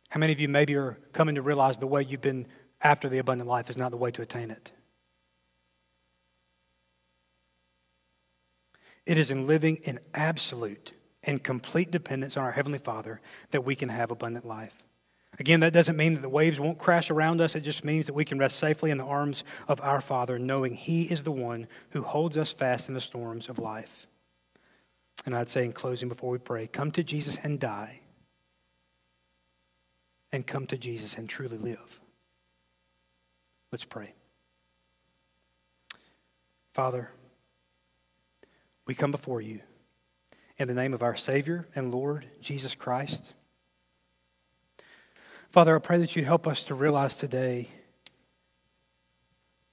How 0.09 0.19
many 0.19 0.31
of 0.31 0.39
you 0.39 0.47
maybe 0.47 0.75
are 0.75 0.99
coming 1.11 1.35
to 1.35 1.41
realize 1.41 1.77
the 1.77 1.87
way 1.87 2.03
you've 2.03 2.21
been 2.21 2.45
after 2.81 3.09
the 3.09 3.17
abundant 3.17 3.49
life 3.49 3.69
is 3.71 3.77
not 3.77 3.89
the 3.89 3.97
way 3.97 4.11
to 4.11 4.21
attain 4.21 4.51
it? 4.51 4.71
It 9.05 9.17
is 9.17 9.31
in 9.31 9.47
living 9.47 9.77
in 9.83 9.99
absolute 10.13 10.93
and 11.23 11.43
complete 11.43 11.91
dependence 11.91 12.37
on 12.37 12.43
our 12.43 12.51
Heavenly 12.51 12.79
Father 12.79 13.21
that 13.51 13.65
we 13.65 13.75
can 13.75 13.89
have 13.89 14.11
abundant 14.11 14.45
life. 14.45 14.83
Again, 15.39 15.61
that 15.61 15.73
doesn't 15.73 15.97
mean 15.97 16.13
that 16.13 16.21
the 16.21 16.29
waves 16.29 16.59
won't 16.59 16.77
crash 16.77 17.09
around 17.09 17.41
us. 17.41 17.55
It 17.55 17.61
just 17.61 17.83
means 17.83 18.05
that 18.05 18.13
we 18.13 18.25
can 18.25 18.37
rest 18.37 18.59
safely 18.59 18.91
in 18.91 18.99
the 18.99 19.03
arms 19.03 19.43
of 19.67 19.81
our 19.81 19.99
Father, 19.99 20.37
knowing 20.37 20.75
He 20.75 21.03
is 21.03 21.23
the 21.23 21.31
one 21.31 21.67
who 21.89 22.03
holds 22.03 22.37
us 22.37 22.51
fast 22.51 22.87
in 22.87 22.93
the 22.93 23.01
storms 23.01 23.49
of 23.49 23.57
life. 23.57 24.07
And 25.25 25.35
I'd 25.35 25.49
say 25.49 25.65
in 25.65 25.73
closing 25.73 26.07
before 26.07 26.29
we 26.29 26.37
pray 26.37 26.67
come 26.67 26.91
to 26.91 27.03
Jesus 27.03 27.39
and 27.41 27.59
die, 27.59 28.01
and 30.31 30.45
come 30.45 30.67
to 30.67 30.77
Jesus 30.77 31.15
and 31.15 31.27
truly 31.27 31.57
live. 31.57 31.99
Let's 33.71 33.85
pray. 33.85 34.13
Father, 36.73 37.09
we 38.85 38.93
come 38.93 39.11
before 39.11 39.41
you 39.41 39.61
in 40.57 40.67
the 40.67 40.73
name 40.73 40.93
of 40.93 41.03
our 41.03 41.15
Savior 41.15 41.67
and 41.75 41.93
Lord, 41.93 42.27
Jesus 42.41 42.75
Christ. 42.75 43.33
Father, 45.49 45.75
I 45.75 45.79
pray 45.79 45.97
that 45.97 46.15
you 46.15 46.25
help 46.25 46.47
us 46.47 46.63
to 46.65 46.75
realize 46.75 47.15
today 47.15 47.69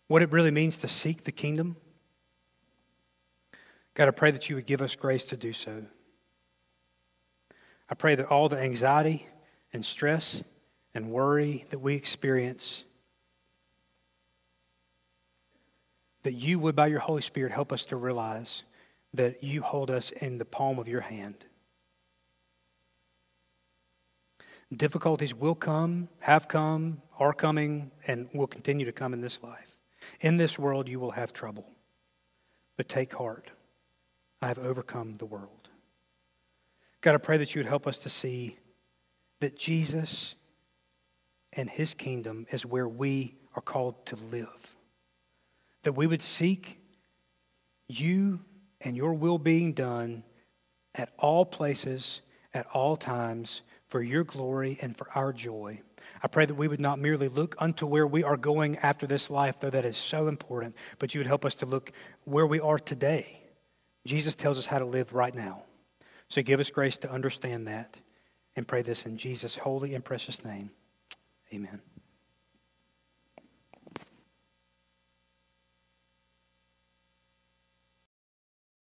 what 0.08 0.22
it 0.22 0.30
really 0.32 0.50
means 0.50 0.78
to 0.78 0.88
seek 0.88 1.24
the 1.24 1.32
kingdom. 1.32 1.76
God, 3.94 4.08
I 4.08 4.12
pray 4.12 4.30
that 4.30 4.48
you 4.48 4.56
would 4.56 4.66
give 4.66 4.82
us 4.82 4.94
grace 4.94 5.24
to 5.26 5.36
do 5.36 5.52
so. 5.52 5.84
I 7.88 7.94
pray 7.94 8.14
that 8.14 8.26
all 8.26 8.48
the 8.48 8.58
anxiety 8.58 9.26
and 9.72 9.84
stress 9.84 10.44
and 10.94 11.10
worry 11.10 11.66
that 11.70 11.78
we 11.78 11.94
experience, 11.94 12.84
that 16.22 16.34
you 16.34 16.58
would, 16.58 16.76
by 16.76 16.88
your 16.88 17.00
Holy 17.00 17.22
Spirit, 17.22 17.52
help 17.52 17.72
us 17.72 17.84
to 17.86 17.96
realize 17.96 18.64
that 19.14 19.42
you 19.42 19.62
hold 19.62 19.90
us 19.90 20.10
in 20.10 20.38
the 20.38 20.44
palm 20.44 20.78
of 20.78 20.88
your 20.88 21.00
hand. 21.00 21.44
Difficulties 24.74 25.34
will 25.34 25.56
come, 25.56 26.08
have 26.20 26.46
come, 26.46 27.02
are 27.18 27.32
coming, 27.32 27.90
and 28.06 28.28
will 28.32 28.46
continue 28.46 28.86
to 28.86 28.92
come 28.92 29.12
in 29.12 29.20
this 29.20 29.42
life. 29.42 29.76
In 30.20 30.36
this 30.36 30.58
world, 30.58 30.88
you 30.88 31.00
will 31.00 31.10
have 31.10 31.32
trouble. 31.32 31.66
But 32.76 32.88
take 32.88 33.12
heart. 33.12 33.50
I 34.40 34.48
have 34.48 34.58
overcome 34.58 35.16
the 35.18 35.26
world. 35.26 35.68
God, 37.00 37.14
I 37.14 37.18
pray 37.18 37.36
that 37.38 37.54
you 37.54 37.60
would 37.60 37.68
help 37.68 37.86
us 37.86 37.98
to 37.98 38.08
see 38.08 38.58
that 39.40 39.58
Jesus 39.58 40.34
and 41.52 41.68
his 41.68 41.94
kingdom 41.94 42.46
is 42.50 42.64
where 42.64 42.88
we 42.88 43.34
are 43.56 43.62
called 43.62 44.06
to 44.06 44.16
live. 44.16 44.76
That 45.82 45.94
we 45.94 46.06
would 46.06 46.22
seek 46.22 46.78
you 47.88 48.40
and 48.80 48.96
your 48.96 49.14
will 49.14 49.38
being 49.38 49.72
done 49.72 50.24
at 50.94 51.12
all 51.18 51.44
places, 51.44 52.20
at 52.52 52.66
all 52.72 52.96
times, 52.96 53.62
for 53.88 54.02
your 54.02 54.24
glory 54.24 54.78
and 54.80 54.96
for 54.96 55.08
our 55.14 55.32
joy. 55.32 55.80
I 56.22 56.28
pray 56.28 56.46
that 56.46 56.54
we 56.54 56.68
would 56.68 56.80
not 56.80 56.98
merely 56.98 57.28
look 57.28 57.54
unto 57.58 57.86
where 57.86 58.06
we 58.06 58.22
are 58.22 58.36
going 58.36 58.76
after 58.78 59.06
this 59.06 59.30
life, 59.30 59.60
though 59.60 59.70
that 59.70 59.84
is 59.84 59.96
so 59.96 60.28
important, 60.28 60.74
but 60.98 61.14
you 61.14 61.20
would 61.20 61.26
help 61.26 61.44
us 61.44 61.54
to 61.56 61.66
look 61.66 61.92
where 62.24 62.46
we 62.46 62.60
are 62.60 62.78
today. 62.78 63.42
Jesus 64.06 64.34
tells 64.34 64.58
us 64.58 64.66
how 64.66 64.78
to 64.78 64.84
live 64.84 65.12
right 65.12 65.34
now. 65.34 65.62
So 66.28 66.42
give 66.42 66.60
us 66.60 66.70
grace 66.70 66.98
to 66.98 67.10
understand 67.10 67.66
that 67.66 67.98
and 68.56 68.66
pray 68.66 68.82
this 68.82 69.06
in 69.06 69.16
Jesus' 69.16 69.56
holy 69.56 69.94
and 69.94 70.04
precious 70.04 70.44
name. 70.44 70.70
Amen. 71.52 71.80